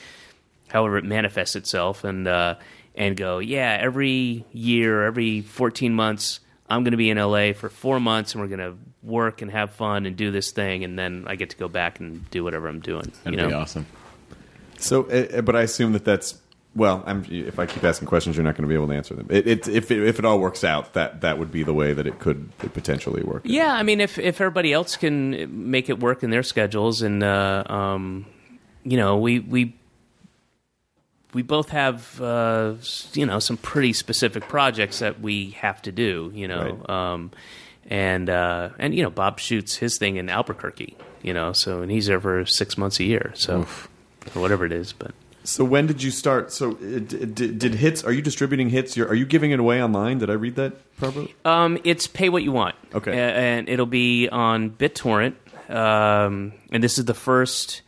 however 0.67 0.97
it 0.97 1.05
manifests 1.05 1.55
itself, 1.55 2.03
and 2.03 2.27
uh, 2.27 2.55
and 2.95 3.17
go, 3.17 3.39
yeah, 3.39 3.77
every 3.79 4.45
year, 4.51 5.03
every 5.03 5.41
14 5.41 5.93
months, 5.93 6.39
I'm 6.69 6.83
going 6.83 6.91
to 6.91 6.97
be 6.97 7.09
in 7.09 7.17
LA 7.17 7.53
for 7.53 7.69
four 7.69 7.99
months, 7.99 8.33
and 8.33 8.41
we're 8.41 8.55
going 8.55 8.59
to 8.59 8.77
work 9.01 9.41
and 9.41 9.51
have 9.51 9.71
fun 9.71 10.05
and 10.05 10.15
do 10.15 10.31
this 10.31 10.51
thing, 10.51 10.83
and 10.83 10.97
then 10.97 11.25
I 11.27 11.35
get 11.35 11.51
to 11.51 11.57
go 11.57 11.67
back 11.67 11.99
and 11.99 12.29
do 12.31 12.43
whatever 12.43 12.67
I'm 12.67 12.79
doing. 12.79 13.11
That'd 13.23 13.39
you 13.39 13.45
know? 13.45 13.49
be 13.49 13.53
awesome. 13.53 13.85
So, 14.77 15.03
uh, 15.05 15.41
but 15.41 15.55
I 15.55 15.61
assume 15.61 15.93
that 15.93 16.05
that's 16.05 16.39
well. 16.75 17.03
I'm, 17.05 17.25
if 17.29 17.59
I 17.59 17.65
keep 17.65 17.83
asking 17.83 18.07
questions, 18.07 18.35
you're 18.35 18.43
not 18.43 18.55
going 18.55 18.63
to 18.63 18.67
be 18.67 18.75
able 18.75 18.87
to 18.87 18.93
answer 18.93 19.13
them. 19.13 19.27
It, 19.29 19.47
it, 19.47 19.67
if 19.67 19.91
it, 19.91 20.03
if 20.03 20.19
it 20.19 20.25
all 20.25 20.39
works 20.39 20.63
out, 20.63 20.93
that 20.93 21.21
that 21.21 21.37
would 21.37 21.51
be 21.51 21.63
the 21.63 21.73
way 21.73 21.93
that 21.93 22.07
it 22.07 22.19
could 22.19 22.57
potentially 22.57 23.23
work. 23.23 23.43
Yeah, 23.45 23.73
I 23.73 23.83
mean, 23.83 24.01
if 24.01 24.17
if 24.17 24.41
everybody 24.41 24.73
else 24.73 24.97
can 24.97 25.69
make 25.69 25.89
it 25.89 25.99
work 25.99 26.23
in 26.23 26.31
their 26.31 26.43
schedules, 26.43 27.01
and 27.01 27.23
uh, 27.23 27.63
um, 27.67 28.25
you 28.83 28.97
know, 28.97 29.17
we 29.17 29.39
we 29.39 29.75
we 31.33 31.41
both 31.41 31.69
have 31.69 32.19
uh, 32.21 32.73
you 33.13 33.25
know 33.25 33.39
some 33.39 33.57
pretty 33.57 33.93
specific 33.93 34.47
projects 34.47 34.99
that 34.99 35.19
we 35.21 35.51
have 35.51 35.81
to 35.83 35.91
do, 35.91 36.31
you 36.33 36.47
know, 36.47 36.77
Right. 36.87 36.89
um, 36.89 37.31
and 37.89 38.29
uh, 38.29 38.69
and 38.79 38.95
you 38.95 39.03
know, 39.03 39.09
Bob 39.09 39.39
shoots 39.39 39.75
his 39.75 39.97
thing 39.97 40.15
in 40.17 40.29
Albuquerque, 40.29 40.95
you 41.21 41.33
know, 41.33 41.53
so 41.53 41.81
and 41.81 41.91
he's 41.91 42.07
there 42.07 42.19
for 42.19 42.45
six 42.45 42.77
months 42.77 42.99
a 42.99 43.03
year, 43.03 43.31
so 43.35 43.65
or 44.35 44.41
whatever 44.41 44.65
it 44.65 44.71
is, 44.71 44.93
but. 44.93 45.11
So 45.45 45.65
when 45.65 45.87
did 45.87 46.01
you 46.01 46.09
start? 46.09 46.53
So 46.53 46.71
uh, 46.71 46.99
d- 46.99 47.25
d- 47.25 47.51
did 47.51 47.75
hits? 47.75 48.01
Are 48.05 48.13
you 48.13 48.21
distributing 48.21 48.69
hits? 48.69 48.95
You're, 48.95 49.09
are 49.09 49.13
you 49.13 49.25
giving 49.25 49.51
it 49.51 49.59
away 49.59 49.83
online? 49.83 50.19
Did 50.19 50.29
I 50.29 50.33
read 50.35 50.55
that 50.55 50.95
properly? 50.95 51.35
Um, 51.43 51.77
it's 51.83 52.07
pay 52.07 52.29
what 52.29 52.43
you 52.43 52.53
want. 52.53 52.75
Okay. 52.95 53.11
And 53.11 53.67
it'll 53.67 53.85
be 53.85 54.29
on 54.29 54.69
BitTorrent. 54.69 55.33
Um, 55.69 56.53
and 56.71 56.81
this 56.81 56.97
is 56.97 57.03
the 57.03 57.13
first. 57.13 57.81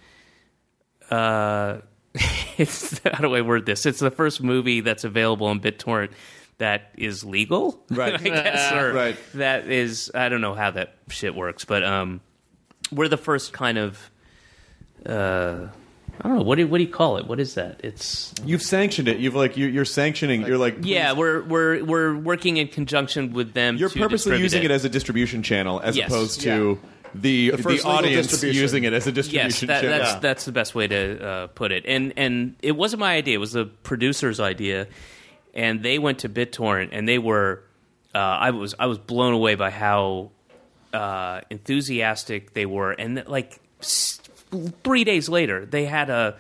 Uh, 1.10 1.77
it's 2.58 2.99
how 3.06 3.19
do 3.19 3.36
I 3.36 3.41
word 3.41 3.65
this? 3.65 3.86
It's 3.86 3.99
the 3.99 4.12
first 4.12 4.41
movie 4.41 4.82
that's 4.82 5.04
available 5.04 5.47
on 5.47 5.60
BitTorrent 5.60 6.12
that 6.58 6.91
is 6.97 7.23
legal, 7.25 7.84
Right. 7.89 8.13
I 8.13 8.17
guess, 8.23 8.71
or 8.71 8.93
Right. 8.93 9.17
that 9.34 9.67
is 9.69 10.12
I 10.15 10.30
don't 10.30 10.41
know 10.41 10.54
how 10.56 10.71
that 10.71 10.95
shit 11.10 11.36
works, 11.36 11.65
but 11.65 11.84
um, 11.84 12.21
we're 12.91 13.10
the 13.10 13.17
first 13.17 13.51
kind 13.54 13.78
of. 13.78 14.10
Uh, 15.06 15.67
I 16.21 16.28
don't 16.30 16.38
know 16.38 16.43
what 16.43 16.56
do 16.56 16.65
what 16.67 16.78
do 16.78 16.84
you 16.86 16.89
call 16.89 17.17
it? 17.17 17.28
What 17.28 17.41
is 17.41 17.56
that? 17.56 17.82
It's 17.84 18.34
You've 18.45 18.62
sanctioned 18.62 19.10
it. 19.10 19.17
You've 19.19 19.35
like 19.35 19.58
you're, 19.58 19.69
you're 19.69 19.83
sanctioning. 19.85 20.46
You're 20.48 20.58
like 20.58 20.77
yeah, 20.81 21.12
we're 21.12 21.44
we're 21.44 21.83
we're 21.83 22.15
working 22.15 22.56
in 22.56 22.69
conjunction 22.69 23.33
with 23.33 23.54
them. 23.54 23.75
You're 23.75 23.90
purposely 23.90 24.40
using 24.40 24.63
it. 24.63 24.71
as 24.71 24.85
a 24.85 24.90
distribution 24.90 25.44
channel 25.44 25.81
as 25.81 25.98
Yes. 25.98 26.10
opposed 26.10 26.40
to 26.42 26.79
the 27.22 27.52
the, 27.52 27.58
first 27.58 27.68
legal 27.86 27.92
audience 27.92 28.44
using 28.44 28.84
it 28.84 28.94
as 28.94 29.06
a 29.08 29.10
Yes, 29.12 29.16
distribution 29.16 29.68
that, 29.68 29.82
channel. 29.82 29.98
that's 30.00 30.16
that's 30.22 30.46
the 30.46 30.52
best 30.52 30.76
way 30.76 30.88
to 30.88 31.26
uh, 31.26 31.48
put 31.48 31.72
it. 31.72 31.86
And 31.88 32.13
and 32.18 32.56
it 32.62 32.74
wasn't 32.74 33.00
my 33.00 33.16
idea; 33.16 33.36
it 33.36 33.40
was 33.40 33.54
the 33.54 33.66
producer's 33.66 34.40
idea. 34.40 34.88
And 35.54 35.82
they 35.84 36.00
went 36.00 36.20
to 36.20 36.30
BitTorrent, 36.30 36.90
and 36.92 37.08
they 37.08 37.18
were. 37.18 37.63
Uh, 38.13 38.18
I 38.20 38.52
was 38.52 38.76
I 38.80 38.86
was 38.88 38.98
blown 38.98 39.34
away 39.34 39.56
by 39.56 39.70
how 39.72 40.32
uh, 40.94 41.42
enthusiastic 41.50 42.54
they 42.54 42.66
were, 42.66 42.92
and 42.92 43.24
like 43.28 43.60
s- 43.82 44.20
three 44.84 45.04
days 45.04 45.28
later, 45.30 45.66
they 45.66 45.86
had 45.86 46.10
a 46.10 46.38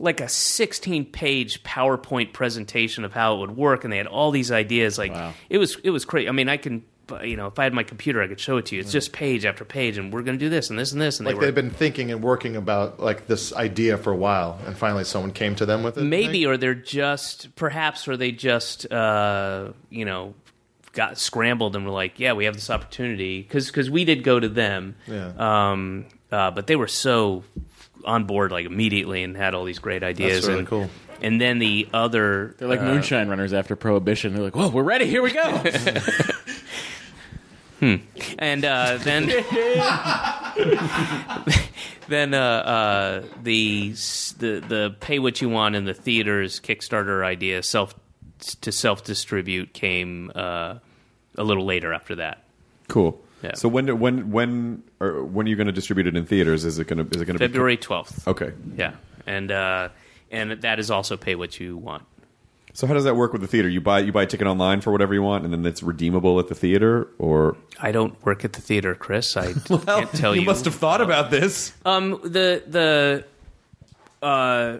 like 0.00 0.20
a 0.20 0.28
16 0.28 1.06
page 1.06 1.62
PowerPoint 1.64 2.32
presentation 2.32 3.04
of 3.04 3.12
how 3.12 3.34
it 3.36 3.38
would 3.40 3.56
work, 3.56 3.84
and 3.84 3.92
they 3.92 3.96
had 3.98 4.06
all 4.06 4.30
these 4.30 4.52
ideas. 4.52 4.96
Like 4.98 5.12
Wow. 5.12 5.34
it 5.50 5.58
was 5.58 5.76
it 5.84 5.90
was 5.90 6.04
crazy. 6.04 6.28
I 6.28 6.32
mean, 6.32 6.48
I 6.48 6.56
can 6.56 6.78
but, 6.80 6.84
you 7.22 7.36
know, 7.36 7.46
if 7.46 7.58
I 7.58 7.64
had 7.64 7.72
my 7.72 7.82
computer, 7.82 8.22
I 8.22 8.28
could 8.28 8.40
show 8.40 8.56
it 8.56 8.66
to 8.66 8.74
you. 8.74 8.80
It's 8.80 8.92
just 8.92 9.12
page 9.12 9.44
after 9.44 9.64
page, 9.64 9.98
and 9.98 10.12
we're 10.12 10.22
going 10.22 10.38
to 10.38 10.44
do 10.44 10.48
this 10.48 10.70
and 10.70 10.78
this 10.78 10.92
and 10.92 11.00
this. 11.00 11.18
And 11.18 11.26
Like 11.26 11.34
they 11.34 11.38
were 11.38 11.44
they've 11.46 11.54
been 11.54 11.70
thinking 11.70 12.10
and 12.10 12.22
working 12.22 12.56
about 12.56 13.00
like 13.00 13.26
this 13.26 13.52
idea 13.54 13.98
for 13.98 14.12
a 14.12 14.16
while, 14.16 14.58
and 14.66 14.76
finally 14.76 15.04
someone 15.04 15.32
came 15.32 15.54
to 15.56 15.66
them 15.66 15.82
with 15.82 15.98
it. 15.98 16.02
maybe, 16.04 16.46
or 16.46 16.56
they're 16.56 16.74
just 16.74 17.54
perhaps, 17.56 18.08
or 18.08 18.16
they 18.16 18.32
just 18.32 18.90
uh, 18.92 19.72
you 19.90 20.04
know 20.04 20.34
got 20.92 21.18
scrambled 21.18 21.76
and 21.76 21.84
were 21.84 21.92
like, 21.92 22.18
yeah, 22.18 22.32
we 22.32 22.44
have 22.46 22.54
this 22.54 22.70
opportunity 22.70 23.42
because 23.42 23.90
we 23.90 24.04
did 24.04 24.24
go 24.24 24.40
to 24.40 24.48
them, 24.48 24.96
Yeah. 25.06 25.32
um, 25.38 26.06
uh, 26.32 26.50
but 26.50 26.66
they 26.66 26.76
were 26.76 26.88
so 26.88 27.44
on 28.04 28.24
board 28.24 28.50
like 28.50 28.66
immediately 28.66 29.22
and 29.22 29.36
had 29.36 29.54
all 29.54 29.64
these 29.64 29.78
great 29.78 30.02
ideas. 30.02 30.46
really 30.46 30.60
and, 30.60 30.68
cool. 30.68 30.90
And 31.20 31.40
then 31.40 31.58
the 31.58 31.88
other, 31.92 32.54
They're 32.58 32.68
like 32.68 32.80
uh, 32.80 32.84
moonshine 32.84 33.28
runners 33.28 33.52
after 33.52 33.76
Prohibition. 33.76 34.34
They're 34.34 34.42
like, 34.42 34.54
"Whoa, 34.54 34.68
we're 34.68 34.84
ready. 34.84 35.06
Here 35.06 35.22
we 35.22 35.32
go." 35.32 35.42
and 37.80 38.64
uh, 38.64 38.98
then 38.98 39.26
then 42.08 42.34
uh, 42.34 42.38
uh, 42.38 43.22
the 43.42 43.90
the 43.90 44.64
the 44.66 44.96
pay 45.00 45.18
what 45.18 45.40
you 45.40 45.48
want 45.48 45.76
in 45.76 45.84
the 45.84 45.94
theaters 45.94 46.60
Kickstarter 46.60 47.24
idea 47.24 47.62
self 47.62 47.94
to 48.60 48.72
self 48.72 49.04
distribute 49.04 49.72
came 49.72 50.30
uh, 50.34 50.78
a 51.36 51.44
little 51.44 51.64
later 51.64 51.92
after 51.92 52.16
that. 52.16 52.44
Cool. 52.88 53.20
Yeah. 53.42 53.54
So 53.54 53.68
when 53.68 53.98
when 54.00 54.30
when 54.32 54.82
or 55.00 55.24
when 55.24 55.46
are 55.46 55.50
you 55.50 55.56
going 55.56 55.66
to 55.68 55.72
distribute 55.72 56.06
it 56.06 56.16
in 56.16 56.26
theaters? 56.26 56.64
Is 56.64 56.78
it 56.78 56.88
going 56.88 57.06
to 57.06 57.14
is 57.14 57.22
it 57.22 57.26
going 57.26 57.38
to 57.38 57.44
February 57.44 57.76
twelfth. 57.76 58.26
okay? 58.26 58.52
Yeah, 58.76 58.94
and 59.26 59.52
uh, 59.52 59.90
and 60.30 60.52
that 60.62 60.80
is 60.80 60.90
also 60.90 61.16
pay 61.16 61.36
what 61.36 61.60
you 61.60 61.76
want. 61.76 62.04
So 62.78 62.86
how 62.86 62.94
does 62.94 63.02
that 63.02 63.16
work 63.16 63.32
with 63.32 63.40
the 63.40 63.48
theater? 63.48 63.68
You 63.68 63.80
buy 63.80 63.98
you 63.98 64.12
buy 64.12 64.22
a 64.22 64.26
ticket 64.26 64.46
online 64.46 64.82
for 64.82 64.92
whatever 64.92 65.12
you 65.12 65.20
want, 65.20 65.42
and 65.42 65.52
then 65.52 65.66
it's 65.66 65.82
redeemable 65.82 66.38
at 66.38 66.46
the 66.46 66.54
theater, 66.54 67.08
or 67.18 67.56
I 67.80 67.90
don't 67.90 68.24
work 68.24 68.44
at 68.44 68.52
the 68.52 68.60
theater, 68.60 68.94
Chris. 68.94 69.36
I 69.36 69.52
can't 69.64 70.12
tell 70.12 70.32
you. 70.32 70.42
you 70.42 70.46
must 70.46 70.64
have 70.64 70.76
thought 70.76 71.00
about 71.00 71.32
this. 71.32 71.72
Um, 71.84 72.20
the 72.22 72.62
the 72.68 73.24
uh, 74.22 74.78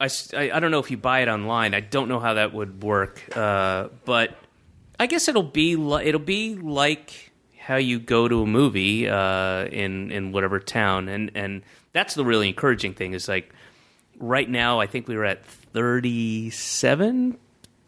I, 0.00 0.08
I 0.34 0.50
I 0.50 0.58
don't 0.58 0.72
know 0.72 0.80
if 0.80 0.90
you 0.90 0.96
buy 0.96 1.20
it 1.20 1.28
online. 1.28 1.74
I 1.74 1.80
don't 1.80 2.08
know 2.08 2.18
how 2.18 2.34
that 2.34 2.52
would 2.52 2.82
work. 2.82 3.22
Uh, 3.36 3.86
but 4.04 4.36
I 4.98 5.06
guess 5.06 5.28
it'll 5.28 5.44
be 5.44 5.76
li- 5.76 6.06
it'll 6.06 6.18
be 6.18 6.56
like 6.56 7.30
how 7.56 7.76
you 7.76 8.00
go 8.00 8.26
to 8.26 8.42
a 8.42 8.46
movie 8.46 9.08
uh, 9.08 9.66
in 9.66 10.10
in 10.10 10.32
whatever 10.32 10.58
town, 10.58 11.08
and 11.08 11.30
and 11.36 11.62
that's 11.92 12.14
the 12.14 12.24
really 12.24 12.48
encouraging 12.48 12.94
thing 12.94 13.14
is 13.14 13.28
like 13.28 13.54
right 14.18 14.50
now. 14.50 14.80
I 14.80 14.88
think 14.88 15.06
we 15.06 15.16
were 15.16 15.24
at 15.24 15.44
thirty 15.76 16.48
seven 16.48 17.36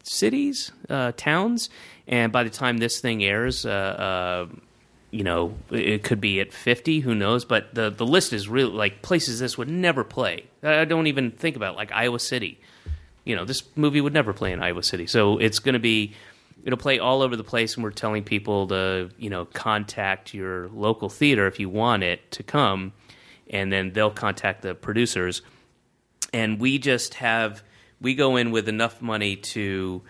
cities, 0.03 0.71
uh, 0.89 1.11
towns, 1.17 1.71
and 2.07 2.31
by 2.31 2.43
the 2.43 2.51
time 2.51 2.77
this 2.77 2.99
thing 2.99 3.23
airs, 3.23 3.65
uh, 3.65 3.69
uh, 3.69 4.55
you 5.09 5.23
know, 5.23 5.55
it 5.71 6.03
could 6.03 6.21
be 6.21 6.39
at 6.39 6.53
50, 6.53 6.99
who 6.99 7.15
knows? 7.15 7.45
But 7.45 7.73
the, 7.73 7.89
the 7.89 8.05
list 8.05 8.31
is 8.31 8.47
really 8.47 8.71
like 8.71 9.01
places 9.01 9.39
this 9.39 9.57
would 9.57 9.69
never 9.69 10.03
play. 10.03 10.45
I 10.61 10.85
don't 10.85 11.07
even 11.07 11.31
think 11.31 11.55
about 11.55 11.75
like 11.75 11.91
Iowa 11.91 12.19
City. 12.19 12.59
You 13.25 13.35
know, 13.35 13.43
this 13.43 13.63
movie 13.75 14.01
would 14.01 14.13
never 14.13 14.33
play 14.33 14.51
in 14.51 14.61
Iowa 14.61 14.83
City. 14.83 15.07
So 15.07 15.39
it's 15.39 15.57
going 15.57 15.73
to 15.73 15.79
be, 15.79 16.13
it'll 16.63 16.77
play 16.77 16.99
all 16.99 17.23
over 17.23 17.35
the 17.35 17.43
place. 17.43 17.73
And 17.73 17.83
we're 17.83 17.89
telling 17.89 18.23
people 18.23 18.67
to, 18.67 19.09
you 19.17 19.31
know, 19.31 19.45
contact 19.45 20.35
your 20.35 20.69
local 20.69 21.09
theater 21.09 21.47
if 21.47 21.59
you 21.59 21.69
want 21.69 22.03
it 22.03 22.31
to 22.33 22.43
come. 22.43 22.93
And 23.49 23.73
then 23.73 23.93
they'll 23.93 24.11
contact 24.11 24.61
the 24.61 24.75
producers 24.75 25.41
and 26.33 26.59
we 26.59 26.77
just 26.77 27.15
have 27.15 27.63
we 28.01 28.15
go 28.15 28.35
in 28.37 28.51
with 28.51 28.69
enough 28.69 29.01
money 29.01 29.35
to 29.35 30.01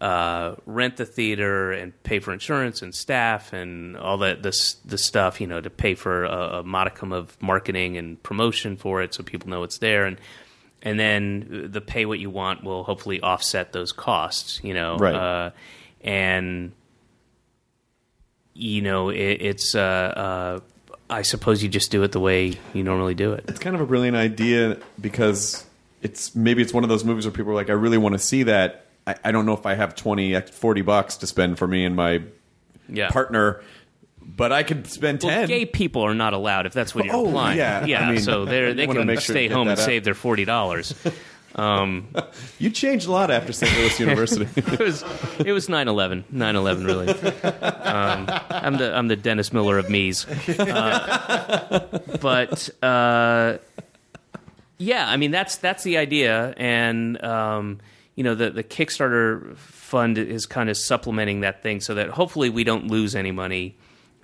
uh, 0.00 0.54
rent 0.66 0.96
the 0.96 1.04
theater 1.04 1.72
and 1.72 1.92
pay 2.04 2.20
for 2.20 2.32
insurance 2.32 2.82
and 2.82 2.94
staff 2.94 3.52
and 3.52 3.96
all 3.96 4.18
that 4.18 4.42
this 4.44 4.74
the 4.84 4.96
stuff 4.98 5.40
you 5.40 5.46
know 5.46 5.60
to 5.60 5.70
pay 5.70 5.94
for 5.94 6.24
a, 6.24 6.58
a 6.58 6.62
modicum 6.62 7.12
of 7.12 7.36
marketing 7.42 7.96
and 7.96 8.22
promotion 8.22 8.76
for 8.76 9.02
it 9.02 9.12
so 9.12 9.22
people 9.24 9.48
know 9.50 9.64
it's 9.64 9.78
there 9.78 10.04
and 10.06 10.20
and 10.82 11.00
then 11.00 11.68
the 11.72 11.80
pay 11.80 12.04
what 12.06 12.20
you 12.20 12.30
want 12.30 12.62
will 12.62 12.84
hopefully 12.84 13.20
offset 13.22 13.72
those 13.72 13.90
costs 13.90 14.60
you 14.62 14.72
know 14.72 14.96
Right. 14.98 15.14
uh, 15.16 15.50
and 16.02 16.70
you 18.54 18.82
know 18.82 19.08
it, 19.08 19.16
it's 19.40 19.74
uh, 19.74 19.80
uh, 19.80 20.60
I 21.10 21.22
suppose 21.22 21.60
you 21.62 21.68
just 21.68 21.90
do 21.90 22.02
it 22.04 22.12
the 22.12 22.20
way 22.20 22.54
you 22.72 22.84
normally 22.84 23.14
do 23.14 23.32
it 23.32 23.44
It's 23.48 23.58
kind 23.58 23.74
of 23.74 23.82
a 23.82 23.86
brilliant 23.86 24.16
idea 24.16 24.78
because 25.00 25.64
it's 26.02 26.34
maybe 26.34 26.62
it's 26.62 26.72
one 26.72 26.82
of 26.84 26.88
those 26.88 27.04
movies 27.04 27.24
where 27.26 27.32
people 27.32 27.52
are 27.52 27.56
like, 27.56 27.70
I 27.70 27.74
really 27.74 27.98
want 27.98 28.12
to 28.14 28.18
see 28.18 28.44
that. 28.44 28.86
I, 29.06 29.16
I 29.24 29.32
don't 29.32 29.46
know 29.46 29.54
if 29.54 29.64
I 29.66 29.74
have 29.74 29.94
20, 29.94 30.40
40 30.40 30.82
bucks 30.82 31.16
to 31.18 31.26
spend 31.26 31.58
for 31.58 31.66
me 31.66 31.84
and 31.84 31.96
my 31.96 32.22
yeah 32.88 33.10
partner, 33.10 33.62
but 34.22 34.52
I 34.52 34.62
could 34.62 34.86
spend 34.86 35.22
Well, 35.22 35.32
10. 35.32 35.48
gay 35.48 35.64
people 35.66 36.02
are 36.02 36.14
not 36.14 36.32
allowed 36.34 36.66
if 36.66 36.72
that's 36.74 36.94
what 36.94 37.04
you're 37.06 37.14
Oh, 37.16 37.26
implying. 37.26 37.58
yeah. 37.58 38.06
I 38.06 38.10
mean, 38.12 38.20
so 38.20 38.44
they're, 38.44 38.74
they 38.74 38.86
can 38.86 39.06
sure 39.08 39.16
stay 39.20 39.48
home 39.48 39.68
and 39.68 39.78
out. 39.78 39.84
save 39.84 40.04
their 40.04 40.14
forty 40.14 40.44
dollars. 40.44 40.94
Um, 41.54 42.08
You 42.58 42.70
changed 42.70 43.06
a 43.08 43.10
lot 43.12 43.30
after 43.30 43.52
St. 43.52 43.74
Louis 43.78 43.98
University. 44.06 44.46
it 44.60 44.78
was 44.78 45.02
it 45.38 45.52
was 45.52 45.66
9/11. 45.68 46.24
9/11 46.32 46.86
really. 46.86 47.08
Um, 47.08 48.28
I'm 48.50 48.76
the 48.76 48.94
I'm 48.94 49.08
the 49.08 49.16
Dennis 49.16 49.52
Miller 49.52 49.78
of 49.78 49.88
me's. 49.88 50.26
Uh, 50.58 51.88
but 52.20 52.68
uh, 52.82 53.58
yeah, 54.78 55.08
I 55.08 55.16
mean 55.16 55.32
that's 55.32 55.56
that's 55.56 55.82
the 55.82 55.98
idea, 55.98 56.54
and 56.56 57.22
um, 57.22 57.80
you 58.14 58.24
know 58.24 58.34
the 58.34 58.50
the 58.50 58.64
Kickstarter 58.64 59.56
fund 59.56 60.18
is 60.18 60.46
kind 60.46 60.70
of 60.70 60.76
supplementing 60.76 61.40
that 61.40 61.62
thing, 61.62 61.80
so 61.80 61.94
that 61.94 62.10
hopefully 62.10 62.48
we 62.48 62.64
don't 62.64 62.86
lose 62.86 63.14
any 63.14 63.32
money. 63.32 63.76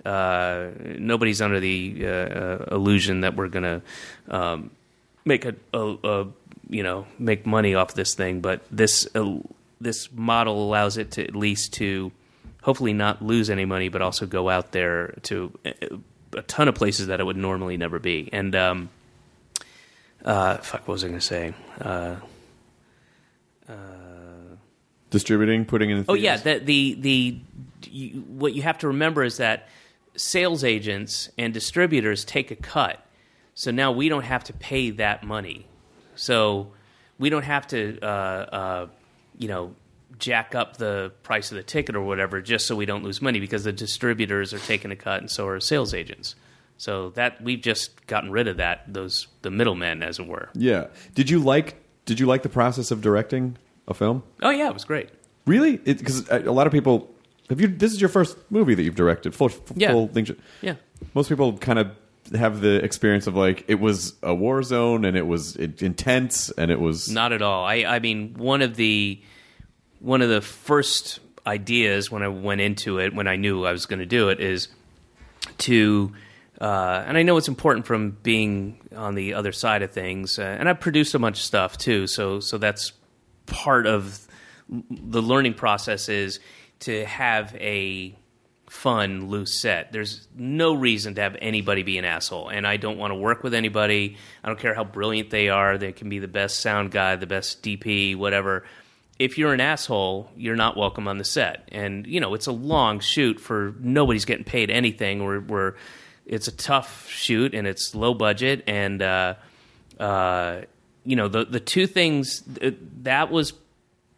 Uh, 0.05 0.69
nobody's 0.97 1.41
under 1.41 1.59
the 1.59 2.03
uh, 2.03 2.07
uh, 2.07 2.65
illusion 2.71 3.21
that 3.21 3.35
we're 3.35 3.47
going 3.47 3.63
to 3.63 3.81
um, 4.29 4.69
make 5.25 5.45
a, 5.45 5.55
a, 5.73 5.97
a 6.03 6.27
you 6.69 6.83
know 6.83 7.05
make 7.19 7.45
money 7.45 7.75
off 7.75 7.93
this 7.95 8.13
thing, 8.13 8.39
but 8.39 8.61
this 8.71 9.07
uh, 9.13 9.35
this 9.81 10.09
model 10.13 10.63
allows 10.63 10.97
it 10.97 11.11
to 11.11 11.23
at 11.23 11.35
least 11.35 11.73
to 11.73 12.11
hopefully 12.61 12.93
not 12.93 13.21
lose 13.21 13.49
any 13.49 13.65
money, 13.65 13.89
but 13.89 14.01
also 14.01 14.25
go 14.25 14.49
out 14.49 14.71
there 14.71 15.15
to 15.23 15.51
a, 15.65 15.99
a 16.37 16.41
ton 16.43 16.67
of 16.67 16.75
places 16.75 17.07
that 17.07 17.19
it 17.19 17.23
would 17.23 17.37
normally 17.37 17.77
never 17.77 17.99
be. 17.99 18.29
And 18.31 18.55
um, 18.55 18.89
uh, 20.25 20.57
fuck, 20.57 20.87
what 20.87 20.93
was 20.93 21.03
I 21.03 21.07
going 21.07 21.19
to 21.19 21.25
say? 21.25 21.53
Uh, 21.79 22.15
Distributing, 25.15 25.63
putting 25.63 25.91
in. 25.91 26.05
Oh 26.09 26.13
yeah, 26.13 26.35
the 26.35 26.59
the 26.59 26.97
the 26.99 27.39
you, 27.89 28.21
what 28.27 28.53
you 28.53 28.63
have 28.63 28.79
to 28.79 28.87
remember 28.87 29.23
is 29.23 29.37
that 29.37 29.69
sales 30.17 30.63
agents 30.63 31.29
and 31.37 31.53
distributors 31.53 32.25
take 32.25 32.51
a 32.51 32.55
cut. 32.55 33.01
So 33.53 33.71
now 33.71 33.93
we 33.93 34.09
don't 34.09 34.25
have 34.25 34.43
to 34.45 34.53
pay 34.53 34.89
that 34.91 35.23
money. 35.23 35.67
So 36.15 36.73
we 37.17 37.29
don't 37.29 37.43
have 37.43 37.67
to, 37.67 37.97
uh, 38.01 38.05
uh, 38.05 38.87
you 39.37 39.47
know, 39.47 39.73
jack 40.19 40.53
up 40.53 40.77
the 40.77 41.13
price 41.23 41.51
of 41.51 41.55
the 41.55 41.63
ticket 41.63 41.95
or 41.95 42.01
whatever 42.01 42.41
just 42.41 42.67
so 42.67 42.75
we 42.75 42.85
don't 42.85 43.03
lose 43.03 43.21
money 43.21 43.39
because 43.39 43.63
the 43.63 43.71
distributors 43.71 44.53
are 44.53 44.59
taking 44.59 44.91
a 44.91 44.95
cut 44.97 45.21
and 45.21 45.31
so 45.31 45.47
are 45.47 45.59
sales 45.61 45.93
agents. 45.93 46.35
So 46.77 47.11
that 47.11 47.41
we've 47.41 47.61
just 47.61 48.05
gotten 48.07 48.31
rid 48.31 48.47
of 48.47 48.57
that 48.57 48.83
those 48.93 49.27
the 49.41 49.49
middlemen 49.51 50.03
as 50.03 50.19
it 50.19 50.27
were. 50.27 50.49
yeah. 50.53 50.87
Did 51.13 51.29
you 51.29 51.39
like? 51.39 51.75
Did 52.05 52.19
you 52.19 52.25
like 52.25 52.43
the 52.43 52.49
process 52.49 52.91
of 52.91 53.01
directing 53.01 53.57
a 53.87 53.93
film? 53.93 54.23
Oh 54.43 54.49
yeah, 54.49 54.67
it 54.67 54.73
was 54.73 54.85
great. 54.85 55.09
Really? 55.45 55.77
Because 55.77 56.29
uh, 56.29 56.41
a 56.45 56.51
lot 56.51 56.67
of 56.67 56.73
people. 56.73 57.11
Have 57.49 57.61
you? 57.61 57.67
This 57.67 57.93
is 57.93 58.01
your 58.01 58.09
first 58.09 58.37
movie 58.49 58.73
that 58.73 58.81
you've 58.83 58.95
directed. 58.95 59.35
Full, 59.35 59.49
full 59.49 59.77
Yeah. 59.77 59.91
full 59.91 60.07
thing. 60.07 60.27
Yeah. 60.61 60.75
Most 61.13 61.29
people 61.29 61.57
kind 61.57 61.77
of 61.79 61.91
have 62.33 62.59
the 62.61 62.83
experience 62.83 63.27
of 63.27 63.35
like 63.35 63.63
it 63.67 63.75
was 63.79 64.15
a 64.23 64.33
war 64.33 64.63
zone 64.63 65.05
and 65.05 65.15
it 65.15 65.27
was 65.27 65.55
intense 65.55 66.49
and 66.57 66.71
it 66.71 66.79
was 66.79 67.07
Not 67.09 67.31
at 67.33 67.43
all. 67.43 67.63
I, 67.63 67.85
I 67.87 67.99
mean, 67.99 68.33
one 68.33 68.63
of 68.63 68.75
the 68.75 69.21
one 69.99 70.23
of 70.23 70.29
the 70.29 70.41
first 70.41 71.19
ideas 71.45 72.09
when 72.09 72.23
I 72.23 72.27
went 72.27 72.61
into 72.61 72.97
it, 72.99 73.13
when 73.13 73.27
I 73.27 73.35
knew 73.35 73.63
I 73.65 73.71
was 73.71 73.85
going 73.85 73.99
to 73.99 74.05
do 74.07 74.29
it, 74.29 74.39
is 74.39 74.67
to, 75.59 76.11
uh, 76.59 77.03
and 77.05 77.17
I 77.17 77.23
know 77.23 77.37
it's 77.37 77.47
important 77.47 77.85
from 77.85 78.11
being 78.23 78.79
on 78.95 79.15
the 79.15 79.33
other 79.33 79.51
side 79.51 79.81
of 79.81 79.91
things, 79.91 80.39
uh, 80.39 80.43
and 80.43 80.69
I've 80.69 80.79
produced 80.79 81.13
a 81.13 81.19
bunch 81.19 81.37
of 81.37 81.43
stuff 81.43 81.77
too. 81.77 82.07
So, 82.07 82.39
so 82.39 82.57
that's 82.57 82.93
part 83.45 83.87
of 83.87 84.25
the 84.69 85.21
learning 85.21 85.55
process 85.55 86.09
is 86.09 86.39
to 86.79 87.05
have 87.05 87.53
a 87.55 88.17
fun, 88.69 89.29
loose 89.29 89.59
set. 89.59 89.91
There's 89.91 90.27
no 90.35 90.73
reason 90.73 91.15
to 91.15 91.21
have 91.21 91.35
anybody 91.41 91.83
be 91.83 91.97
an 91.97 92.05
asshole, 92.05 92.49
and 92.49 92.65
I 92.65 92.77
don't 92.77 92.97
want 92.97 93.11
to 93.11 93.15
work 93.15 93.43
with 93.43 93.53
anybody. 93.53 94.17
I 94.43 94.47
don't 94.47 94.59
care 94.59 94.73
how 94.73 94.83
brilliant 94.83 95.29
they 95.29 95.49
are. 95.49 95.77
They 95.77 95.91
can 95.91 96.09
be 96.09 96.19
the 96.19 96.27
best 96.27 96.61
sound 96.61 96.91
guy, 96.91 97.15
the 97.15 97.27
best 97.27 97.63
DP, 97.63 98.15
whatever. 98.15 98.63
If 99.19 99.37
you're 99.37 99.53
an 99.53 99.61
asshole, 99.61 100.29
you're 100.35 100.57
not 100.57 100.75
welcome 100.75 101.07
on 101.07 101.17
the 101.17 101.23
set. 101.23 101.69
And 101.71 102.05
you 102.07 102.19
know 102.19 102.33
it's 102.33 102.47
a 102.47 102.51
long 102.51 102.99
shoot 102.99 103.39
for 103.39 103.75
nobody's 103.79 104.25
getting 104.25 104.43
paid 104.45 104.69
anything. 104.69 105.23
We're, 105.23 105.39
we're 105.41 105.75
it's 106.25 106.47
a 106.47 106.51
tough 106.51 107.07
shoot 107.07 107.53
and 107.53 107.67
it's 107.67 107.93
low 107.95 108.13
budget 108.13 108.63
and 108.67 109.01
uh, 109.01 109.35
uh, 109.99 110.61
you 111.03 111.15
know 111.15 111.27
the 111.27 111.45
the 111.45 111.59
two 111.59 111.87
things 111.87 112.43
that 113.01 113.31
was 113.31 113.53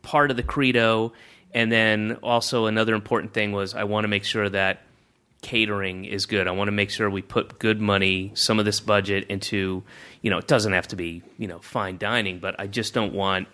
part 0.02 0.32
of 0.32 0.38
the 0.38 0.44
credo 0.44 1.12
and 1.54 1.72
then 1.72 2.18
also 2.24 2.66
another 2.66 2.94
important 2.94 3.34
thing 3.34 3.52
was 3.52 3.76
I 3.76 3.84
want 3.86 4.04
to 4.04 4.08
make 4.08 4.24
sure 4.24 4.50
that 4.50 4.82
catering 5.42 6.06
is 6.06 6.26
good. 6.26 6.48
I 6.48 6.52
want 6.52 6.68
to 6.68 6.72
make 6.72 6.90
sure 6.90 7.10
we 7.10 7.22
put 7.22 7.60
good 7.60 7.80
money, 7.80 8.32
some 8.34 8.60
of 8.60 8.66
this 8.66 8.80
budget 8.80 9.28
into, 9.30 9.84
you 10.22 10.30
know, 10.30 10.40
it 10.40 10.48
doesn't 10.48 10.74
have 10.74 10.88
to 10.90 10.96
be, 10.96 11.24
you 11.38 11.48
know, 11.48 11.60
fine 11.60 11.98
dining, 11.98 12.40
but 12.40 12.60
I 12.60 12.68
just 12.68 12.94
don't 12.94 13.14
want 13.14 13.48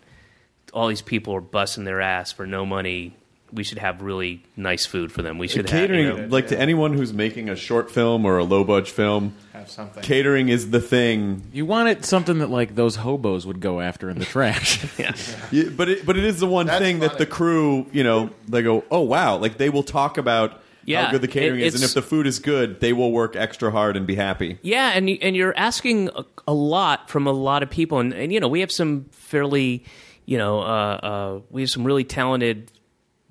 all 0.74 0.88
these 0.88 1.01
people 1.01 1.36
are 1.36 1.41
busting 1.41 1.84
their 1.84 2.01
ass 2.01 2.32
for 2.32 2.47
no 2.47 2.66
money. 2.66 3.16
We 3.54 3.64
should 3.64 3.78
have 3.78 4.01
really 4.01 4.41
nice 4.58 4.86
food 4.86 5.12
for 5.12 5.22
them. 5.22 5.38
We 5.38 5.47
should 5.47 5.68
catering, 5.68 6.06
have, 6.08 6.16
you 6.18 6.22
know, 6.24 6.28
like 6.30 6.47
to 6.47 6.60
anyone 6.60 6.93
who's 6.93 7.14
making 7.14 7.49
a 7.49 7.56
short 7.56 7.91
film 7.91 8.26
or 8.26 8.38
a 8.39 8.43
low 8.43 8.64
budget 8.64 8.89
film, 8.93 9.36
Have 9.54 9.70
something. 9.70 10.01
catering 10.04 10.49
is 10.49 10.72
the 10.72 10.82
thing. 10.82 11.43
You 11.54 11.66
want 11.66 11.89
it 11.89 12.04
something 12.06 12.39
that 12.39 12.49
like 12.49 12.76
those 12.76 12.95
hobos 12.95 13.45
would 13.45 13.60
go 13.60 13.80
after 13.80 14.10
in 14.10 14.18
the 14.20 14.26
trash. 14.26 14.84
yeah. 14.99 15.16
Yeah, 15.51 15.70
but 15.70 15.88
it, 15.89 16.06
but 16.06 16.18
it 16.18 16.24
is 16.24 16.39
the 16.39 16.47
one 16.47 16.66
That's 16.66 16.80
thing 16.80 16.99
that 16.99 17.18
the 17.18 17.26
crew, 17.26 17.86
you 17.91 18.04
know, 18.04 18.30
they 18.47 18.62
go, 18.64 18.84
oh 18.89 19.01
wow, 19.01 19.38
like 19.38 19.58
they 19.58 19.70
will 19.70 19.84
talk 19.84 20.18
about 20.18 20.60
Yeah, 20.86 21.06
how 21.06 21.12
good 21.12 21.22
the 21.22 21.28
catering 21.28 21.60
it- 21.62 21.68
is, 21.68 21.76
and 21.76 21.84
if 21.84 21.93
the 21.93 22.01
food 22.01 22.26
is 22.28 22.39
good, 22.39 22.80
they 22.80 22.91
will 22.93 23.12
work 23.12 23.36
extra 23.36 23.70
hard 23.72 23.95
and 23.95 24.08
be 24.08 24.16
happy. 24.16 24.58
Yeah, 24.64 24.89
and 24.95 25.10
you- 25.10 25.20
and 25.22 25.36
you're 25.36 25.56
asking 25.56 26.10
a, 26.16 26.26
a 26.47 26.54
lot 26.54 27.10
from 27.10 27.28
a 27.28 27.32
lot 27.32 27.62
of 27.64 27.70
people, 27.70 27.99
and, 27.99 28.14
and 28.14 28.34
you 28.34 28.39
know 28.39 28.47
we 28.47 28.62
have 28.62 28.72
some 28.72 29.06
fairly, 29.12 29.84
you 30.26 30.38
know, 30.39 30.60
uh, 30.60 30.64
uh, 30.66 31.39
we 31.51 31.62
have 31.62 31.70
some 31.70 31.84
really 31.84 32.04
talented, 32.04 32.72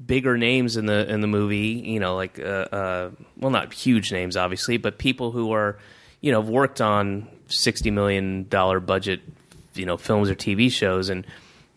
bigger 0.07 0.37
names 0.37 0.77
in 0.77 0.87
the 0.87 1.09
in 1.09 1.21
the 1.21 1.27
movie. 1.27 1.83
You 1.85 2.01
know, 2.01 2.17
like 2.17 2.39
uh, 2.39 2.43
uh, 2.73 3.11
well, 3.39 3.51
not 3.51 3.73
huge 3.73 4.13
names, 4.13 4.37
obviously, 4.37 4.77
but 4.77 4.99
people 4.99 5.31
who 5.31 5.53
are, 5.53 5.79
you 6.21 6.33
know, 6.33 6.41
have 6.41 6.51
worked 6.51 6.81
on 6.81 7.29
sixty 7.47 7.91
million 7.91 8.49
dollar 8.49 8.81
budget, 8.81 9.21
you 9.75 9.87
know, 9.87 9.97
films 9.97 10.31
or 10.31 10.35
TV 10.35 10.71
shows, 10.71 11.09
and 11.09 11.27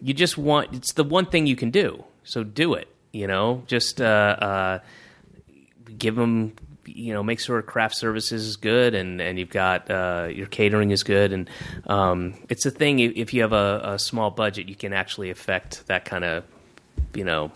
you 0.01 0.13
just 0.13 0.37
want 0.37 0.73
it's 0.73 0.93
the 0.93 1.03
one 1.03 1.25
thing 1.25 1.47
you 1.47 1.55
can 1.55 1.71
do, 1.71 2.03
so 2.23 2.43
do 2.43 2.73
it. 2.73 2.87
You 3.11 3.27
know, 3.27 3.63
just 3.67 4.01
uh, 4.01 4.03
uh, 4.05 4.79
give 5.97 6.15
them 6.15 6.53
you 6.87 7.13
know 7.13 7.23
make 7.23 7.39
sure 7.39 7.61
craft 7.61 7.95
services 7.95 8.45
is 8.45 8.57
good 8.57 8.93
and 8.93 9.21
and 9.21 9.39
you've 9.39 9.49
got 9.49 9.89
uh, 9.89 10.27
your 10.31 10.47
catering 10.47 10.91
is 10.91 11.03
good 11.03 11.33
and 11.33 11.49
um, 11.87 12.35
it's 12.49 12.65
a 12.65 12.71
thing 12.71 12.99
if 12.99 13.11
if 13.15 13.33
you 13.33 13.41
have 13.41 13.53
a, 13.53 13.81
a 13.83 13.99
small 13.99 14.29
budget 14.29 14.69
you 14.69 14.75
can 14.75 14.93
actually 14.93 15.29
affect 15.29 15.87
that 15.87 16.05
kind 16.05 16.23
of 16.23 16.43
you 17.13 17.23
know 17.23 17.51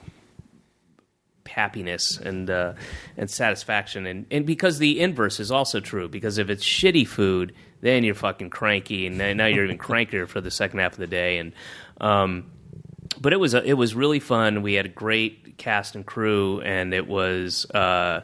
happiness 1.60 2.18
and 2.18 2.49
uh, 2.49 2.74
and 3.18 3.30
satisfaction. 3.30 4.05
And 4.05 4.26
and 4.32 4.45
because 4.45 4.80
the 4.80 4.99
inverse 4.99 5.39
is 5.39 5.51
also 5.51 5.80
true 5.80 6.07
because 6.07 6.38
if 6.38 6.49
it's 6.49 6.66
shitty 6.66 7.07
food 7.07 7.53
then 7.82 8.03
you're 8.03 8.16
fucking 8.16 8.49
cranky 8.49 9.07
and 9.07 9.18
now 9.18 9.45
you're 9.45 9.64
even 9.64 9.78
crankier 9.78 10.28
for 10.28 10.41
the 10.41 10.51
second 10.51 10.80
half 10.80 10.93
of 10.93 10.99
the 10.99 11.07
day. 11.07 11.38
And 11.38 11.53
um, 12.01 12.51
but 13.20 13.34
it 13.34 13.39
was 13.39 13.53
a, 13.53 13.64
it 13.64 13.74
was 13.74 13.95
really 13.95 14.20
fun. 14.20 14.62
We 14.62 14.74
had 14.74 14.86
a 14.86 14.89
great 14.89 15.57
cast 15.57 15.95
and 15.95 16.05
crew, 16.05 16.62
and 16.62 16.93
it 16.93 17.07
was 17.07 17.66
uh, 17.72 18.22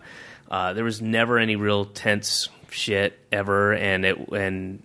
uh, 0.50 0.74
there 0.74 0.84
was 0.84 1.02
never 1.02 1.38
any 1.38 1.56
real 1.56 1.86
tense 1.86 2.50
shit 2.70 3.18
ever, 3.32 3.74
and 3.74 4.06
it 4.06 4.18
and 4.30 4.82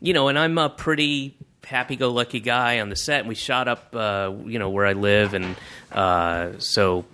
you 0.00 0.14
know, 0.14 0.28
and 0.28 0.38
I'm 0.38 0.58
a 0.58 0.68
pretty 0.68 1.36
happy-go-lucky 1.64 2.40
guy 2.40 2.80
on 2.80 2.88
the 2.88 2.96
set, 2.96 3.20
and 3.20 3.28
we 3.28 3.34
shot 3.34 3.68
up 3.68 3.94
uh, 3.94 4.32
you 4.46 4.58
know 4.58 4.70
where 4.70 4.86
I 4.86 4.92
live, 4.92 5.34
and 5.34 5.56
uh, 5.92 6.58
so 6.58 7.04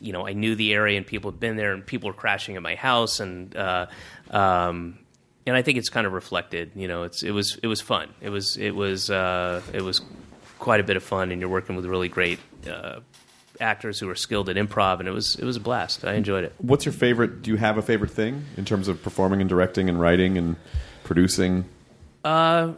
you 0.00 0.12
know 0.12 0.26
I 0.26 0.32
knew 0.32 0.54
the 0.54 0.72
area, 0.72 0.96
and 0.96 1.06
people 1.06 1.30
had 1.30 1.40
been 1.40 1.56
there, 1.56 1.72
and 1.72 1.84
people 1.84 2.08
were 2.08 2.14
crashing 2.14 2.56
at 2.56 2.62
my 2.62 2.74
house, 2.74 3.20
and 3.20 3.54
uh, 3.56 3.86
um, 4.30 4.98
and 5.46 5.56
I 5.56 5.62
think 5.62 5.78
it's 5.78 5.88
kind 5.90 6.06
of 6.06 6.12
reflected. 6.12 6.72
You 6.74 6.88
know, 6.88 7.04
it's 7.04 7.22
it 7.22 7.30
was 7.30 7.58
it 7.62 7.66
was 7.66 7.80
fun. 7.80 8.08
It 8.20 8.30
was 8.30 8.56
it 8.56 8.74
was 8.74 9.10
uh, 9.10 9.62
it 9.72 9.82
was 9.82 10.00
quite 10.58 10.80
a 10.80 10.84
bit 10.84 10.96
of 10.96 11.02
fun, 11.02 11.32
and 11.32 11.40
you're 11.40 11.50
working 11.50 11.76
with 11.76 11.86
really 11.86 12.08
great 12.08 12.38
uh, 12.68 13.00
actors 13.60 13.98
who 13.98 14.08
are 14.08 14.14
skilled 14.14 14.48
at 14.48 14.56
improv, 14.56 15.00
and 15.00 15.08
it 15.08 15.12
was 15.12 15.36
it 15.36 15.44
was 15.44 15.56
a 15.56 15.60
blast. 15.60 16.04
I 16.04 16.14
enjoyed 16.14 16.44
it. 16.44 16.54
What's 16.58 16.84
your 16.84 16.92
favorite? 16.92 17.42
Do 17.42 17.50
you 17.50 17.56
have 17.56 17.78
a 17.78 17.82
favorite 17.82 18.10
thing 18.10 18.44
in 18.56 18.64
terms 18.64 18.88
of 18.88 19.02
performing 19.02 19.40
and 19.40 19.48
directing 19.48 19.88
and 19.88 20.00
writing 20.00 20.38
and 20.38 20.56
producing? 21.04 21.64
Uh, 22.24 22.72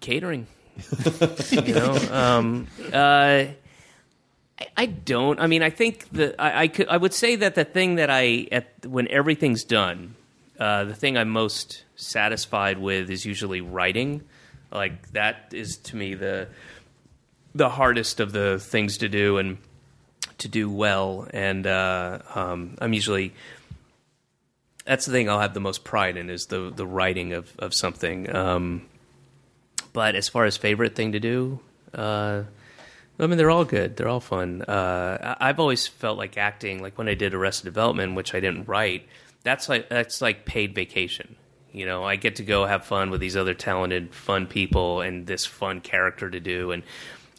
catering. 0.00 0.46
you 1.50 1.74
know, 1.74 1.96
um, 2.10 2.66
uh, 2.92 3.44
I, 4.76 4.86
don't. 4.86 5.38
I 5.38 5.46
mean, 5.46 5.62
I 5.62 5.70
think 5.70 6.08
that 6.10 6.36
I, 6.38 6.62
I 6.62 6.68
could. 6.68 6.88
I 6.88 6.96
would 6.96 7.12
say 7.12 7.36
that 7.36 7.54
the 7.54 7.64
thing 7.64 7.96
that 7.96 8.10
I 8.10 8.48
at 8.50 8.86
when 8.86 9.06
everything's 9.08 9.64
done, 9.64 10.14
uh, 10.58 10.84
the 10.84 10.94
thing 10.94 11.18
I'm 11.18 11.28
most 11.28 11.84
satisfied 11.96 12.78
with 12.78 13.10
is 13.10 13.26
usually 13.26 13.60
writing. 13.60 14.22
Like 14.72 15.12
that 15.12 15.52
is 15.52 15.76
to 15.78 15.96
me 15.96 16.14
the 16.14 16.48
the 17.54 17.68
hardest 17.68 18.20
of 18.20 18.32
the 18.32 18.58
things 18.58 18.98
to 18.98 19.08
do 19.08 19.38
and 19.38 19.58
to 20.38 20.48
do 20.48 20.70
well. 20.70 21.26
And 21.32 21.66
uh, 21.66 22.20
um, 22.34 22.76
I'm 22.80 22.92
usually 22.92 23.34
that's 24.86 25.04
the 25.04 25.12
thing 25.12 25.28
I'll 25.28 25.40
have 25.40 25.54
the 25.54 25.60
most 25.60 25.84
pride 25.84 26.16
in 26.16 26.30
is 26.30 26.46
the 26.46 26.72
the 26.74 26.86
writing 26.86 27.34
of 27.34 27.52
of 27.58 27.74
something. 27.74 28.34
Um, 28.34 28.86
but 29.92 30.14
as 30.14 30.28
far 30.28 30.44
as 30.44 30.56
favorite 30.56 30.94
thing 30.94 31.12
to 31.12 31.20
do, 31.20 31.60
uh, 31.94 32.42
I 33.18 33.26
mean 33.26 33.38
they're 33.38 33.50
all 33.50 33.64
good. 33.64 33.96
They're 33.96 34.08
all 34.08 34.20
fun. 34.20 34.62
Uh, 34.62 35.36
I've 35.40 35.58
always 35.58 35.86
felt 35.86 36.18
like 36.18 36.36
acting, 36.36 36.82
like 36.82 36.98
when 36.98 37.08
I 37.08 37.14
did 37.14 37.34
Arrested 37.34 37.64
Development, 37.64 38.14
which 38.14 38.34
I 38.34 38.40
didn't 38.40 38.68
write. 38.68 39.08
That's 39.42 39.68
like 39.68 39.88
that's 39.88 40.20
like 40.20 40.44
paid 40.44 40.74
vacation. 40.74 41.36
You 41.72 41.86
know, 41.86 42.04
I 42.04 42.16
get 42.16 42.36
to 42.36 42.42
go 42.42 42.64
have 42.66 42.84
fun 42.84 43.10
with 43.10 43.20
these 43.20 43.36
other 43.36 43.54
talented, 43.54 44.14
fun 44.14 44.46
people 44.46 45.02
and 45.02 45.26
this 45.26 45.44
fun 45.44 45.80
character 45.80 46.30
to 46.30 46.40
do. 46.40 46.72
And 46.72 46.82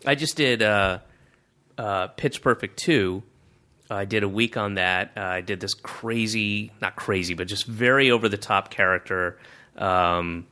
I 0.05 0.15
just 0.15 0.37
did 0.37 0.61
uh, 0.61 0.99
uh, 1.77 2.07
Pitch 2.07 2.41
Perfect 2.41 2.77
two. 2.77 3.23
I 3.89 4.05
did 4.05 4.23
a 4.23 4.29
week 4.29 4.57
on 4.57 4.75
that. 4.75 5.13
Uh, 5.15 5.21
I 5.21 5.41
did 5.41 5.59
this 5.59 5.73
crazy, 5.73 6.71
not 6.81 6.95
crazy, 6.95 7.33
but 7.33 7.47
just 7.47 7.65
very 7.65 8.11
over 8.11 8.27
the 8.29 8.37
top 8.37 8.69
character. 8.69 9.39
Um, 9.77 10.45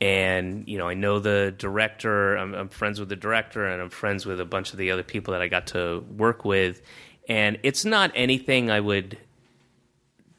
and 0.00 0.66
you 0.68 0.78
know, 0.78 0.88
I 0.88 0.94
know 0.94 1.18
the 1.18 1.54
director. 1.56 2.36
I'm, 2.36 2.54
I'm 2.54 2.68
friends 2.68 3.00
with 3.00 3.08
the 3.08 3.16
director, 3.16 3.66
and 3.66 3.80
I'm 3.80 3.90
friends 3.90 4.26
with 4.26 4.40
a 4.40 4.44
bunch 4.44 4.72
of 4.72 4.78
the 4.78 4.90
other 4.90 5.02
people 5.02 5.32
that 5.32 5.42
I 5.42 5.48
got 5.48 5.68
to 5.68 6.04
work 6.16 6.44
with. 6.44 6.82
And 7.28 7.58
it's 7.62 7.84
not 7.84 8.12
anything 8.14 8.70
I 8.70 8.80
would, 8.80 9.16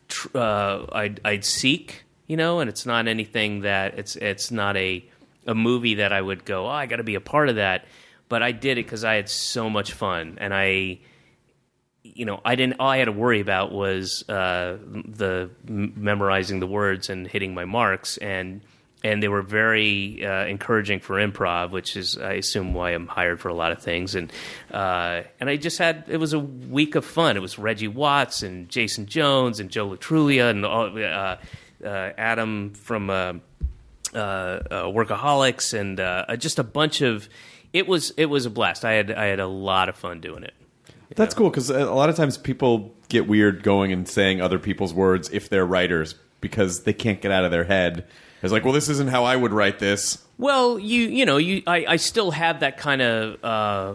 tr- 0.07 0.37
uh, 0.37 0.85
I'd, 0.91 1.19
I'd 1.25 1.43
seek, 1.43 2.03
you 2.27 2.37
know, 2.37 2.59
and 2.59 2.69
it's 2.69 2.85
not 2.85 3.07
anything 3.07 3.61
that 3.61 3.97
it's 3.97 4.15
it's 4.15 4.51
not 4.51 4.77
a 4.77 5.03
a 5.47 5.55
movie 5.55 5.95
that 5.95 6.11
I 6.11 6.21
would 6.21 6.45
go, 6.45 6.65
oh, 6.65 6.69
I 6.69 6.85
got 6.85 6.97
to 6.97 7.03
be 7.03 7.15
a 7.15 7.21
part 7.21 7.49
of 7.49 7.55
that. 7.55 7.85
But 8.27 8.41
I 8.41 8.51
did 8.51 8.79
it 8.79 8.85
because 8.85 9.03
I 9.03 9.15
had 9.15 9.29
so 9.29 9.69
much 9.69 9.93
fun, 9.93 10.37
and 10.41 10.53
I 10.53 10.99
you 12.03 12.25
know, 12.25 12.39
I 12.45 12.55
didn't. 12.55 12.79
All 12.79 12.87
I 12.87 12.97
had 12.97 13.05
to 13.05 13.11
worry 13.11 13.39
about 13.39 13.71
was 13.71 14.27
uh, 14.29 14.77
the 14.85 15.49
memorizing 15.67 16.59
the 16.59 16.67
words 16.67 17.09
and 17.09 17.27
hitting 17.27 17.53
my 17.53 17.65
marks, 17.65 18.17
and 18.17 18.61
and 19.03 19.21
they 19.21 19.27
were 19.27 19.41
very 19.43 20.25
uh, 20.25 20.45
encouraging 20.45 20.99
for 20.99 21.15
improv, 21.15 21.71
which 21.71 21.95
is, 21.95 22.17
I 22.17 22.33
assume, 22.33 22.73
why 22.73 22.91
I'm 22.91 23.07
hired 23.07 23.39
for 23.39 23.49
a 23.49 23.53
lot 23.53 23.71
of 23.71 23.81
things. 23.81 24.15
And 24.15 24.31
uh, 24.71 25.21
and 25.39 25.49
I 25.49 25.57
just 25.57 25.77
had 25.77 26.05
it 26.07 26.17
was 26.17 26.33
a 26.33 26.39
week 26.39 26.95
of 26.95 27.05
fun. 27.05 27.37
It 27.37 27.41
was 27.41 27.59
Reggie 27.59 27.87
Watts 27.87 28.41
and 28.41 28.67
Jason 28.67 29.05
Jones 29.05 29.59
and 29.59 29.69
Joe 29.69 29.87
Lo 29.87 29.95
Truglio 29.95 30.49
and 30.49 30.65
all, 30.65 30.97
uh, 30.97 31.37
uh, 31.83 32.11
Adam 32.17 32.73
from. 32.73 33.09
Uh, 33.09 33.33
uh, 34.13 34.83
workaholics 34.85 35.77
and 35.77 36.39
just 36.39 36.57
a 36.57 36.63
bunch 36.63 37.01
of 37.01 37.27
it 37.73 37.85
was 37.85 38.11
it 38.11 38.27
was 38.27 38.45
a 38.45 38.49
blast. 38.49 38.85
I 38.85 38.93
had 38.93 39.11
I 39.11 39.25
had 39.25 39.41
a 39.41 39.47
lot 39.47 39.89
of 39.89 39.97
fun 39.97 40.21
doing 40.21 40.43
it. 40.43 40.53
That's 41.15 41.33
cool 41.33 41.49
because 41.49 41.69
a 41.69 41.91
lot 41.91 42.07
of 42.07 42.15
times 42.15 42.37
people 42.37 42.95
get 43.09 43.27
weird 43.27 43.61
going 43.61 43.91
and 43.91 44.07
saying 44.07 44.39
other 44.39 44.57
people's 44.57 44.93
words 44.93 45.29
if 45.33 45.49
they're 45.49 45.65
writers 45.65 46.15
because 46.39 46.83
they 46.83 46.93
can't 46.93 47.19
get 47.19 47.31
out 47.31 47.43
of 47.43 47.51
their 47.51 47.65
head. 47.65 48.07
It's 48.45 48.53
like, 48.53 48.63
well, 48.63 48.73
this 48.73 48.89
isn't 48.89 49.09
how 49.09 49.23
I 49.25 49.35
would 49.35 49.51
write 49.51 49.79
this. 49.79 50.17
Well, 50.37 50.77
you 50.79 51.03
you 51.03 51.25
know 51.25 51.37
you 51.37 51.63
I, 51.67 51.85
I 51.87 51.95
still 51.97 52.31
have 52.31 52.59
that 52.61 52.77
kind 52.77 53.01
of 53.01 53.43
uh, 53.43 53.93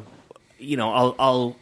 you 0.59 0.77
know 0.77 0.93
I'll 0.93 1.17
I'll. 1.19 1.57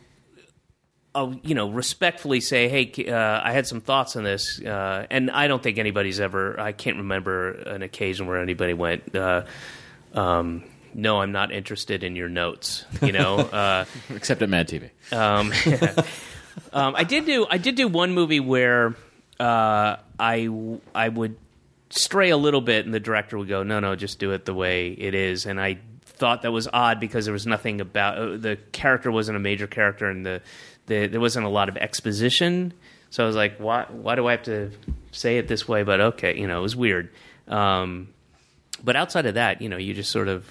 I'll, 1.14 1.34
you 1.42 1.54
know, 1.56 1.70
respectfully 1.70 2.40
say, 2.40 2.68
"Hey, 2.68 2.92
uh, 3.10 3.40
I 3.42 3.50
had 3.52 3.66
some 3.66 3.80
thoughts 3.80 4.14
on 4.14 4.22
this," 4.22 4.60
uh, 4.60 5.06
and 5.10 5.30
I 5.32 5.48
don't 5.48 5.60
think 5.60 5.78
anybody's 5.78 6.20
ever. 6.20 6.60
I 6.60 6.70
can't 6.70 6.98
remember 6.98 7.52
an 7.52 7.82
occasion 7.82 8.26
where 8.28 8.40
anybody 8.40 8.72
went, 8.74 9.16
uh, 9.16 9.44
um, 10.14 10.62
"No, 10.94 11.20
I'm 11.20 11.32
not 11.32 11.50
interested 11.50 12.04
in 12.04 12.14
your 12.14 12.28
notes." 12.28 12.84
You 13.02 13.12
know, 13.12 13.38
uh, 13.38 13.86
Except 14.14 14.42
at 14.42 14.48
Mad 14.48 14.68
TV. 14.68 14.90
um, 15.12 15.52
um, 16.72 16.94
I 16.94 17.02
did 17.02 17.24
do 17.24 17.46
I 17.50 17.58
did 17.58 17.74
do 17.74 17.88
one 17.88 18.12
movie 18.12 18.38
where 18.40 18.94
uh, 19.40 19.96
I 20.20 20.48
I 20.94 21.08
would 21.08 21.36
stray 21.90 22.30
a 22.30 22.36
little 22.36 22.60
bit, 22.60 22.84
and 22.84 22.94
the 22.94 23.00
director 23.00 23.38
would 23.38 23.48
go, 23.48 23.62
"No, 23.62 23.80
no, 23.80 23.96
just 23.96 24.18
do 24.18 24.32
it 24.32 24.44
the 24.44 24.54
way 24.54 24.88
it 24.90 25.14
is." 25.14 25.46
And 25.46 25.60
I 25.60 25.78
thought 26.04 26.42
that 26.42 26.52
was 26.52 26.68
odd 26.72 27.00
because 27.00 27.24
there 27.24 27.32
was 27.32 27.46
nothing 27.46 27.80
about 27.80 28.18
uh, 28.18 28.36
the 28.36 28.58
character 28.72 29.10
wasn't 29.10 29.36
a 29.36 29.40
major 29.40 29.66
character, 29.66 30.08
and 30.08 30.24
the, 30.26 30.42
the 30.86 31.06
there 31.06 31.20
wasn't 31.20 31.46
a 31.46 31.50
lot 31.50 31.68
of 31.68 31.76
exposition. 31.76 32.72
So 33.10 33.24
I 33.24 33.26
was 33.26 33.36
like, 33.36 33.58
"Why? 33.58 33.86
Why 33.88 34.14
do 34.14 34.26
I 34.26 34.32
have 34.32 34.42
to 34.44 34.70
say 35.12 35.38
it 35.38 35.48
this 35.48 35.66
way?" 35.66 35.82
But 35.82 36.00
okay, 36.00 36.38
you 36.38 36.46
know, 36.46 36.58
it 36.58 36.62
was 36.62 36.76
weird. 36.76 37.10
Um, 37.46 38.08
but 38.82 38.96
outside 38.96 39.26
of 39.26 39.34
that, 39.34 39.62
you 39.62 39.68
know, 39.68 39.76
you 39.76 39.94
just 39.94 40.10
sort 40.10 40.28
of 40.28 40.46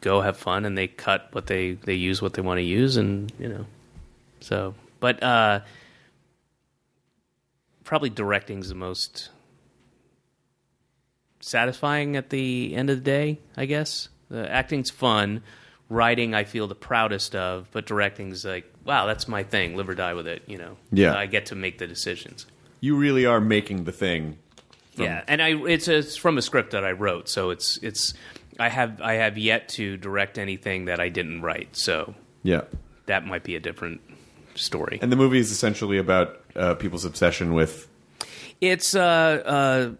go 0.00 0.20
have 0.20 0.36
fun, 0.36 0.64
and 0.64 0.76
they 0.76 0.88
cut 0.88 1.28
what 1.32 1.46
they 1.46 1.72
they 1.72 1.94
use 1.94 2.20
what 2.20 2.34
they 2.34 2.42
want 2.42 2.58
to 2.58 2.64
use, 2.64 2.96
and 2.96 3.32
you 3.38 3.48
know, 3.48 3.66
so 4.40 4.74
but 5.00 5.22
uh, 5.22 5.60
probably 7.84 8.10
directing's 8.10 8.68
the 8.68 8.74
most 8.74 9.30
satisfying 11.46 12.16
at 12.16 12.30
the 12.30 12.74
end 12.74 12.90
of 12.90 12.96
the 12.96 13.02
day. 13.02 13.38
I 13.56 13.66
guess 13.66 14.08
the 14.28 14.50
acting's 14.50 14.90
fun. 14.90 15.42
Writing, 15.88 16.34
I 16.34 16.42
feel 16.42 16.66
the 16.66 16.74
proudest 16.74 17.36
of, 17.36 17.68
but 17.70 17.86
directing's 17.86 18.44
like, 18.44 18.68
wow, 18.84 19.06
that's 19.06 19.28
my 19.28 19.44
thing. 19.44 19.76
Live 19.76 19.88
or 19.88 19.94
die 19.94 20.14
with 20.14 20.26
it. 20.26 20.42
You 20.48 20.58
know. 20.58 20.76
Yeah. 20.90 21.14
I 21.16 21.26
get 21.26 21.46
to 21.46 21.54
make 21.54 21.78
the 21.78 21.86
decisions. 21.86 22.44
You 22.80 22.96
really 22.96 23.24
are 23.24 23.40
making 23.40 23.84
the 23.84 23.92
thing. 23.92 24.38
yeah, 24.96 25.22
and 25.28 25.40
I 25.40 25.50
it's 25.68 25.86
it's 25.88 26.16
from 26.16 26.38
a 26.38 26.42
script 26.42 26.72
that 26.72 26.84
I 26.84 26.90
wrote, 26.92 27.28
so 27.28 27.50
it's 27.50 27.76
it's 27.82 28.14
I 28.58 28.68
have 28.68 29.00
I 29.00 29.14
have 29.14 29.38
yet 29.38 29.68
to 29.70 29.96
direct 29.96 30.38
anything 30.38 30.86
that 30.86 30.98
I 30.98 31.08
didn't 31.08 31.42
write, 31.42 31.76
so 31.76 32.14
Yeah. 32.42 32.62
that 33.06 33.24
might 33.26 33.44
be 33.44 33.54
a 33.56 33.60
different 33.60 34.00
story. 34.56 34.98
And 35.02 35.12
the 35.12 35.16
movie 35.16 35.38
is 35.38 35.50
essentially 35.52 35.98
about 35.98 36.40
uh, 36.56 36.74
people's 36.74 37.04
obsession 37.04 37.54
with. 37.54 37.86
It's 38.60 38.94
uh 38.96 39.42
uh 39.44 39.90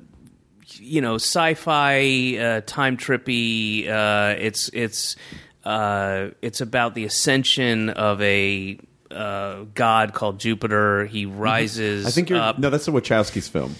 you 0.74 1.00
know 1.00 1.16
sci-fi 1.16 2.36
uh, 2.38 2.60
time 2.66 2.96
trippy. 2.96 3.88
Uh, 3.88 4.34
it's 4.38 4.68
it's 4.72 5.16
uh, 5.64 6.28
it's 6.42 6.60
about 6.60 6.94
the 6.94 7.04
ascension 7.04 7.90
of 7.90 8.20
a 8.22 8.78
uh, 9.10 9.64
god 9.74 10.12
called 10.14 10.38
Jupiter. 10.40 11.06
He 11.06 11.26
rises. 11.26 12.06
I 12.06 12.10
think 12.10 12.30
you're. 12.30 12.40
up. 12.40 12.58
No, 12.58 12.70
that's 12.70 12.86
the 12.86 12.92
Wachowski's 12.92 13.48
film. 13.48 13.74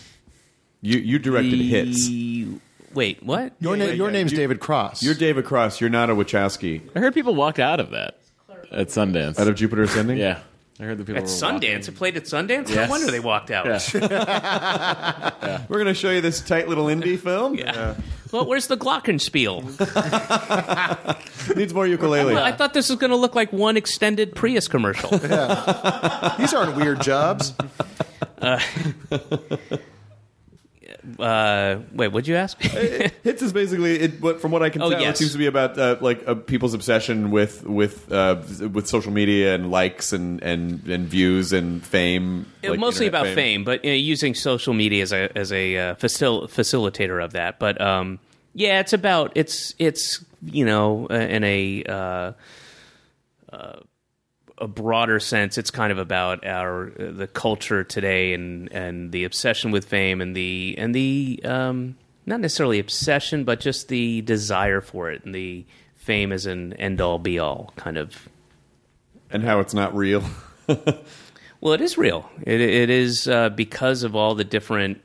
You 0.81 0.99
you 0.99 1.19
directed 1.19 1.59
Hits. 1.61 2.09
Wait, 2.95 3.23
what? 3.23 3.53
Your, 3.61 3.77
name, 3.77 3.95
your 3.95 4.09
yeah, 4.09 4.13
name's 4.13 4.33
you- 4.33 4.39
David 4.39 4.59
Cross. 4.61 5.03
You're 5.03 5.15
David 5.15 5.45
Cross. 5.45 5.81
You're 5.81 5.91
not 5.91 6.09
a 6.09 6.15
Wachowski. 6.15 6.81
I 6.95 7.01
heard 7.01 7.13
people 7.13 7.35
walked 7.35 7.59
out 7.59 7.79
of 7.79 7.91
that 7.91 8.19
at 8.71 8.89
Sundance. 8.89 9.39
Out 9.39 9.49
of 9.49 9.55
Jupiter 9.55 9.83
Ascending? 9.83 10.17
yeah, 10.17 10.41
I 10.79 10.83
heard 10.85 10.99
the 10.99 11.05
people 11.05 11.17
At 11.17 11.23
were 11.23 11.29
Sundance, 11.29 11.53
walking. 11.53 11.71
it 11.89 11.95
played 11.97 12.17
at 12.19 12.25
Sundance. 12.25 12.75
No 12.75 12.87
wonder 12.89 13.11
they 13.11 13.21
walked 13.21 13.51
out. 13.51 13.65
Yeah. 13.67 13.81
We're 15.69 15.79
going 15.79 15.87
to 15.87 15.95
show 15.95 16.11
you 16.11 16.21
this 16.21 16.41
tight 16.43 16.69
little 16.69 16.87
indie 16.87 17.19
film. 17.19 17.55
Yeah. 17.55 17.95
Well, 18.31 18.45
where's 18.45 18.67
the 18.67 18.77
Glockenspiel? 18.77 19.63
Needs 21.57 21.73
more 21.73 21.87
ukulele. 21.87 22.35
Well, 22.35 22.45
I 22.45 22.53
thought 22.53 22.75
this 22.75 22.91
was 22.91 22.99
going 22.99 23.11
to 23.11 23.17
look 23.17 23.35
like 23.35 23.53
one 23.53 23.77
extended 23.79 24.35
Prius 24.35 24.69
commercial. 24.69 25.11
These 25.17 26.53
aren't 26.53 26.77
weird 26.77 27.01
jobs. 27.01 27.55
Uh, 28.39 28.61
wait, 31.19 32.09
what'd 32.09 32.27
you 32.27 32.37
ask? 32.37 32.61
Hits 33.23 33.43
is 33.43 33.53
basically, 33.53 34.01
it, 34.01 34.21
what, 34.21 34.41
from 34.41 34.51
what 34.51 34.63
I 34.63 34.71
can 34.71 34.83
Oh, 34.83 34.91
tell, 34.91 35.03
it 35.03 35.17
seems 35.17 35.33
to 35.33 35.39
be 35.39 35.47
about 35.47 35.79
uh, 35.79 35.97
like 36.01 36.27
uh, 36.27 36.35
people's 36.35 36.75
obsession 36.75 37.31
with 37.31 37.65
with 37.65 38.11
uh, 38.13 38.37
with 38.73 38.87
social 38.87 39.13
media 39.13 39.55
and 39.55 39.71
likes 39.71 40.13
and, 40.13 40.43
and, 40.43 40.87
and 40.87 41.07
views 41.07 41.53
and 41.53 41.85
fame. 41.85 42.47
It- 42.63 42.71
like 42.71 42.81
mostly 42.81 43.07
about 43.07 43.27
fame, 43.27 43.65
but 43.65 43.85
uh, 43.85 43.89
using 43.89 44.35
social 44.35 44.75
media 44.75 45.03
as 45.03 45.13
a 45.13 45.31
as 45.39 45.53
a 45.53 45.77
uh, 45.77 45.95
facil- 45.95 46.49
facilitator 46.51 47.23
of 47.23 47.33
that. 47.33 47.59
But 47.59 47.81
um, 47.81 48.19
yeah, 48.55 48.81
it's 48.81 48.93
about 48.93 49.33
it's 49.35 49.75
it's 49.79 50.25
you 50.43 50.65
know 50.65 51.07
uh, 51.11 51.15
in 51.15 51.45
a 51.45 51.85
uh, 51.89 52.33
uh, 53.53 53.77
a 54.59 54.67
broader 54.67 55.21
sense, 55.21 55.59
it's 55.59 55.71
kind 55.71 55.93
of 55.93 55.99
about 55.99 56.47
our 56.47 56.89
uh, 56.99 57.13
the 57.13 57.27
culture 57.27 57.85
today 57.85 58.33
and 58.35 58.73
and 58.73 59.13
the 59.13 59.25
obsession 59.25 59.71
with 59.71 59.85
fame 59.85 60.21
and 60.21 60.35
the 60.35 60.75
and 60.79 60.95
the 60.95 61.41
um, 61.45 61.97
not 62.25 62.41
necessarily 62.41 62.79
obsession, 62.79 63.45
but 63.45 63.61
just 63.61 63.89
the 63.89 64.23
desire 64.23 64.81
for 64.81 65.11
it 65.11 65.25
and 65.25 65.35
the 65.35 65.65
fame 65.95 66.33
as 66.33 66.47
an 66.47 66.73
end 66.75 67.01
all 67.01 67.19
be 67.19 67.39
all 67.39 67.73
kind 67.77 67.97
of 67.97 68.29
and 69.31 69.43
how 69.43 69.61
it's 69.61 69.75
not 69.75 69.95
real. 69.95 70.25
Well, 71.61 71.73
it 71.73 71.81
is 71.81 71.97
real. 71.97 72.31
It, 72.43 72.61
it 72.61 72.91
is 72.91 73.27
uh, 73.27 73.49
because 73.49 74.03
of 74.03 74.15
all 74.15 74.35
the 74.35 74.45
different 74.45 75.01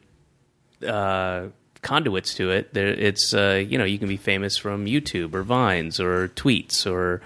uh, 0.86 1.48
conduits 1.82 2.36
to 2.36 2.52
it. 2.52 2.74
There, 2.74 2.88
it's 2.88 3.34
uh, 3.34 3.64
you 3.68 3.78
know 3.78 3.84
you 3.84 3.98
can 3.98 4.08
be 4.08 4.18
famous 4.18 4.58
from 4.58 4.86
YouTube 4.86 5.34
or 5.34 5.44
Vines 5.44 6.00
or 6.00 6.28
tweets 6.30 6.86
or 6.86 7.22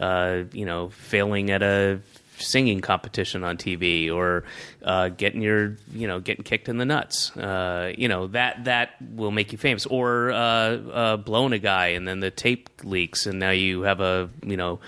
uh, 0.00 0.44
you 0.52 0.64
know 0.64 0.88
failing 0.88 1.50
at 1.50 1.62
a 1.62 2.00
singing 2.38 2.80
competition 2.80 3.44
on 3.44 3.56
TV 3.56 4.10
or 4.12 4.44
uh, 4.82 5.08
getting 5.10 5.42
your 5.42 5.76
you 5.92 6.06
know 6.06 6.20
getting 6.20 6.42
kicked 6.42 6.68
in 6.68 6.78
the 6.78 6.84
nuts. 6.84 7.36
Uh, 7.36 7.92
you 7.96 8.08
know 8.08 8.26
that 8.28 8.64
that 8.64 8.90
will 9.14 9.30
make 9.30 9.52
you 9.52 9.58
famous. 9.58 9.86
Or 9.86 10.30
uh, 10.30 10.36
uh, 10.36 11.16
blowing 11.18 11.52
a 11.52 11.58
guy 11.58 11.88
and 11.88 12.08
then 12.08 12.20
the 12.20 12.30
tape 12.30 12.68
leaks 12.82 13.26
and 13.26 13.38
now 13.38 13.50
you 13.50 13.82
have 13.82 14.00
a 14.00 14.30
you 14.44 14.56
know 14.56 14.80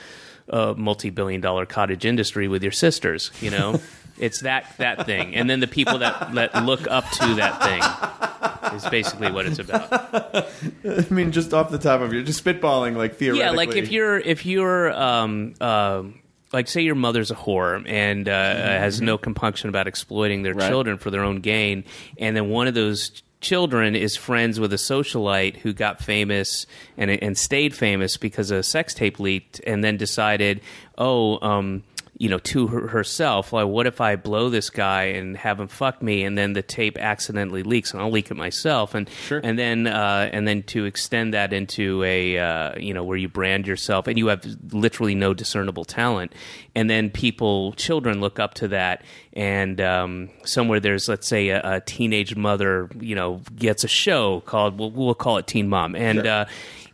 a 0.49 0.75
multi-billion-dollar 0.75 1.67
cottage 1.67 2.05
industry 2.05 2.49
with 2.49 2.63
your 2.63 2.73
sisters. 2.73 3.31
You 3.41 3.51
know, 3.51 3.81
it's 4.19 4.41
that 4.41 4.67
that 4.79 5.07
thing, 5.07 5.35
and 5.35 5.49
then 5.49 5.61
the 5.61 5.69
people 5.69 5.99
that 5.99 6.35
that 6.35 6.65
look 6.65 6.87
up 6.89 7.09
to 7.11 7.35
that 7.37 7.63
thing 7.63 8.42
is 8.85 8.85
basically 8.89 9.31
what 9.31 9.47
it's 9.47 9.59
about. 9.59 9.89
I 10.85 11.07
mean, 11.11 11.33
just 11.33 11.53
off 11.55 11.71
the 11.71 11.79
top 11.79 12.01
of 12.01 12.13
your, 12.13 12.23
just 12.23 12.45
spitballing, 12.45 12.97
like 12.97 13.17
theoretically. 13.17 13.39
Yeah, 13.39 13.51
like 13.51 13.75
if 13.77 13.91
you're 13.91 14.19
if 14.19 14.45
you're 14.47 14.93
um 14.93 15.55
um 15.61 16.21
like 16.53 16.69
say 16.69 16.83
your 16.83 16.95
mother's 16.95 17.31
a 17.31 17.35
whore 17.35 17.83
and 17.89 18.29
uh, 18.29 18.55
has 18.55 19.01
no 19.01 19.17
compunction 19.19 19.69
about 19.69 19.87
exploiting 19.87 20.43
their 20.43 20.55
Right. 20.55 20.69
children 20.69 20.99
for 20.99 21.11
their 21.11 21.23
own 21.25 21.41
gain, 21.41 21.85
and 22.19 22.37
then 22.37 22.49
one 22.51 22.67
of 22.67 22.75
those 22.75 23.23
children 23.41 23.97
is 23.97 24.15
friends 24.17 24.61
with 24.61 24.73
a 24.73 24.77
socialite 24.77 25.57
who 25.57 25.73
got 25.73 25.99
famous 26.01 26.67
and 26.97 27.11
and 27.11 27.37
stayed 27.37 27.75
famous 27.75 28.17
because 28.17 28.51
a 28.51 28.63
sex 28.63 28.95
tape 28.95 29.19
leaked, 29.19 29.61
and 29.67 29.83
then 29.83 29.97
decided, 29.97 30.61
oh, 30.99 31.39
um, 31.41 31.83
you 32.23 32.29
know, 32.29 32.39
to 32.39 32.69
her, 32.69 32.87
herself, 32.87 33.53
like, 33.53 33.67
what 33.67 33.89
if 33.89 34.01
I 34.01 34.15
blow 34.15 34.49
this 34.49 34.71
guy 34.71 35.07
and 35.07 35.37
have 35.37 35.59
him 35.59 35.67
fuck 35.67 36.01
me, 36.01 36.23
and 36.23 36.39
then 36.39 36.53
the 36.53 36.63
tape 36.63 36.97
accidentally 36.97 37.65
leaks, 37.65 37.93
and 37.93 38.01
I'll 38.01 38.13
leak 38.13 38.31
it 38.31 38.37
myself, 38.37 38.95
and 38.95 39.11
and 39.43 39.59
then 39.59 39.89
uh, 39.89 40.31
and 40.33 40.47
then 40.47 40.63
to 40.65 40.85
extend 40.85 41.35
that 41.35 41.53
into 41.53 42.05
a 42.05 42.39
uh, 42.39 42.79
you 42.79 42.95
know 42.95 43.03
where 43.03 43.17
you 43.17 43.29
brand 43.29 43.67
yourself 43.67 44.07
and 44.07 44.17
you 44.17 44.29
have 44.29 44.47
literally 44.73 45.17
no 45.17 45.35
discernible 45.35 45.85
talent, 45.85 46.33
and 46.77 46.89
then 46.89 47.11
people, 47.11 47.73
children, 47.73 48.21
look 48.21 48.39
up 48.39 48.55
to 48.55 48.69
that, 48.69 49.03
and 49.33 49.81
um, 49.81 50.31
somewhere 50.45 50.79
there's 50.79 51.09
let's 51.09 51.27
say 51.27 51.49
a, 51.49 51.61
a 51.65 51.81
teenage 51.81 52.37
mother, 52.37 52.89
you 53.01 53.17
know, 53.17 53.41
gets 53.57 53.83
a 53.83 53.89
show 53.89 54.43
called 54.43 54.79
we'll, 54.79 54.93
we'll 54.93 55.17
call 55.17 55.39
it 55.39 55.49
Teen 55.49 55.69
Mom, 55.69 55.97
and. 55.97 56.25
Uh, 56.25 56.45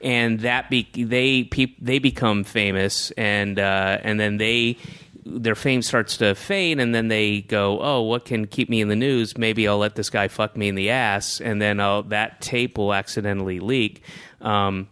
and 0.01 0.41
that 0.41 0.71
be, 0.71 0.89
they 0.95 1.43
peop, 1.43 1.77
they 1.81 1.99
become 1.99 2.45
famous, 2.45 3.11
and 3.13 3.59
uh, 3.59 3.99
and 4.03 4.21
then 4.21 4.37
they 4.37 4.77
their 5.29 5.55
fame 5.55 5.83
starts 5.83 6.17
to 6.19 6.35
fade, 6.35 6.81
and 6.81 6.95
then 6.95 7.09
they 7.09 7.43
go, 7.43 7.79
"Oh, 7.81 8.03
what 8.03 8.25
can 8.25 8.47
keep 8.47 8.69
me 8.69 8.81
in 8.81 8.89
the 8.89 8.97
news? 8.97 9.37
Maybe 9.37 9.69
I'll 9.69 9.79
let 9.79 9.95
this 9.95 10.11
guy 10.11 10.29
fuck 10.29 10.57
me 10.57 10.69
in 10.69 10.75
the 10.75 10.91
ass, 10.91 11.41
and 11.41 11.61
then 11.61 11.81
I'll, 11.81 12.03
that 12.05 12.41
tape 12.41 12.79
will 12.79 12.95
accidentally 12.95 13.61
leak." 13.61 14.03
Um, 14.41 14.89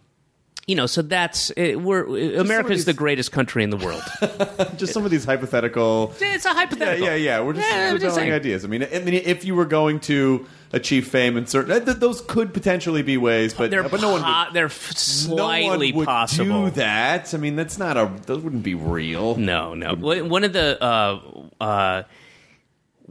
you 0.67 0.75
know, 0.75 0.85
so 0.85 1.01
that's 1.01 1.49
it, 1.51 1.81
we're 1.81 2.05
eh, 2.17 2.39
America's 2.39 2.79
these- 2.79 2.85
the 2.85 2.93
greatest 2.93 3.31
country 3.31 3.63
in 3.63 3.69
the 3.69 3.77
world. 3.77 4.01
just 4.77 4.93
some 4.93 5.05
of 5.05 5.11
these 5.11 5.23
hypothetical. 5.23 6.13
it's 6.19 6.45
a 6.45 6.49
Yeah, 6.49 6.53
hypothetical. 6.53 7.07
yeah, 7.07 7.15
yeah. 7.15 7.39
We're 7.41 7.53
just, 7.53 7.69
Yeah, 7.69 7.85
we're 7.93 7.99
just 7.99 8.15
telling 8.15 8.29
saying. 8.29 8.33
ideas. 8.33 8.65
I 8.65 8.67
mean, 8.67 8.83
I 8.83 8.99
mean, 8.99 9.13
if 9.13 9.45
you 9.45 9.55
were 9.55 9.65
going 9.65 10.01
to 10.01 10.45
achieve 10.73 11.07
fame 11.07 11.37
in 11.37 11.45
certain, 11.47 11.85
th- 11.85 11.97
those 11.97 12.21
could 12.21 12.53
potentially 12.53 13.01
be 13.01 13.17
ways, 13.17 13.53
but 13.53 13.71
They're 13.71 13.87
but 13.87 14.01
no 14.01 14.11
one 14.11 14.21
po- 14.21 14.45
would. 14.45 14.53
they're 14.53 14.65
f- 14.65 15.27
no 15.27 15.35
one 15.35 15.37
slightly 15.37 15.91
would 15.93 16.05
possible. 16.05 16.65
do 16.65 16.71
that. 16.71 17.33
I 17.33 17.37
mean, 17.37 17.55
that's 17.55 17.77
not 17.77 17.95
a. 17.97 18.11
Those 18.25 18.41
wouldn't 18.43 18.63
be 18.63 18.75
real. 18.75 19.35
No, 19.35 19.73
no. 19.73 19.95
One 19.95 20.29
one 20.29 20.43
of 20.43 20.53
the 20.53 20.77
uh, 20.83 21.19
uh, 21.61 22.03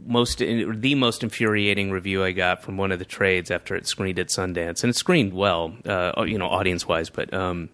most 0.05 0.37
the 0.39 0.95
most 0.95 1.23
infuriating 1.23 1.91
review 1.91 2.23
I 2.23 2.31
got 2.31 2.61
from 2.61 2.77
one 2.77 2.91
of 2.91 2.99
the 2.99 3.05
trades 3.05 3.49
after 3.49 3.75
it 3.75 3.87
screened 3.87 4.19
at 4.19 4.27
Sundance, 4.27 4.83
and 4.83 4.91
it 4.91 4.95
screened 4.95 5.33
well, 5.33 5.73
uh, 5.85 6.23
you 6.27 6.37
know, 6.37 6.47
audience 6.47 6.87
wise. 6.87 7.09
But 7.09 7.33
um, 7.33 7.69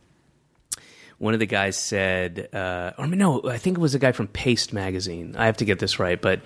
one 1.18 1.34
of 1.34 1.40
the 1.42 1.46
guys 1.46 1.76
said, 1.78 2.50
uh, 2.54 2.92
or 2.98 3.08
no, 3.08 3.42
I 3.44 3.58
think 3.58 3.78
it 3.78 3.82
was 3.82 3.94
a 3.96 4.00
guy 4.00 4.14
from 4.14 4.28
Paste 4.28 4.72
magazine. 4.74 5.36
I 5.38 5.46
have 5.48 5.58
to 5.58 5.66
get 5.66 5.80
this 5.80 6.00
right, 6.00 6.22
but 6.22 6.42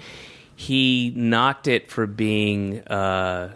he 0.57 1.13
knocked 1.15 1.67
it 1.67 1.91
for 1.91 2.07
being 2.07 2.79
uh, 2.87 3.53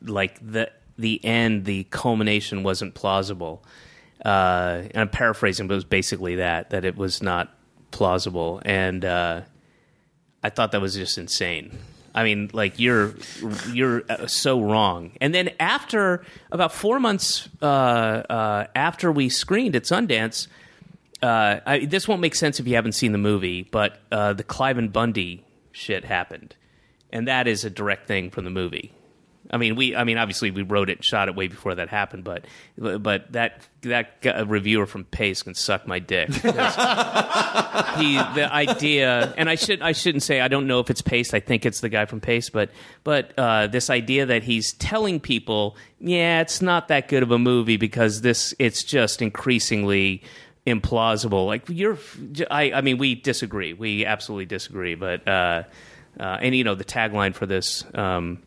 like 0.00 0.38
the 0.40 0.70
the 0.96 1.22
end, 1.24 1.64
the 1.64 1.84
culmination 1.90 2.62
wasn't 2.62 2.94
plausible. 2.94 3.64
Uh, 4.24 4.82
and 4.92 4.96
I'm 4.96 5.08
paraphrasing, 5.08 5.66
but 5.66 5.74
it 5.74 5.78
was 5.78 5.84
basically 5.84 6.36
that 6.36 6.70
that 6.70 6.84
it 6.84 6.96
was 6.96 7.20
not 7.20 7.52
plausible, 7.90 8.62
and 8.64 9.04
uh, 9.04 9.40
I 10.40 10.50
thought 10.50 10.70
that 10.70 10.80
was 10.80 10.94
just 10.94 11.18
insane. 11.18 11.76
I 12.14 12.22
mean, 12.22 12.48
like 12.52 12.78
you're 12.78 13.14
you're 13.72 14.04
uh, 14.08 14.28
so 14.28 14.60
wrong. 14.60 15.10
And 15.20 15.34
then 15.34 15.50
after 15.58 16.24
about 16.52 16.72
four 16.72 17.00
months 17.00 17.48
uh, 17.60 17.64
uh, 17.64 18.66
after 18.76 19.10
we 19.10 19.30
screened 19.30 19.74
at 19.74 19.82
Sundance, 19.82 20.46
uh, 21.24 21.58
I, 21.66 21.86
this 21.86 22.06
won't 22.06 22.20
make 22.20 22.36
sense 22.36 22.60
if 22.60 22.68
you 22.68 22.76
haven't 22.76 22.92
seen 22.92 23.10
the 23.10 23.18
movie, 23.18 23.62
but 23.62 23.98
uh, 24.12 24.32
the 24.32 24.44
Cliven 24.44 24.92
Bundy 24.92 25.42
shit 25.80 26.04
happened, 26.04 26.54
and 27.10 27.26
that 27.26 27.48
is 27.48 27.64
a 27.64 27.70
direct 27.70 28.06
thing 28.06 28.30
from 28.30 28.44
the 28.44 28.50
movie. 28.50 28.92
I 29.52 29.56
mean, 29.56 29.74
we. 29.74 29.96
I 29.96 30.04
mean, 30.04 30.16
obviously, 30.16 30.50
we 30.50 30.62
wrote 30.62 30.90
it, 30.90 30.98
and 30.98 31.04
shot 31.04 31.28
it 31.28 31.34
way 31.34 31.48
before 31.48 31.74
that 31.74 31.88
happened. 31.88 32.22
But, 32.24 32.44
but 32.76 33.32
that 33.32 33.66
that 33.82 34.22
reviewer 34.46 34.86
from 34.86 35.04
Paste 35.04 35.44
can 35.44 35.54
suck 35.54 35.86
my 35.86 35.98
dick. 35.98 36.30
He, 37.96 38.16
the 38.16 38.48
idea, 38.50 39.34
and 39.36 39.48
I 39.48 39.54
should, 39.56 39.82
I 39.82 39.92
shouldn't 39.92 40.22
say. 40.22 40.40
I 40.40 40.48
don't 40.48 40.66
know 40.66 40.80
if 40.80 40.90
it's 40.90 41.02
Paste. 41.02 41.34
I 41.34 41.40
think 41.40 41.66
it's 41.66 41.80
the 41.80 41.88
guy 41.88 42.04
from 42.04 42.20
Paste. 42.20 42.52
But, 42.52 42.70
but 43.04 43.32
uh, 43.36 43.66
this 43.66 43.90
idea 43.90 44.26
that 44.26 44.42
he's 44.42 44.72
telling 44.74 45.18
people, 45.20 45.76
yeah, 45.98 46.40
it's 46.40 46.62
not 46.62 46.88
that 46.88 47.08
good 47.08 47.22
of 47.22 47.30
a 47.30 47.38
movie 47.38 47.76
because 47.76 48.20
this, 48.20 48.54
it's 48.58 48.84
just 48.84 49.22
increasingly 49.22 50.22
implausible. 50.66 51.46
Like 51.46 51.68
you're, 51.68 51.98
I, 52.50 52.72
I 52.72 52.80
mean, 52.80 52.98
we 52.98 53.14
disagree. 53.14 53.72
We 53.72 54.04
absolutely 54.04 54.46
disagree. 54.46 54.94
But, 54.94 55.26
uh, 55.26 55.62
uh, 56.18 56.38
and 56.40 56.54
you 56.54 56.64
know, 56.64 56.74
the 56.74 56.84
tagline 56.84 57.34
for 57.34 57.46
this. 57.46 57.84
Um, 57.94 58.42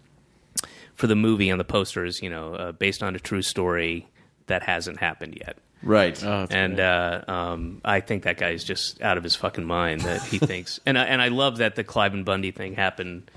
for 0.96 1.08
the 1.08 1.16
movie 1.16 1.50
on 1.50 1.58
the 1.58 1.64
posters, 1.64 2.22
you 2.22 2.30
know, 2.30 2.54
uh, 2.54 2.72
based 2.72 3.02
on 3.02 3.16
a 3.16 3.20
true 3.20 3.42
story 3.42 4.08
that 4.46 4.62
hasn't 4.62 5.00
happened 5.00 5.38
yet. 5.40 5.58
Right. 5.82 6.24
Oh, 6.24 6.48
And 6.50 6.80
uh, 6.80 7.24
um, 7.28 7.82
I 7.84 8.00
think 8.00 8.24
that 8.24 8.38
guy 8.38 8.52
is 8.52 8.64
just 8.64 9.02
out 9.02 9.18
of 9.18 9.24
his 9.24 9.36
fucking 9.36 9.66
mind 9.66 10.02
that 10.02 10.22
he 10.22 10.38
thinks. 10.40 10.80
And 10.86 10.98
I, 10.98 11.06
and 11.06 11.22
I 11.22 11.28
love 11.28 11.58
that 11.58 11.76
the 11.76 11.84
Cliven 11.84 12.24
Bundy 12.24 12.52
thing 12.52 12.76
happened 12.76 13.30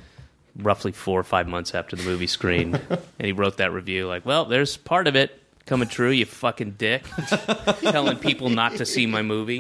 roughly 0.57 0.93
four 0.93 1.19
or 1.19 1.25
five 1.25 1.49
months 1.49 1.75
after 1.75 1.97
the 1.97 2.03
movie 2.05 2.27
screened, 2.27 2.81
and 2.91 3.27
he 3.27 3.33
wrote 3.33 3.57
that 3.57 3.73
review 3.73 4.07
like, 4.07 4.25
"Well, 4.25 4.45
there's 4.45 4.77
part 4.77 5.07
of 5.07 5.17
it 5.17 5.43
coming 5.67 5.89
true, 5.89 6.11
you 6.11 6.25
fucking 6.25 6.73
dick, 6.73 7.05
telling 7.81 8.17
people 8.19 8.49
not 8.49 8.77
to 8.77 8.87
see 8.87 9.07
my 9.07 9.23
movie." 9.23 9.59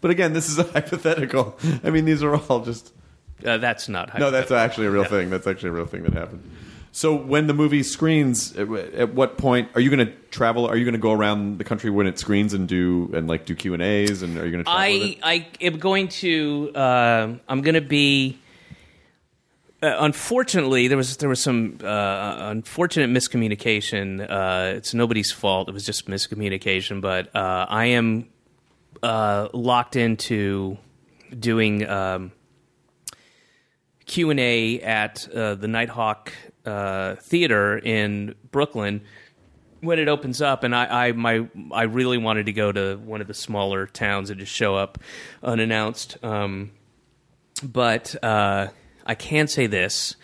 but 0.00 0.10
again, 0.10 0.32
this 0.32 0.48
is 0.48 0.58
a 0.58 0.64
hypothetical. 0.64 1.58
I 1.84 1.90
mean, 1.90 2.04
these 2.04 2.22
are 2.22 2.34
all 2.34 2.60
just. 2.64 2.92
Uh, 3.44 3.58
that's 3.58 3.88
not 3.88 4.10
hypothetical. 4.10 4.30
No, 4.32 4.38
that's 4.38 4.50
actually 4.52 4.86
a 4.86 4.90
real 4.90 5.04
thing. 5.04 5.28
That's 5.28 5.46
actually 5.46 5.70
a 5.70 5.72
real 5.72 5.86
thing 5.86 6.04
that 6.04 6.14
happened. 6.14 6.48
So 6.94 7.14
when 7.14 7.46
the 7.46 7.54
movie 7.54 7.82
screens, 7.82 8.54
at, 8.54 8.70
at 8.70 9.14
what 9.14 9.38
point 9.38 9.70
are 9.74 9.80
you 9.80 9.88
going 9.88 10.06
to 10.06 10.12
travel? 10.30 10.66
Are 10.66 10.76
you 10.76 10.84
going 10.84 10.92
to 10.92 11.00
go 11.00 11.12
around 11.12 11.56
the 11.56 11.64
country 11.64 11.88
when 11.88 12.06
it 12.06 12.18
screens 12.18 12.52
and 12.52 12.68
do 12.68 13.10
and 13.14 13.26
like 13.26 13.46
do 13.46 13.54
Q 13.54 13.72
and 13.72 13.82
A's? 13.82 14.22
And 14.22 14.36
are 14.36 14.44
you 14.44 14.52
going 14.52 14.64
to 14.64 14.70
I? 14.70 15.16
I 15.22 15.46
am 15.62 15.78
going 15.78 16.08
to 16.08 16.70
uh, 16.74 17.34
I'm 17.48 17.62
going 17.62 17.74
to 17.74 17.80
be. 17.80 18.38
Uh, 19.82 19.96
unfortunately, 19.98 20.86
there 20.86 20.96
was 20.96 21.16
there 21.16 21.28
was 21.28 21.42
some 21.42 21.78
uh, 21.82 22.36
unfortunate 22.50 23.10
miscommunication. 23.10 24.20
Uh, 24.20 24.76
it's 24.76 24.94
nobody's 24.94 25.32
fault. 25.32 25.68
It 25.68 25.72
was 25.72 25.84
just 25.84 26.06
miscommunication. 26.06 27.00
But 27.00 27.34
uh, 27.34 27.66
I 27.68 27.86
am 27.86 28.28
uh, 29.02 29.48
locked 29.52 29.96
into 29.96 30.78
doing 31.36 31.88
um, 31.88 32.30
Q 34.06 34.30
and 34.30 34.38
A 34.38 34.80
at 34.82 35.28
uh, 35.34 35.56
the 35.56 35.66
Nitehawk 35.66 36.30
Theater 37.20 37.78
in 37.78 38.36
Brooklyn 38.52 39.02
when 39.80 39.98
it 39.98 40.06
opens 40.06 40.40
up, 40.40 40.62
and 40.62 40.76
I, 40.76 41.08
I 41.08 41.12
my 41.12 41.48
I 41.72 41.82
really 41.82 42.18
wanted 42.18 42.46
to 42.46 42.52
go 42.52 42.70
to 42.70 42.94
one 42.98 43.20
of 43.20 43.26
the 43.26 43.34
smaller 43.34 43.86
towns 43.88 44.30
and 44.30 44.38
just 44.38 44.52
show 44.52 44.76
up 44.76 44.98
unannounced. 45.42 46.22
Um, 46.22 46.70
but 47.64 48.14
I 49.06 49.14
can 49.14 49.48
say 49.48 49.66
this: 49.66 50.16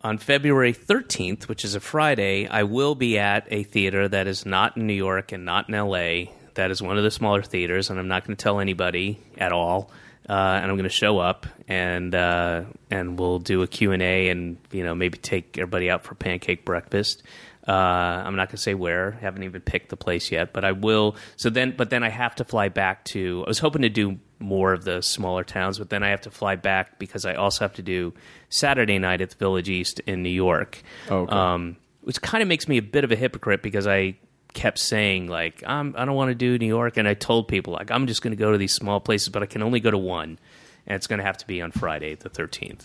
on 0.00 0.18
February 0.18 0.72
thirteenth, 0.72 1.48
which 1.48 1.64
is 1.64 1.74
a 1.74 1.80
Friday, 1.80 2.46
I 2.46 2.64
will 2.64 2.94
be 2.94 3.18
at 3.18 3.46
a 3.50 3.62
theater 3.62 4.08
that 4.08 4.26
is 4.26 4.44
not 4.44 4.76
in 4.76 4.86
New 4.86 4.94
York 4.94 5.32
and 5.32 5.44
not 5.44 5.68
in 5.68 5.74
L.A. 5.74 6.32
That 6.54 6.70
is 6.70 6.80
one 6.80 6.98
of 6.98 7.04
the 7.04 7.10
smaller 7.10 7.42
theaters, 7.42 7.90
and 7.90 7.98
I'm 7.98 8.08
not 8.08 8.24
going 8.26 8.36
to 8.36 8.42
tell 8.42 8.60
anybody 8.60 9.18
at 9.38 9.52
all. 9.52 9.90
Uh, 10.26 10.32
and 10.32 10.70
I'm 10.70 10.76
going 10.76 10.84
to 10.84 10.88
show 10.88 11.18
up, 11.18 11.46
and 11.68 12.14
uh, 12.14 12.62
and 12.90 13.18
we'll 13.18 13.40
do 13.40 13.60
a 13.60 13.66
Q 13.66 13.92
and 13.92 14.02
A, 14.02 14.28
and 14.30 14.56
you 14.72 14.82
know 14.82 14.94
maybe 14.94 15.18
take 15.18 15.58
everybody 15.58 15.90
out 15.90 16.02
for 16.04 16.14
pancake 16.14 16.64
breakfast. 16.64 17.22
Uh, 17.66 17.72
I'm 17.72 18.36
not 18.36 18.48
going 18.48 18.56
to 18.56 18.62
say 18.62 18.74
where. 18.74 19.14
I 19.18 19.20
Haven't 19.22 19.42
even 19.42 19.62
picked 19.62 19.88
the 19.88 19.96
place 19.96 20.30
yet, 20.30 20.52
but 20.52 20.64
I 20.64 20.72
will. 20.72 21.16
So 21.36 21.50
then, 21.50 21.74
but 21.76 21.90
then 21.90 22.02
I 22.02 22.10
have 22.10 22.34
to 22.36 22.44
fly 22.44 22.68
back 22.68 23.04
to. 23.06 23.42
I 23.46 23.48
was 23.48 23.58
hoping 23.58 23.82
to 23.82 23.88
do 23.88 24.18
more 24.44 24.72
of 24.72 24.84
the 24.84 25.00
smaller 25.02 25.42
towns, 25.42 25.78
but 25.78 25.90
then 25.90 26.02
I 26.02 26.10
have 26.10 26.20
to 26.22 26.30
fly 26.30 26.56
back 26.56 26.98
because 26.98 27.24
I 27.24 27.34
also 27.34 27.64
have 27.64 27.74
to 27.74 27.82
do 27.82 28.14
Saturday 28.50 28.98
night 28.98 29.20
at 29.20 29.30
the 29.30 29.36
Village 29.36 29.68
East 29.68 30.00
in 30.00 30.22
New 30.22 30.28
York. 30.28 30.82
Oh, 31.10 31.20
okay. 31.20 31.34
um, 31.34 31.76
which 32.02 32.20
kind 32.20 32.42
of 32.42 32.48
makes 32.48 32.68
me 32.68 32.76
a 32.76 32.82
bit 32.82 33.02
of 33.04 33.10
a 33.10 33.16
hypocrite 33.16 33.62
because 33.62 33.86
I 33.86 34.16
kept 34.52 34.78
saying 34.78 35.26
like 35.26 35.64
I'm, 35.66 35.94
I 35.96 36.04
don't 36.04 36.14
want 36.14 36.28
to 36.30 36.34
do 36.34 36.58
New 36.58 36.66
York, 36.66 36.96
and 36.96 37.08
I 37.08 37.14
told 37.14 37.48
people 37.48 37.72
like 37.72 37.90
I'm 37.90 38.06
just 38.06 38.22
going 38.22 38.32
to 38.32 38.36
go 38.36 38.52
to 38.52 38.58
these 38.58 38.72
small 38.74 39.00
places, 39.00 39.30
but 39.30 39.42
I 39.42 39.46
can 39.46 39.62
only 39.62 39.80
go 39.80 39.90
to 39.90 39.98
one, 39.98 40.38
and 40.86 40.96
it's 40.96 41.06
going 41.06 41.18
to 41.18 41.24
have 41.24 41.38
to 41.38 41.46
be 41.46 41.60
on 41.62 41.72
Friday 41.72 42.14
the 42.14 42.30
13th. 42.30 42.84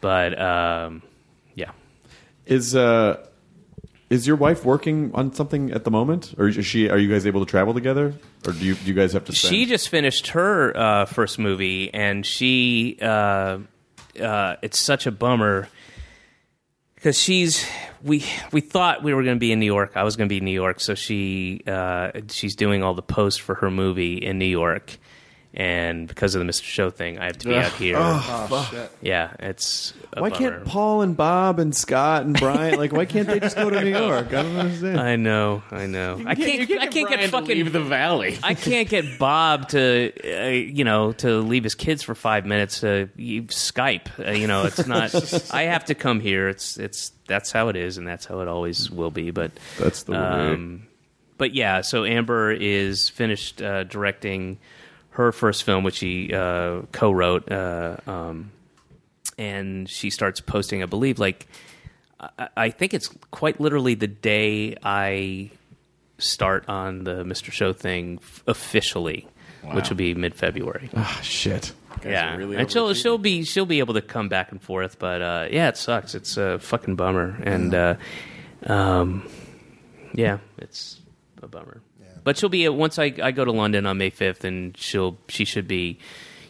But 0.00 0.40
um, 0.40 1.02
yeah, 1.54 1.72
Is 2.46 2.76
uh, 2.76 3.26
is 4.10 4.26
your 4.26 4.36
wife 4.36 4.64
working 4.64 5.12
on 5.14 5.32
something 5.32 5.70
at 5.70 5.84
the 5.84 5.90
moment, 5.90 6.34
or 6.36 6.48
is 6.48 6.66
she? 6.66 6.90
Are 6.90 6.98
you 6.98 7.08
guys 7.08 7.26
able 7.26 7.44
to 7.44 7.50
travel 7.50 7.72
together, 7.72 8.12
or 8.46 8.52
do 8.52 8.64
you 8.64 8.74
do 8.74 8.86
you 8.86 8.94
guys 8.94 9.12
have 9.12 9.24
to? 9.26 9.32
Spend? 9.32 9.54
She 9.54 9.66
just 9.66 9.88
finished 9.88 10.28
her 10.28 10.76
uh, 10.76 11.04
first 11.06 11.38
movie, 11.38 11.94
and 11.94 12.26
she 12.26 12.98
uh, 13.00 13.58
uh, 14.20 14.56
it's 14.62 14.84
such 14.84 15.06
a 15.06 15.12
bummer 15.12 15.68
because 16.96 17.18
she's 17.18 17.64
we 18.02 18.24
we 18.50 18.60
thought 18.60 19.04
we 19.04 19.14
were 19.14 19.22
going 19.22 19.36
to 19.36 19.40
be 19.40 19.52
in 19.52 19.60
New 19.60 19.66
York. 19.66 19.92
I 19.94 20.02
was 20.02 20.16
going 20.16 20.28
to 20.28 20.32
be 20.32 20.38
in 20.38 20.44
New 20.44 20.50
York, 20.50 20.80
so 20.80 20.94
she 20.94 21.62
uh, 21.68 22.10
she's 22.28 22.56
doing 22.56 22.82
all 22.82 22.94
the 22.94 23.02
post 23.02 23.40
for 23.40 23.54
her 23.56 23.70
movie 23.70 24.16
in 24.16 24.38
New 24.38 24.44
York, 24.44 24.98
and 25.52 26.06
because 26.06 26.34
of 26.36 26.44
the 26.44 26.50
Mr. 26.50 26.62
Show 26.62 26.90
thing, 26.90 27.18
I 27.18 27.24
have 27.26 27.38
to 27.38 27.48
be 27.48 27.54
out 27.56 27.72
here. 27.72 27.96
Oh, 27.98 28.68
shit. 28.70 28.90
Yeah, 29.02 29.32
it's 29.40 29.92
a 30.12 30.20
Why 30.22 30.28
bummer. 30.30 30.50
can't 30.50 30.64
Paul 30.64 31.02
and 31.02 31.16
Bob 31.16 31.58
and 31.58 31.74
Scott 31.74 32.22
and 32.24 32.38
Brian 32.38 32.76
like? 32.78 32.92
Why 32.92 33.04
can't 33.04 33.26
they 33.26 33.40
just 33.40 33.56
go 33.56 33.68
to 33.68 33.80
New 33.82 33.90
York? 33.90 34.28
I 34.28 34.42
don't 34.42 34.56
understand. 34.56 35.00
I 35.00 35.16
know, 35.16 35.62
I 35.72 35.86
know. 35.86 36.22
I 36.24 36.34
can't. 36.36 36.70
I 36.80 36.86
can't 36.86 37.08
get 37.08 37.30
fucking 37.30 37.48
leave 37.56 37.72
the 37.72 37.80
valley. 37.80 38.38
I 38.44 38.54
can't 38.54 38.88
get 38.88 39.18
Bob 39.18 39.68
to, 39.70 40.12
uh, 40.24 40.48
you 40.50 40.84
know, 40.84 41.12
to 41.14 41.40
leave 41.40 41.64
his 41.64 41.74
kids 41.74 42.02
for 42.04 42.14
five 42.14 42.46
minutes 42.46 42.80
to 42.80 43.08
you- 43.16 43.42
Skype. 43.44 44.06
Uh, 44.24 44.30
you 44.32 44.46
know, 44.46 44.66
it's 44.66 44.86
not. 44.86 45.12
I 45.52 45.62
have 45.62 45.86
to 45.86 45.94
come 45.96 46.20
here. 46.20 46.48
It's 46.48 46.76
it's 46.76 47.10
that's 47.26 47.50
how 47.50 47.68
it 47.68 47.76
is, 47.76 47.98
and 47.98 48.06
that's 48.06 48.24
how 48.24 48.40
it 48.40 48.46
always 48.48 48.88
will 48.90 49.10
be. 49.10 49.30
But 49.32 49.50
That's 49.78 50.04
the 50.04 50.12
way. 50.12 50.18
um, 50.18 50.86
but 51.38 51.54
yeah, 51.54 51.80
so 51.80 52.04
Amber 52.04 52.52
is 52.52 53.08
finished 53.08 53.60
uh, 53.62 53.82
directing 53.84 54.58
her 55.20 55.32
first 55.32 55.64
film, 55.64 55.84
which 55.84 55.96
she 55.96 56.32
uh, 56.32 56.82
co-wrote, 56.92 57.50
uh, 57.50 57.96
um, 58.06 58.50
and 59.38 59.88
she 59.88 60.10
starts 60.10 60.40
posting. 60.40 60.82
I 60.82 60.86
believe, 60.86 61.18
like 61.18 61.46
I, 62.38 62.48
I 62.56 62.70
think 62.70 62.94
it's 62.94 63.08
quite 63.30 63.60
literally 63.60 63.94
the 63.94 64.06
day 64.06 64.76
I 64.82 65.50
start 66.18 66.68
on 66.68 67.04
the 67.04 67.24
Mr. 67.24 67.50
Show 67.50 67.72
thing 67.72 68.18
f- 68.22 68.44
officially, 68.46 69.26
which 69.72 69.88
will 69.88 69.96
be 69.96 70.14
mid-February. 70.14 70.90
Ah, 70.94 71.20
shit. 71.22 71.72
yeah, 72.04 72.36
really 72.36 72.56
and 72.56 72.70
she'll 72.70 72.88
overachieving. 72.88 73.02
she'll 73.02 73.18
be 73.18 73.44
she'll 73.44 73.66
be 73.66 73.78
able 73.78 73.94
to 73.94 74.02
come 74.02 74.28
back 74.28 74.52
and 74.52 74.62
forth, 74.62 74.98
but 74.98 75.22
uh, 75.22 75.48
yeah, 75.50 75.68
it 75.68 75.76
sucks. 75.76 76.14
It's 76.14 76.36
a 76.36 76.58
fucking 76.58 76.96
bummer, 76.96 77.38
and 77.42 77.74
uh, 77.74 77.94
um, 78.66 79.28
yeah, 80.12 80.38
it's 80.58 81.00
a 81.42 81.46
bummer. 81.48 81.80
But 82.24 82.36
she'll 82.38 82.48
be 82.48 82.68
once 82.68 82.98
I 82.98 83.12
I 83.22 83.30
go 83.32 83.44
to 83.44 83.52
London 83.52 83.86
on 83.86 83.98
May 83.98 84.10
fifth, 84.10 84.44
and 84.44 84.76
she'll 84.76 85.18
she 85.28 85.44
should 85.44 85.68
be. 85.68 85.98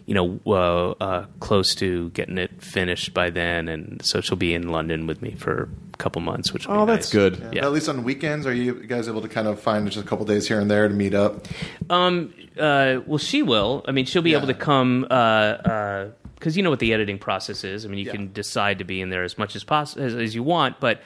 You 0.07 0.15
know, 0.15 0.41
uh, 0.45 0.91
uh, 1.05 1.27
close 1.39 1.73
to 1.77 2.11
getting 2.11 2.37
it 2.37 2.61
finished 2.61 3.15
by 3.15 3.31
then, 3.31 3.69
and 3.69 4.05
so 4.05 4.21
she'll 4.21 4.37
be 4.37 4.55
in 4.55 4.67
London 4.71 5.07
with 5.07 5.23
me 5.23 5.37
for 5.37 5.69
a 5.95 5.97
couple 5.99 6.21
months. 6.21 6.53
Which 6.53 6.67
will 6.67 6.79
Oh, 6.81 6.87
be 6.87 6.93
that's 6.93 7.15
nice. 7.15 7.31
good. 7.39 7.51
Yeah. 7.55 7.65
At 7.67 7.71
least 7.71 7.89
on 7.89 8.03
weekends, 8.03 8.45
are 8.45 8.53
you 8.53 8.75
guys 8.89 9.07
able 9.07 9.21
to 9.21 9.29
kind 9.29 9.47
of 9.47 9.61
find 9.61 9.87
just 9.89 10.05
a 10.05 10.09
couple 10.09 10.25
days 10.27 10.49
here 10.49 10.59
and 10.59 10.69
there 10.69 10.89
to 10.89 10.95
meet 10.95 11.15
up? 11.15 11.47
Um. 11.91 12.35
Uh. 12.59 13.01
Well, 13.07 13.19
she 13.19 13.43
will. 13.43 13.85
I 13.87 13.93
mean, 13.93 14.05
she'll 14.05 14.23
be 14.23 14.35
able 14.35 14.49
to 14.49 14.55
come. 14.55 15.07
Uh. 15.11 15.15
Uh. 15.15 16.09
Because 16.35 16.57
you 16.57 16.65
know 16.65 16.71
what 16.71 16.81
the 16.81 16.93
editing 16.93 17.19
process 17.19 17.63
is. 17.63 17.85
I 17.85 17.89
mean, 17.89 17.99
you 18.01 18.07
Yeah. 18.07 18.13
can 18.13 18.33
decide 18.33 18.79
to 18.79 18.85
be 18.85 19.01
in 19.01 19.11
there 19.11 19.23
as 19.23 19.39
much 19.39 19.55
as 19.55 19.63
possible 19.63 20.03
as, 20.05 20.15
as 20.17 20.35
you 20.35 20.43
want, 20.43 20.81
but 20.81 21.03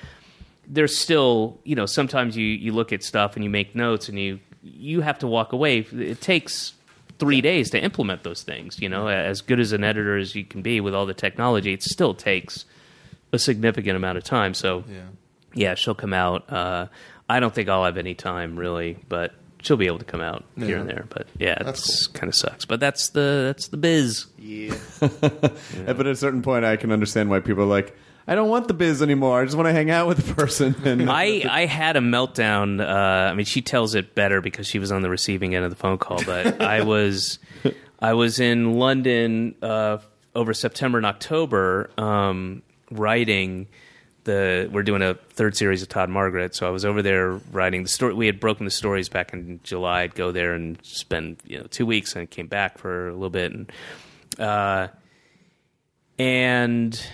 there's 0.66 0.96
still, 0.96 1.58
you 1.64 1.74
know, 1.74 1.84
sometimes 1.84 2.36
you 2.38 2.46
you 2.46 2.72
look 2.72 2.90
at 2.92 3.02
stuff 3.02 3.34
and 3.34 3.44
you 3.44 3.50
make 3.50 3.74
notes 3.74 4.08
and 4.08 4.18
you 4.18 4.38
you 4.64 5.02
have 5.02 5.18
to 5.20 5.26
walk 5.26 5.52
away. 5.52 5.78
It 5.80 6.20
takes 6.20 6.72
three 7.18 7.40
days 7.40 7.70
to 7.70 7.80
implement 7.82 8.22
those 8.22 8.42
things. 8.42 8.80
You 8.80 8.88
know, 8.88 9.06
as 9.08 9.40
good 9.42 9.60
as 9.60 9.72
an 9.72 9.84
editor 9.84 10.16
as 10.16 10.34
you 10.34 10.44
can 10.44 10.62
be 10.62 10.80
with 10.80 10.94
all 10.94 11.06
the 11.06 11.14
technology, 11.14 11.72
it 11.72 11.82
still 11.82 12.14
takes 12.14 12.64
a 13.32 13.38
significant 13.38 13.96
amount 13.96 14.18
of 14.18 14.24
time. 14.24 14.54
So 14.54 14.84
Yeah. 14.90 15.00
yeah, 15.54 15.74
she'll 15.74 15.94
come 15.94 16.12
out. 16.14 16.50
Uh, 16.52 16.86
I 17.28 17.40
don't 17.40 17.54
think 17.54 17.68
I'll 17.68 17.84
have 17.84 17.96
any 17.98 18.14
time 18.14 18.56
really, 18.58 18.98
but 19.08 19.32
she'll 19.62 19.76
be 19.76 19.86
able 19.86 19.98
to 19.98 20.04
come 20.04 20.20
out 20.20 20.44
here 20.56 20.78
and 20.78 20.88
there. 20.88 21.06
But 21.08 21.26
yeah, 21.38 21.56
That's 21.62 21.88
it's 21.88 22.06
kind 22.08 22.28
of 22.28 22.34
sucks. 22.34 22.64
But 22.64 22.80
that's 22.80 23.10
the 23.10 23.44
that's 23.54 23.68
the 23.68 23.76
biz. 23.76 24.26
Yeah. 24.38 24.74
But 25.00 26.00
at 26.00 26.06
a 26.06 26.16
certain 26.16 26.42
point, 26.42 26.64
I 26.64 26.76
can 26.76 26.90
understand 26.92 27.30
why 27.30 27.40
people 27.40 27.62
are 27.64 27.66
like, 27.66 27.96
I 28.26 28.34
don't 28.34 28.48
want 28.48 28.68
the 28.68 28.74
biz 28.74 29.02
anymore. 29.02 29.42
I 29.42 29.44
just 29.44 29.56
want 29.56 29.68
to 29.68 29.72
hang 29.72 29.90
out 29.90 30.06
with 30.06 30.26
the 30.26 30.34
person. 30.34 30.74
And 30.84 31.10
I 31.10 31.44
I 31.48 31.66
had 31.66 31.96
a 31.96 32.00
meltdown. 32.00 32.80
Uh, 32.80 33.30
I 33.30 33.34
mean, 33.34 33.46
she 33.46 33.60
tells 33.62 33.94
it 33.94 34.14
better 34.14 34.40
because 34.40 34.66
she 34.66 34.78
was 34.78 34.90
on 34.90 35.02
the 35.02 35.10
receiving 35.10 35.54
end 35.54 35.64
of 35.64 35.70
the 35.70 35.76
phone 35.76 35.98
call. 35.98 36.22
But 36.24 36.60
I 36.62 36.82
was 36.82 37.38
I 38.00 38.14
was 38.14 38.40
in 38.40 38.74
London 38.74 39.54
uh, 39.62 39.98
over 40.34 40.54
September 40.54 40.98
and 40.98 41.06
October 41.06 41.90
um, 41.98 42.62
writing 42.90 43.66
the 44.24 44.68
we're 44.72 44.82
doing 44.82 45.02
a 45.02 45.14
third 45.14 45.56
series 45.56 45.82
of 45.82 45.88
Todd 45.88 46.08
Margaret, 46.08 46.54
so 46.54 46.66
I 46.66 46.70
was 46.70 46.84
over 46.84 47.02
there 47.02 47.32
writing 47.52 47.82
the 47.82 47.88
story. 47.88 48.14
We 48.14 48.26
had 48.26 48.40
broken 48.40 48.64
the 48.64 48.70
stories 48.70 49.08
back 49.08 49.32
in 49.32 49.60
July. 49.62 50.02
I'd 50.02 50.14
go 50.14 50.32
there 50.32 50.54
and 50.54 50.78
spend 50.82 51.36
you 51.46 51.58
know 51.58 51.66
two 51.70 51.86
weeks, 51.86 52.16
and 52.16 52.28
came 52.28 52.46
back 52.46 52.78
for 52.78 53.08
a 53.08 53.12
little 53.12 53.30
bit, 53.30 53.52
and 53.52 53.72
uh, 54.38 54.88
and 56.18 57.06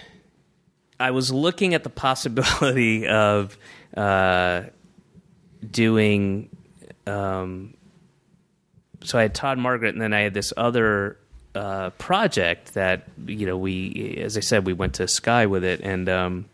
I 1.00 1.10
was 1.10 1.32
looking 1.32 1.74
at 1.74 1.82
the 1.82 1.90
possibility 2.06 3.08
of 3.08 3.58
uh, 3.96 4.64
doing. 5.68 6.50
Um, 7.06 7.74
so 9.02 9.18
I 9.18 9.22
had 9.22 9.34
Todd 9.34 9.58
Margaret, 9.58 9.94
and 9.94 10.02
then 10.02 10.12
I 10.12 10.20
had 10.20 10.34
this 10.34 10.52
other 10.56 11.16
uh, 11.54 11.90
project 11.90 12.74
that 12.74 13.08
you 13.26 13.46
know 13.46 13.56
we, 13.56 14.18
as 14.22 14.36
I 14.36 14.40
said, 14.40 14.66
we 14.66 14.72
went 14.72 14.94
to 14.94 15.08
Sky 15.08 15.46
with 15.46 15.64
it, 15.64 15.80
and 15.80 16.08
um, 16.08 16.44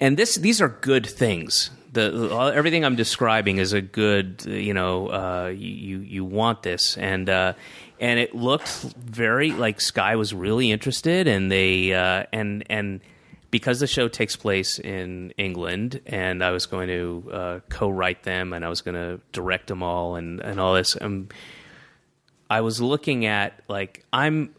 and 0.00 0.16
this 0.16 0.34
these 0.34 0.60
are 0.60 0.68
good 0.68 1.06
things. 1.06 1.70
The 1.92 2.52
everything 2.54 2.84
I'm 2.84 2.96
describing 2.96 3.56
is 3.56 3.72
a 3.72 3.80
good, 3.80 4.44
you 4.44 4.74
know, 4.74 5.06
uh, 5.08 5.54
you 5.56 6.00
you 6.00 6.24
want 6.24 6.62
this, 6.62 6.98
and 6.98 7.30
uh, 7.30 7.52
and 8.00 8.18
it 8.18 8.34
looked 8.34 8.68
very 8.68 9.50
like 9.50 9.80
Sky 9.80 10.16
was 10.16 10.34
really 10.34 10.70
interested, 10.70 11.26
and 11.26 11.50
they 11.50 11.92
uh, 11.92 12.24
and 12.32 12.64
and 12.68 13.00
because 13.50 13.80
the 13.80 13.86
show 13.86 14.08
takes 14.08 14.36
place 14.36 14.78
in 14.78 15.32
England, 15.38 16.00
and 16.06 16.42
I 16.44 16.50
was 16.50 16.66
going 16.66 16.88
to 16.88 17.30
uh, 17.32 17.60
co-write 17.68 18.22
them, 18.22 18.52
and 18.52 18.64
I 18.64 18.68
was 18.68 18.80
going 18.80 18.96
to 18.96 19.20
direct 19.32 19.68
them 19.68 19.82
all, 19.82 20.16
and 20.16 20.40
and 20.40 20.60
all 20.60 20.74
this. 20.74 20.96
Um, 21.00 21.28
I 22.48 22.60
was 22.60 22.80
looking 22.80 23.26
at 23.26 23.60
like 23.68 24.04
I'm 24.12 24.54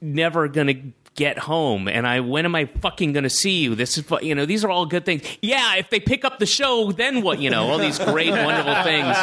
never 0.00 0.48
going 0.48 0.66
to 0.66 1.05
get 1.16 1.38
home 1.38 1.88
and 1.88 2.06
I 2.06 2.20
when 2.20 2.44
am 2.44 2.54
I 2.54 2.66
fucking 2.66 3.12
going 3.12 3.24
to 3.24 3.30
see 3.30 3.62
you? 3.62 3.74
This 3.74 3.96
is 3.96 4.04
you 4.22 4.34
know 4.34 4.44
these 4.44 4.64
are 4.64 4.70
all 4.70 4.84
good 4.86 5.04
things. 5.04 5.22
Yeah 5.40 5.76
if 5.76 5.90
they 5.90 5.98
pick 5.98 6.24
up 6.24 6.38
the 6.38 6.46
show 6.46 6.92
then 6.92 7.22
what 7.22 7.40
you 7.40 7.50
know 7.50 7.68
all 7.68 7.78
these 7.78 7.98
great 7.98 8.30
wonderful 8.30 8.74
things. 8.82 9.16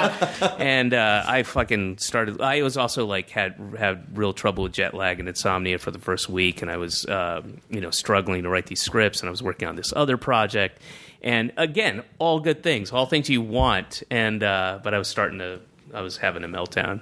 And 0.60 0.94
uh, 0.94 1.24
I 1.26 1.44
fucking 1.44 2.00
started 2.00 2.42
I 2.42 2.64
was 2.64 2.78
also 2.78 3.06
like 3.06 3.30
had 3.30 3.56
had 3.78 4.18
real 4.18 4.34
trouble 4.34 4.64
with 4.64 4.74
jet 4.74 4.94
lag 4.94 5.20
and 5.20 5.30
insomnia 5.30 5.78
for 5.78 5.92
the 5.92 6.00
first 6.00 6.28
week 6.28 6.62
and 6.62 6.70
I 6.70 6.78
was 6.78 7.06
uh, 7.06 7.42
you 7.70 7.80
know 7.80 7.92
struggling 7.92 8.44
to 8.44 8.50
write 8.50 8.66
these 8.66 8.82
scripts 8.82 9.22
and 9.22 9.30
I 9.30 9.32
was 9.32 9.44
working 9.44 9.68
on 9.68 9.76
this 9.76 9.94
other 9.96 10.18
project. 10.18 10.82
And 11.22 11.54
again 11.56 12.04
all 12.18 12.40
good 12.40 12.64
things 12.64 12.92
all 12.92 13.06
things 13.06 13.30
you 13.30 13.42
want. 13.42 14.02
And 14.10 14.42
uh, 14.42 14.80
but 14.84 14.96
I 14.96 14.98
was 14.98 15.08
starting 15.08 15.40
to 15.40 15.60
I 15.94 16.02
was 16.02 16.18
having 16.18 16.44
a 16.44 16.48
meltdown. 16.48 17.02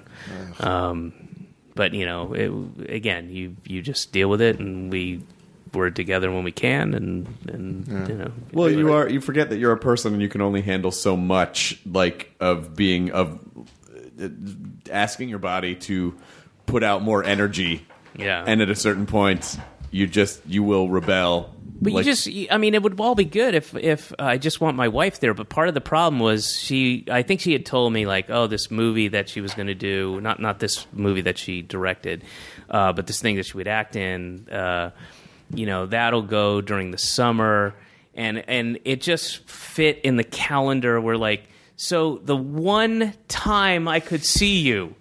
Um, 0.62 1.21
but 1.74 1.94
you 1.94 2.06
know, 2.06 2.32
it, 2.32 2.90
again, 2.90 3.30
you 3.30 3.56
you 3.64 3.82
just 3.82 4.12
deal 4.12 4.28
with 4.28 4.40
it, 4.40 4.58
and 4.58 4.90
we 4.90 5.22
we're 5.72 5.90
together 5.90 6.30
when 6.30 6.44
we 6.44 6.52
can, 6.52 6.94
and 6.94 7.26
and 7.48 8.08
you 8.08 8.14
know, 8.14 8.32
Well, 8.52 8.70
you 8.70 8.92
are. 8.92 9.08
You 9.08 9.20
forget 9.20 9.50
that 9.50 9.58
you're 9.58 9.72
a 9.72 9.78
person, 9.78 10.12
and 10.12 10.22
you 10.22 10.28
can 10.28 10.40
only 10.40 10.62
handle 10.62 10.90
so 10.90 11.16
much, 11.16 11.78
like 11.86 12.34
of 12.40 12.76
being 12.76 13.10
of 13.10 13.40
uh, 14.20 14.28
asking 14.90 15.28
your 15.28 15.38
body 15.38 15.74
to 15.76 16.14
put 16.66 16.82
out 16.82 17.02
more 17.02 17.24
energy. 17.24 17.86
Yeah. 18.16 18.44
And 18.46 18.60
at 18.60 18.68
a 18.68 18.74
certain 18.74 19.06
point, 19.06 19.58
you 19.92 20.08
just 20.08 20.40
you 20.48 20.64
will 20.64 20.88
rebel. 20.88 21.54
But 21.80 21.92
Like- 21.92 22.06
you 22.06 22.12
just, 22.12 22.28
I 22.50 22.58
mean, 22.58 22.74
it 22.74 22.82
would 22.82 22.98
all 23.00 23.14
be 23.14 23.24
good 23.24 23.54
if 23.54 23.74
if 23.74 24.12
I 24.18 24.38
just 24.38 24.60
want 24.60 24.76
my 24.76 24.88
wife 24.88 25.20
there. 25.20 25.34
But 25.34 25.48
part 25.48 25.68
of 25.68 25.74
the 25.74 25.80
problem 25.80 26.20
was 26.20 26.56
she, 26.56 27.04
I 27.10 27.22
think 27.22 27.40
she 27.40 27.52
had 27.52 27.66
told 27.66 27.92
me 27.92 28.06
like, 28.06 28.30
oh, 28.30 28.46
this 28.46 28.70
movie 28.70 29.08
that 29.08 29.28
she 29.28 29.40
was 29.40 29.52
going 29.54 29.66
to 29.66 29.74
do, 29.74 30.20
not 30.20 30.40
not 30.40 30.58
this 30.60 30.86
movie 30.92 31.22
that 31.22 31.38
she 31.38 31.60
directed, 31.60 32.24
uh, 32.70 32.92
but 32.92 33.06
this 33.06 33.20
thing 33.20 33.36
that 33.36 33.46
she 33.46 33.56
would 33.56 33.68
act 33.68 33.96
in. 33.96 34.48
Uh, 34.48 34.90
you 35.54 35.66
know, 35.66 35.86
that'll 35.86 36.22
go 36.22 36.60
during 36.60 36.92
the 36.92 36.98
summer, 36.98 37.74
and 38.14 38.48
and 38.48 38.78
it 38.84 39.02
just 39.02 39.48
fit 39.48 39.98
in 40.04 40.16
the 40.16 40.24
calendar. 40.24 41.00
Where 41.00 41.18
like, 41.18 41.42
so 41.76 42.18
the 42.18 42.36
one 42.36 43.12
time 43.28 43.88
I 43.88 43.98
could 44.00 44.24
see 44.24 44.60
you 44.60 44.94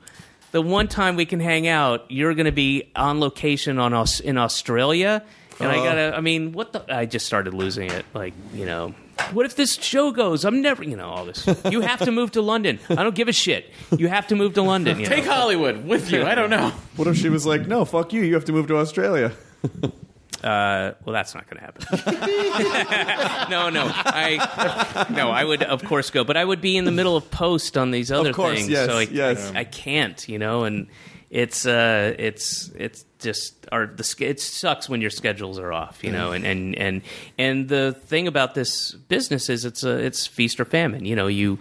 the 0.52 0.62
one 0.62 0.88
time 0.88 1.16
we 1.16 1.26
can 1.26 1.40
hang 1.40 1.68
out, 1.68 2.10
you're 2.10 2.34
going 2.34 2.46
to 2.46 2.52
be 2.52 2.92
on 2.96 3.20
location 3.20 3.80
on 3.80 3.94
us 3.94 4.20
in 4.20 4.38
Australia, 4.38 5.24
and 5.60 5.72
I 5.72 5.78
oh. 5.80 5.84
gotta. 5.84 6.16
I 6.16 6.22
mean, 6.22 6.52
what 6.52 6.74
the? 6.74 6.94
I 6.94 7.06
just 7.06 7.26
started 7.26 7.54
losing 7.54 7.90
it. 7.90 8.06
Like, 8.14 8.34
you 8.54 8.66
know, 8.66 8.94
what 9.32 9.46
if 9.46 9.56
this 9.56 9.76
show 9.76 10.12
goes? 10.12 10.44
I'm 10.44 10.62
never, 10.62 10.84
you 10.84 10.96
know, 10.96 11.10
all 11.10 11.26
this. 11.26 11.48
You 11.70 11.82
have 11.82 12.00
to 12.00 12.12
move 12.12 12.32
to 12.32 12.42
London. 12.42 12.80
I 12.90 12.96
don't 12.96 13.16
give 13.16 13.28
a 13.28 13.34
shit. 13.34 13.70
You 13.96 14.08
have 14.08 14.28
to 14.28 14.36
move 14.36 14.56
to 14.56 14.62
London. 14.62 15.00
You 15.00 15.06
Take 15.06 15.26
know? 15.26 15.32
Hollywood 15.32 15.86
with 15.86 16.12
you. 16.12 16.24
I 16.24 16.36
don't 16.36 16.50
know. 16.50 16.70
what 16.96 17.08
if 17.08 17.18
she 17.18 17.30
was 17.30 17.46
like, 17.46 17.68
"No, 17.68 17.86
fuck 17.86 18.14
you. 18.14 18.22
You 18.22 18.34
have 18.34 18.46
to 18.46 18.54
move 18.54 18.68
to 18.68 18.78
Australia." 18.78 19.32
Uh, 20.44 20.94
well, 21.06 21.14
that's 21.14 21.36
not 21.36 21.48
going 21.50 21.60
to 21.60 21.64
happen. 21.64 23.50
no, 23.52 23.70
no, 23.70 23.92
I 23.94 25.08
no, 25.12 25.30
I 25.30 25.44
would 25.44 25.62
of 25.62 25.84
course 25.84 26.10
go, 26.10 26.24
but 26.24 26.36
I 26.36 26.44
would 26.44 26.62
be 26.62 26.78
in 26.78 26.86
the 26.86 26.92
middle 26.92 27.16
of 27.16 27.30
post 27.30 27.78
on 27.78 27.92
these 27.92 28.12
other 28.12 28.34
course, 28.34 28.58
things, 28.58 28.70
yes, 28.70 28.88
so 28.88 28.98
I, 28.98 29.02
yes. 29.04 29.52
I, 29.54 29.60
I 29.60 29.64
can't, 29.66 30.28
you 30.28 30.40
know, 30.40 30.64
and 30.64 30.88
it's 31.30 31.66
uh, 31.66 32.16
it's 32.18 32.70
it's 32.76 33.06
just 33.20 33.68
our 33.72 33.86
the 33.86 34.16
it 34.20 34.40
sucks 34.40 34.90
when 34.90 35.00
your 35.00 35.12
schedules 35.12 35.60
are 35.60 35.72
off, 35.72 36.04
you 36.04 36.12
know, 36.12 36.32
and 36.32 36.46
and 36.46 36.76
and 36.76 37.02
and 37.38 37.70
the 37.70 37.94
thing 38.08 38.28
about 38.28 38.56
this 38.56 38.94
business 38.94 39.48
is 39.48 39.64
it's 39.64 39.84
a 39.84 39.98
it's 39.98 40.26
feast 40.28 40.60
or 40.60 40.66
famine, 40.66 41.06
you 41.06 41.16
know, 41.16 41.28
you. 41.28 41.60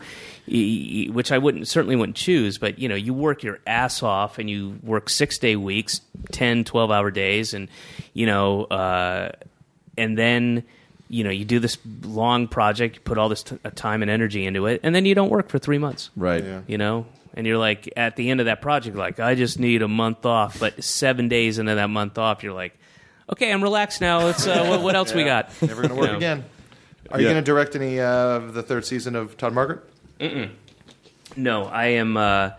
Y- 0.50 1.06
y- 1.08 1.12
Which 1.12 1.30
I 1.32 1.38
wouldn't 1.38 1.68
certainly 1.68 1.96
wouldn't 1.96 2.16
choose, 2.16 2.58
but 2.58 2.78
you 2.78 2.88
know, 2.88 2.94
you 2.94 3.14
work 3.14 3.42
your 3.42 3.58
ass 3.66 4.02
off 4.02 4.38
and 4.38 4.48
you 4.50 4.78
work 4.82 5.08
six 5.08 5.38
day 5.38 5.56
weeks, 5.56 6.00
10, 6.32 6.64
12 6.64 6.90
hour 6.90 7.10
days, 7.10 7.54
and 7.54 7.68
you 8.14 8.26
know, 8.26 8.64
uh, 8.64 9.32
and 9.98 10.16
then 10.18 10.64
you 11.08 11.24
know 11.24 11.30
you 11.30 11.44
do 11.44 11.58
this 11.58 11.76
long 12.02 12.46
project 12.46 12.94
you 12.96 13.00
put 13.02 13.18
all 13.18 13.28
this 13.28 13.42
t- 13.42 13.58
uh, 13.64 13.70
time 13.74 14.00
and 14.02 14.10
energy 14.10 14.46
into 14.46 14.66
it 14.66 14.78
and 14.84 14.94
then 14.94 15.04
you 15.04 15.12
don't 15.12 15.28
work 15.28 15.48
for 15.48 15.58
three 15.58 15.76
months 15.76 16.08
Right. 16.14 16.44
you 16.68 16.78
know 16.78 17.04
and 17.34 17.48
you're 17.48 17.58
like 17.58 17.92
at 17.96 18.14
the 18.14 18.30
end 18.30 18.38
of 18.38 18.46
that 18.46 18.62
project 18.62 18.94
like 18.96 19.18
i 19.18 19.34
just 19.34 19.58
need 19.58 19.82
a 19.82 19.88
month 19.88 20.24
off 20.24 20.60
but 20.60 20.84
seven 20.84 21.26
days 21.26 21.58
into 21.58 21.74
that 21.74 21.88
month 21.90 22.16
off 22.16 22.44
you're 22.44 22.52
like 22.52 22.78
okay 23.28 23.50
i'm 23.52 23.60
relaxed 23.60 24.00
now 24.00 24.20
let's 24.22 24.46
uh, 24.46 24.64
what, 24.66 24.82
what 24.82 24.94
else 24.94 25.12
we 25.12 25.24
got 25.24 25.50
Never 25.60 25.82
going 25.82 25.88
to 25.88 25.94
work 25.96 26.04
You 26.06 26.10
know. 26.12 26.16
again. 26.18 26.44
Are 27.10 27.20
you 27.20 27.26
going 27.26 27.34
to 27.38 27.42
direct 27.42 27.74
any 27.74 27.98
uh, 27.98 28.06
of 28.36 28.54
the 28.54 28.62
third 28.62 28.84
season 28.86 29.16
of 29.16 29.36
Todd 29.36 29.52
Margaret? 29.52 29.80
No, 31.36 31.64
I 31.64 31.86
am 31.86 32.16
uh, 32.16 32.50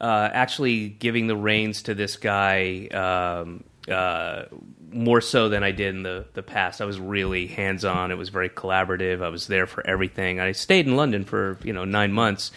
uh, 0.00 0.30
actually 0.32 0.88
giving 0.88 1.26
the 1.26 1.36
reins 1.36 1.82
to 1.82 1.94
this 1.94 2.16
guy 2.16 2.88
um, 2.88 3.64
uh, 3.90 4.44
more 4.92 5.20
so 5.20 5.48
than 5.48 5.62
I 5.64 5.72
did 5.72 5.94
in 5.94 6.02
the, 6.02 6.26
the 6.34 6.42
past. 6.42 6.80
I 6.80 6.84
was 6.84 7.00
really 7.00 7.46
hands 7.46 7.84
on. 7.84 8.10
It 8.10 8.16
was 8.16 8.28
very 8.28 8.48
collaborative. 8.48 9.22
I 9.22 9.28
was 9.28 9.46
there 9.46 9.66
for 9.66 9.86
everything. 9.86 10.40
I 10.40 10.52
stayed 10.52 10.86
in 10.86 10.96
London 10.96 11.24
for 11.24 11.58
you 11.64 11.72
know 11.72 11.84
nine 11.84 12.12
months, 12.12 12.52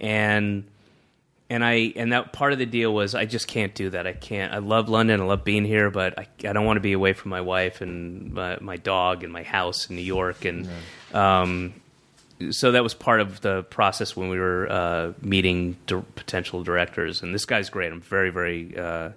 and 0.00 0.64
and 1.50 1.64
I 1.64 1.92
and 1.96 2.12
that 2.12 2.32
part 2.32 2.52
of 2.52 2.58
the 2.58 2.66
deal 2.66 2.92
was 2.92 3.14
I 3.14 3.24
just 3.26 3.48
can't 3.48 3.74
do 3.74 3.90
that. 3.90 4.06
I 4.06 4.12
can't. 4.12 4.52
I 4.52 4.58
love 4.58 4.88
London. 4.88 5.20
I 5.20 5.24
love 5.24 5.44
being 5.44 5.64
here, 5.64 5.90
but 5.90 6.18
I, 6.18 6.26
I 6.48 6.52
don't 6.52 6.64
want 6.64 6.76
to 6.76 6.82
be 6.82 6.92
away 6.92 7.12
from 7.14 7.30
my 7.30 7.40
wife 7.40 7.80
and 7.80 8.32
my, 8.32 8.58
my 8.60 8.76
dog 8.76 9.24
and 9.24 9.32
my 9.32 9.42
house 9.42 9.88
in 9.88 9.96
New 9.96 10.02
York 10.02 10.44
and. 10.44 10.68
Um, 11.12 11.74
so 12.50 12.72
that 12.72 12.82
was 12.82 12.94
part 12.94 13.20
of 13.20 13.40
the 13.40 13.62
process 13.64 14.16
when 14.16 14.28
we 14.28 14.38
were 14.38 14.70
uh, 14.70 15.12
meeting 15.20 15.76
di- 15.86 16.02
potential 16.16 16.62
directors. 16.62 17.22
And 17.22 17.34
this 17.34 17.44
guy's 17.44 17.70
great. 17.70 17.92
I'm 17.92 18.00
very, 18.00 18.30
very. 18.30 18.76
Uh, 18.76 19.10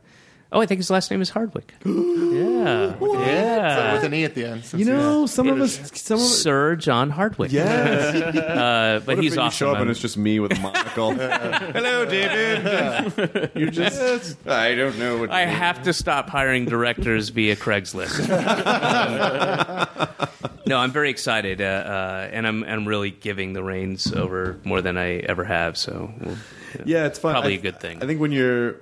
oh, 0.51 0.61
I 0.61 0.65
think 0.65 0.79
his 0.79 0.89
last 0.89 1.11
name 1.11 1.21
is 1.21 1.29
Hardwick. 1.29 1.73
yeah, 1.85 2.95
yeah. 3.01 3.93
With 3.93 4.03
an 4.03 4.13
E 4.13 4.23
at 4.23 4.35
the 4.35 4.45
end. 4.45 4.73
You 4.73 4.85
know, 4.85 5.25
some 5.25 5.47
of 5.47 5.59
us, 5.61 5.91
some 5.99 6.17
of 6.19 6.23
us, 6.25 6.41
Sir 6.41 6.75
John 6.75 7.09
Hardwick. 7.09 7.51
yes. 7.51 8.15
uh, 8.35 9.01
but 9.05 9.15
What 9.17 9.23
he's 9.23 9.33
if 9.33 9.37
you 9.37 9.41
awesome. 9.43 9.57
show 9.67 9.71
up 9.73 9.79
and 9.81 9.89
it's 9.89 9.99
just 9.99 10.17
me 10.17 10.39
with 10.39 10.51
a 10.57 10.59
monocle? 10.59 11.11
Hello, 11.15 12.05
David. 12.05 13.51
you 13.55 13.69
just. 13.71 14.47
I 14.47 14.75
don't 14.75 14.97
know 14.99 15.17
what. 15.19 15.31
I 15.31 15.45
have 15.45 15.83
to 15.83 15.93
stop 15.93 16.29
hiring 16.29 16.65
directors 16.65 17.29
via 17.29 17.55
Craigslist. 17.55 18.27
no, 20.65 20.77
I'm 20.77 20.91
very 20.91 21.09
excited, 21.09 21.61
uh, 21.61 21.63
uh, 21.65 22.29
and 22.31 22.45
I'm 22.47 22.63
I'm 22.63 22.87
really 22.87 23.11
giving 23.11 23.53
the 23.53 23.63
reins 23.63 24.11
over 24.13 24.59
more 24.63 24.81
than 24.81 24.97
I 24.97 25.17
ever 25.17 25.43
have. 25.43 25.77
So, 25.77 26.11
we'll, 26.21 26.37
Yeah, 26.85 27.05
it's 27.05 27.19
fun. 27.19 27.33
Probably 27.33 27.53
I- 27.53 27.57
a 27.57 27.61
good 27.61 27.79
thing. 27.79 28.01
I 28.03 28.05
think 28.07 28.19
when 28.19 28.31
you're 28.31 28.75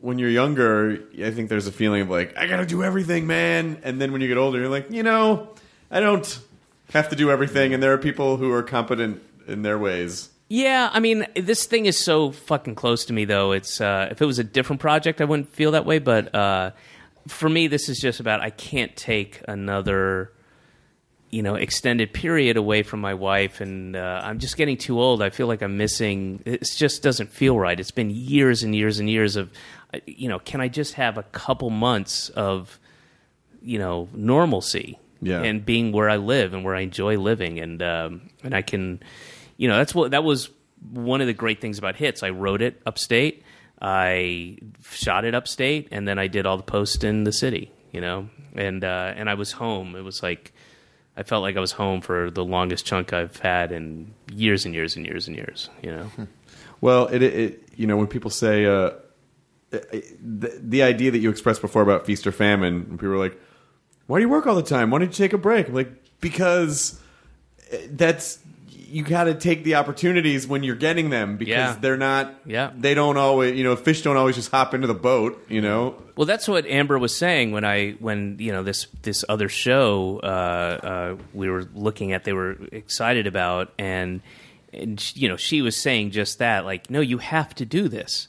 when 0.00 0.18
you're 0.18 0.30
younger, 0.30 1.04
I 1.22 1.30
think 1.30 1.48
there's 1.48 1.66
a 1.66 1.72
feeling 1.72 2.02
of 2.02 2.10
like 2.10 2.36
I 2.36 2.46
got 2.46 2.58
to 2.58 2.66
do 2.66 2.82
everything, 2.82 3.26
man. 3.26 3.80
And 3.82 4.00
then 4.00 4.12
when 4.12 4.20
you 4.20 4.28
get 4.28 4.36
older, 4.36 4.58
you're 4.58 4.68
like, 4.68 4.90
you 4.90 5.02
know, 5.02 5.48
I 5.90 6.00
don't 6.00 6.38
have 6.92 7.08
to 7.10 7.16
do 7.16 7.30
everything, 7.30 7.74
and 7.74 7.82
there 7.82 7.92
are 7.92 7.98
people 7.98 8.36
who 8.36 8.52
are 8.52 8.62
competent 8.62 9.22
in 9.46 9.62
their 9.62 9.78
ways. 9.78 10.30
Yeah, 10.48 10.90
I 10.92 11.00
mean, 11.00 11.26
this 11.34 11.66
thing 11.66 11.86
is 11.86 11.98
so 11.98 12.30
fucking 12.30 12.76
close 12.76 13.04
to 13.06 13.12
me, 13.12 13.24
though. 13.24 13.50
It's 13.52 13.80
uh, 13.80 14.08
if 14.10 14.22
it 14.22 14.26
was 14.26 14.38
a 14.38 14.44
different 14.44 14.80
project, 14.80 15.20
I 15.20 15.24
wouldn't 15.24 15.52
feel 15.52 15.72
that 15.72 15.84
way. 15.84 15.98
But 15.98 16.32
uh, 16.34 16.70
for 17.26 17.48
me, 17.48 17.66
this 17.66 17.88
is 17.88 17.98
just 17.98 18.20
about 18.20 18.40
I 18.40 18.50
can't 18.50 18.94
take 18.96 19.42
another, 19.48 20.32
you 21.30 21.42
know, 21.42 21.56
extended 21.56 22.12
period 22.12 22.56
away 22.56 22.84
from 22.84 23.00
my 23.00 23.14
wife, 23.14 23.60
and 23.60 23.96
uh, 23.96 24.20
I'm 24.22 24.38
just 24.38 24.56
getting 24.56 24.76
too 24.76 25.00
old. 25.00 25.20
I 25.20 25.30
feel 25.30 25.48
like 25.48 25.62
I'm 25.62 25.76
missing. 25.76 26.42
It 26.46 26.62
just 26.76 27.02
doesn't 27.02 27.30
feel 27.32 27.58
right. 27.58 27.78
It's 27.78 27.90
been 27.90 28.10
years 28.10 28.62
and 28.62 28.72
years 28.72 29.00
and 29.00 29.10
years 29.10 29.34
of, 29.34 29.50
you 30.06 30.28
know, 30.28 30.38
can 30.38 30.60
I 30.60 30.68
just 30.68 30.94
have 30.94 31.18
a 31.18 31.22
couple 31.22 31.70
months 31.70 32.28
of, 32.30 32.78
you 33.62 33.78
know, 33.78 34.08
normalcy? 34.14 34.98
Yeah. 35.22 35.42
and 35.42 35.64
being 35.64 35.92
where 35.92 36.10
I 36.10 36.16
live 36.16 36.52
and 36.52 36.62
where 36.62 36.74
I 36.74 36.80
enjoy 36.80 37.16
living, 37.16 37.58
and 37.58 37.82
um, 37.82 38.28
and 38.44 38.54
I 38.54 38.60
can, 38.60 39.02
you 39.56 39.66
know, 39.66 39.78
that's 39.78 39.94
what 39.94 40.10
that 40.10 40.24
was 40.24 40.50
one 40.92 41.22
of 41.22 41.26
the 41.26 41.32
great 41.32 41.60
things 41.60 41.78
about 41.78 41.96
hits. 41.96 42.22
I 42.22 42.30
wrote 42.30 42.60
it 42.60 42.80
upstate, 42.84 43.42
I 43.80 44.58
shot 44.82 45.24
it 45.24 45.34
upstate, 45.34 45.88
and 45.90 46.06
then 46.06 46.18
I 46.18 46.26
did 46.26 46.44
all 46.44 46.58
the 46.58 46.62
posts 46.62 47.02
in 47.02 47.24
the 47.24 47.32
city, 47.32 47.72
you 47.92 48.00
know, 48.00 48.28
and 48.54 48.84
uh, 48.84 49.14
and 49.16 49.30
I 49.30 49.34
was 49.34 49.52
home. 49.52 49.96
It 49.96 50.02
was 50.02 50.22
like. 50.22 50.52
I 51.18 51.22
felt 51.22 51.40
like 51.40 51.56
I 51.56 51.60
was 51.60 51.72
home 51.72 52.02
for 52.02 52.30
the 52.30 52.44
longest 52.44 52.84
chunk 52.84 53.14
I've 53.14 53.38
had 53.38 53.72
in 53.72 54.12
years 54.30 54.66
and 54.66 54.74
years 54.74 54.96
and 54.96 55.06
years 55.06 55.26
and 55.26 55.34
years. 55.34 55.70
You 55.82 55.92
know, 55.92 56.10
Well, 56.82 57.06
it, 57.06 57.22
it 57.22 57.68
you 57.74 57.86
know 57.86 57.96
when 57.96 58.06
people 58.06 58.30
say 58.30 58.66
uh, 58.66 58.90
the, 59.80 60.58
the 60.62 60.82
idea 60.82 61.10
that 61.10 61.18
you 61.18 61.30
expressed 61.30 61.60
before 61.60 61.82
about 61.82 62.06
feast 62.06 62.26
or 62.26 62.32
famine, 62.32 62.74
and 62.88 62.92
people 62.92 63.12
are 63.14 63.18
like, 63.18 63.38
"Why 64.06 64.18
do 64.18 64.22
you 64.24 64.28
work 64.28 64.46
all 64.46 64.54
the 64.56 64.62
time? 64.62 64.90
Why 64.90 64.98
don't 64.98 65.08
you 65.08 65.14
take 65.14 65.32
a 65.32 65.38
break?" 65.38 65.68
I'm 65.68 65.74
like, 65.74 65.90
because 66.20 67.00
uh, 67.72 67.76
that's 67.90 68.38
you 68.88 69.02
got 69.02 69.24
to 69.24 69.34
take 69.34 69.64
the 69.64 69.74
opportunities 69.74 70.46
when 70.46 70.62
you're 70.62 70.76
getting 70.76 71.10
them 71.10 71.36
because 71.36 71.50
Yeah. 71.52 71.76
they're 71.80 71.96
not. 71.96 72.32
Yeah. 72.46 72.70
they 72.78 72.94
don't 72.94 73.16
always. 73.16 73.56
You 73.58 73.64
know, 73.64 73.74
fish 73.74 74.02
don't 74.02 74.16
always 74.16 74.36
just 74.36 74.50
hop 74.52 74.74
into 74.74 74.86
the 74.86 74.94
boat. 74.94 75.44
You 75.48 75.60
know. 75.60 76.00
Well, 76.16 76.24
that's 76.26 76.46
what 76.48 76.66
Amber 76.66 76.96
was 76.98 77.14
saying 77.16 77.50
when 77.52 77.64
I 77.64 77.92
when 77.98 78.36
you 78.38 78.52
know 78.52 78.62
this 78.62 78.86
this 79.02 79.24
other 79.28 79.48
show 79.48 80.20
uh, 80.22 80.26
uh, 80.26 81.16
we 81.34 81.50
were 81.50 81.64
looking 81.74 82.12
at. 82.12 82.24
They 82.24 82.32
were 82.32 82.56
excited 82.72 83.26
about, 83.26 83.72
and 83.78 84.20
and 84.72 85.16
you 85.16 85.28
know 85.28 85.36
she 85.36 85.62
was 85.62 85.76
saying 85.76 86.12
just 86.12 86.38
that. 86.38 86.64
Like, 86.64 86.88
no, 86.88 87.00
you 87.00 87.18
have 87.18 87.54
to 87.56 87.66
do 87.66 87.88
this. 87.88 88.28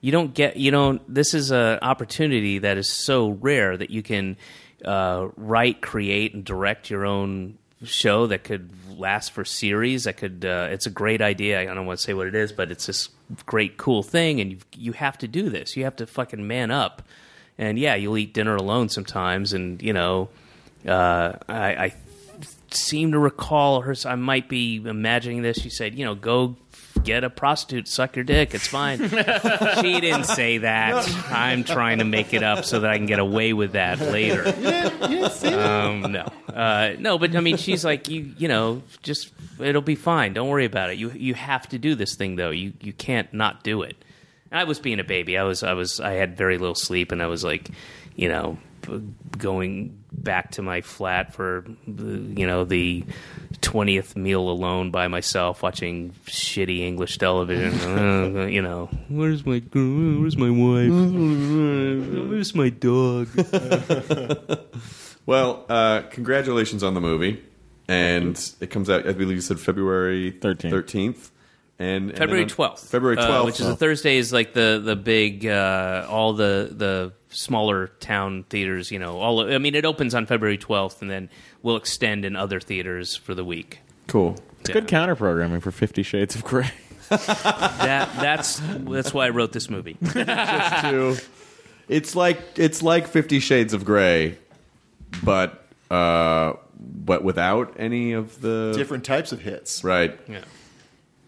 You 0.00 0.12
don't 0.12 0.34
get 0.34 0.56
you 0.56 0.70
don't. 0.70 1.02
This 1.12 1.34
is 1.34 1.50
an 1.50 1.78
opportunity 1.82 2.58
that 2.58 2.76
is 2.76 2.90
so 2.90 3.30
rare 3.30 3.76
that 3.76 3.90
you 3.90 4.02
can 4.02 4.36
uh, 4.84 5.28
write, 5.36 5.80
create, 5.80 6.34
and 6.34 6.44
direct 6.44 6.90
your 6.90 7.04
own 7.06 7.58
show 7.84 8.26
that 8.28 8.44
could 8.44 8.70
last 8.98 9.32
for 9.32 9.44
series. 9.44 10.04
That 10.04 10.16
could. 10.16 10.44
Uh, 10.44 10.68
it's 10.70 10.86
a 10.86 10.90
great 10.90 11.22
idea. 11.22 11.60
I 11.60 11.74
don't 11.74 11.86
want 11.86 11.98
to 11.98 12.04
say 12.04 12.14
what 12.14 12.26
it 12.26 12.34
is, 12.34 12.52
but 12.52 12.70
it's 12.70 12.86
this 12.86 13.08
great, 13.46 13.76
cool 13.76 14.02
thing, 14.02 14.40
and 14.40 14.52
you 14.52 14.58
you 14.74 14.92
have 14.92 15.18
to 15.18 15.28
do 15.28 15.50
this. 15.50 15.76
You 15.76 15.84
have 15.84 15.96
to 15.96 16.06
fucking 16.06 16.46
man 16.46 16.70
up. 16.70 17.02
And 17.58 17.78
yeah, 17.78 17.94
you'll 17.94 18.18
eat 18.18 18.34
dinner 18.34 18.54
alone 18.54 18.90
sometimes, 18.90 19.54
and 19.54 19.80
you 19.82 19.94
know, 19.94 20.28
uh, 20.86 21.32
I, 21.48 21.84
I 21.84 21.94
seem 22.70 23.12
to 23.12 23.18
recall 23.18 23.80
her. 23.80 23.94
I 24.04 24.14
might 24.14 24.48
be 24.48 24.76
imagining 24.76 25.42
this. 25.42 25.58
She 25.58 25.70
said, 25.70 25.98
you 25.98 26.04
know, 26.04 26.14
go 26.14 26.56
get 27.06 27.24
a 27.24 27.30
prostitute, 27.30 27.88
suck 27.88 28.16
your 28.16 28.24
dick. 28.24 28.54
It's 28.54 28.66
fine. 28.66 28.98
she 29.80 30.00
didn't 30.00 30.24
say 30.24 30.58
that. 30.58 31.08
I'm 31.30 31.64
trying 31.64 31.98
to 31.98 32.04
make 32.04 32.34
it 32.34 32.42
up 32.42 32.64
so 32.64 32.80
that 32.80 32.90
I 32.90 32.98
can 32.98 33.06
get 33.06 33.18
away 33.18 33.52
with 33.52 33.72
that 33.72 34.00
later. 34.00 34.44
Um, 35.46 36.12
no, 36.12 36.26
uh, 36.52 36.94
no, 36.98 37.18
but 37.18 37.34
I 37.36 37.40
mean, 37.40 37.56
she's 37.56 37.84
like, 37.84 38.08
you, 38.08 38.32
you 38.36 38.48
know, 38.48 38.82
just 39.02 39.32
it'll 39.60 39.82
be 39.82 39.94
fine. 39.94 40.32
Don't 40.32 40.48
worry 40.48 40.64
about 40.64 40.90
it. 40.90 40.98
You, 40.98 41.10
you 41.12 41.34
have 41.34 41.68
to 41.68 41.78
do 41.78 41.94
this 41.94 42.14
thing 42.16 42.36
though. 42.36 42.50
You, 42.50 42.72
you 42.80 42.92
can't 42.92 43.32
not 43.32 43.62
do 43.62 43.82
it. 43.82 43.96
And 44.50 44.58
I 44.60 44.64
was 44.64 44.78
being 44.78 45.00
a 45.00 45.04
baby. 45.04 45.38
I 45.38 45.44
was, 45.44 45.62
I 45.62 45.72
was, 45.74 46.00
I 46.00 46.12
had 46.12 46.36
very 46.36 46.58
little 46.58 46.74
sleep, 46.74 47.12
and 47.12 47.22
I 47.22 47.26
was 47.26 47.44
like, 47.44 47.70
you 48.14 48.28
know, 48.28 48.52
b- 48.52 48.60
going 49.38 50.02
back 50.12 50.52
to 50.52 50.62
my 50.62 50.80
flat 50.80 51.34
for, 51.34 51.64
you 51.86 52.46
know, 52.46 52.64
the 52.64 53.04
twentieth 53.60 54.16
meal 54.16 54.48
alone 54.48 54.90
by 54.90 55.08
myself, 55.08 55.62
watching 55.62 56.12
shitty 56.26 56.80
English 56.80 57.18
television. 57.18 57.74
Uh, 58.36 58.46
you 58.46 58.62
know, 58.62 58.86
where's 59.08 59.44
my? 59.46 59.62
Where's 59.72 60.36
my 60.36 60.50
wife? 60.50 62.30
Where's 62.30 62.54
my 62.54 62.68
dog? 62.70 63.28
Well, 65.26 65.66
uh, 65.68 66.02
congratulations 66.02 66.84
on 66.84 66.94
the 66.94 67.00
movie, 67.00 67.42
and 67.88 68.38
it 68.60 68.68
comes 68.70 68.88
out. 68.88 69.08
I 69.08 69.12
believe 69.12 69.34
you 69.34 69.40
said 69.40 69.58
February 69.58 70.30
13th. 70.30 70.70
Thirteenth, 70.70 71.30
and 71.80 72.10
and 72.10 72.18
February 72.18 72.42
then 72.44 72.50
on- 72.50 72.54
twelfth. 72.54 72.88
February 72.88 73.18
uh, 73.18 73.26
twelfth, 73.26 73.46
which 73.46 73.60
is 73.60 73.66
a 73.66 73.74
Thursday, 73.74 74.18
is 74.18 74.32
like 74.32 74.52
the 74.54 74.80
the 74.84 74.94
big 74.94 75.44
uh, 75.44 76.06
all 76.08 76.32
the 76.34 76.70
the 76.70 77.12
smaller 77.30 77.88
town 78.00 78.44
theaters. 78.50 78.90
You 78.90 78.98
know, 78.98 79.18
all 79.18 79.52
I 79.52 79.58
mean, 79.58 79.74
it 79.74 79.84
opens 79.84 80.14
on 80.14 80.26
February 80.26 80.58
twelfth, 80.58 81.02
and 81.02 81.10
then 81.10 81.28
we'll 81.62 81.76
extend 81.76 82.24
in 82.24 82.36
other 82.36 82.60
theaters 82.60 83.16
for 83.16 83.34
the 83.34 83.44
week. 83.44 83.80
cool. 84.06 84.36
It's 84.60 84.70
good 84.72 84.88
counter 84.88 85.14
programming 85.14 85.60
for 85.60 85.70
Fifty 85.70 86.02
Shades 86.02 86.34
of 86.34 86.42
Grey. 86.44 86.70
That 87.08 88.10
that's 88.16 88.60
that's 88.60 89.14
why 89.14 89.26
I 89.26 89.30
wrote 89.30 89.52
this 89.52 89.70
movie. 89.70 89.94
to 90.12 91.16
it's 91.88 92.16
like 92.16 92.40
it's 92.56 92.82
like 92.82 93.06
Fifty 93.06 93.38
Shades 93.38 93.72
of 93.72 93.84
Grey, 93.84 94.38
but 95.22 95.64
uh, 95.88 96.54
but 96.74 97.22
without 97.22 97.74
any 97.78 98.12
of 98.12 98.40
the 98.40 98.72
Different 98.76 99.04
types 99.04 99.30
of 99.30 99.40
hits. 99.40 99.84
right. 99.84 100.18
Yeah. 100.28 100.42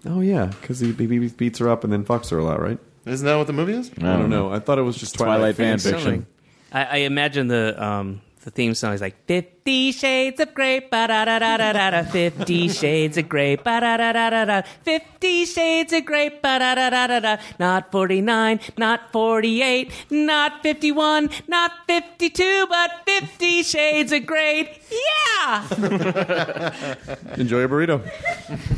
Oh 0.04 0.20
yeah, 0.20 0.46
because 0.46 0.80
he, 0.80 0.92
he 0.92 1.28
beats 1.28 1.60
her 1.60 1.68
up 1.68 1.84
and 1.84 1.92
then 1.92 2.04
fucks 2.04 2.30
her 2.30 2.38
a 2.38 2.44
lot, 2.44 2.60
right? 2.60 2.78
Isn't 3.08 3.24
that 3.26 3.36
what 3.36 3.46
the 3.46 3.52
movie 3.52 3.72
is? 3.74 3.90
I 3.98 4.16
don't 4.16 4.30
know. 4.30 4.52
I 4.52 4.58
thought 4.58 4.78
it 4.78 4.82
was 4.82 4.96
just 4.96 5.14
Twilight 5.14 5.56
fan 5.56 5.78
Phoenix. 5.78 5.84
fiction. 5.84 6.26
I, 6.72 6.84
I 6.84 6.96
imagine 6.98 7.48
the 7.48 7.82
um, 7.82 8.20
the 8.44 8.50
theme 8.50 8.74
song 8.74 8.92
is 8.92 9.00
like 9.00 9.24
Fifty 9.26 9.92
Shades 9.92 10.40
of 10.40 10.54
Grey, 10.54 10.80
ba 10.80 11.06
da 11.08 11.24
da 11.24 11.38
da 11.38 11.56
da 11.56 11.72
da 11.72 11.90
da. 11.90 12.02
Fifty 12.04 12.68
Shades 12.68 13.16
of 13.16 13.28
Grey, 13.28 13.56
ba 13.56 13.80
da 13.80 13.96
da 13.96 14.12
da 14.12 14.30
da 14.30 14.44
da. 14.44 14.62
Fifty 14.82 15.44
Shades 15.46 15.92
of 15.92 16.04
Grey, 16.04 16.28
ba 16.28 16.58
da 16.58 16.74
da 16.74 16.90
da 16.90 17.06
da 17.06 17.20
da. 17.20 17.36
Not 17.58 17.90
forty 17.90 18.20
nine, 18.20 18.60
not 18.76 19.10
forty 19.12 19.62
eight, 19.62 19.90
not 20.10 20.62
fifty 20.62 20.92
one, 20.92 21.30
not 21.46 21.72
fifty 21.86 22.30
two, 22.30 22.66
but 22.68 22.90
Fifty 23.06 23.62
Shades 23.62 24.12
of 24.12 24.26
Grey. 24.26 24.78
Yeah. 24.90 25.68
Enjoy 27.36 27.60
your 27.60 27.68
burrito. 27.68 28.02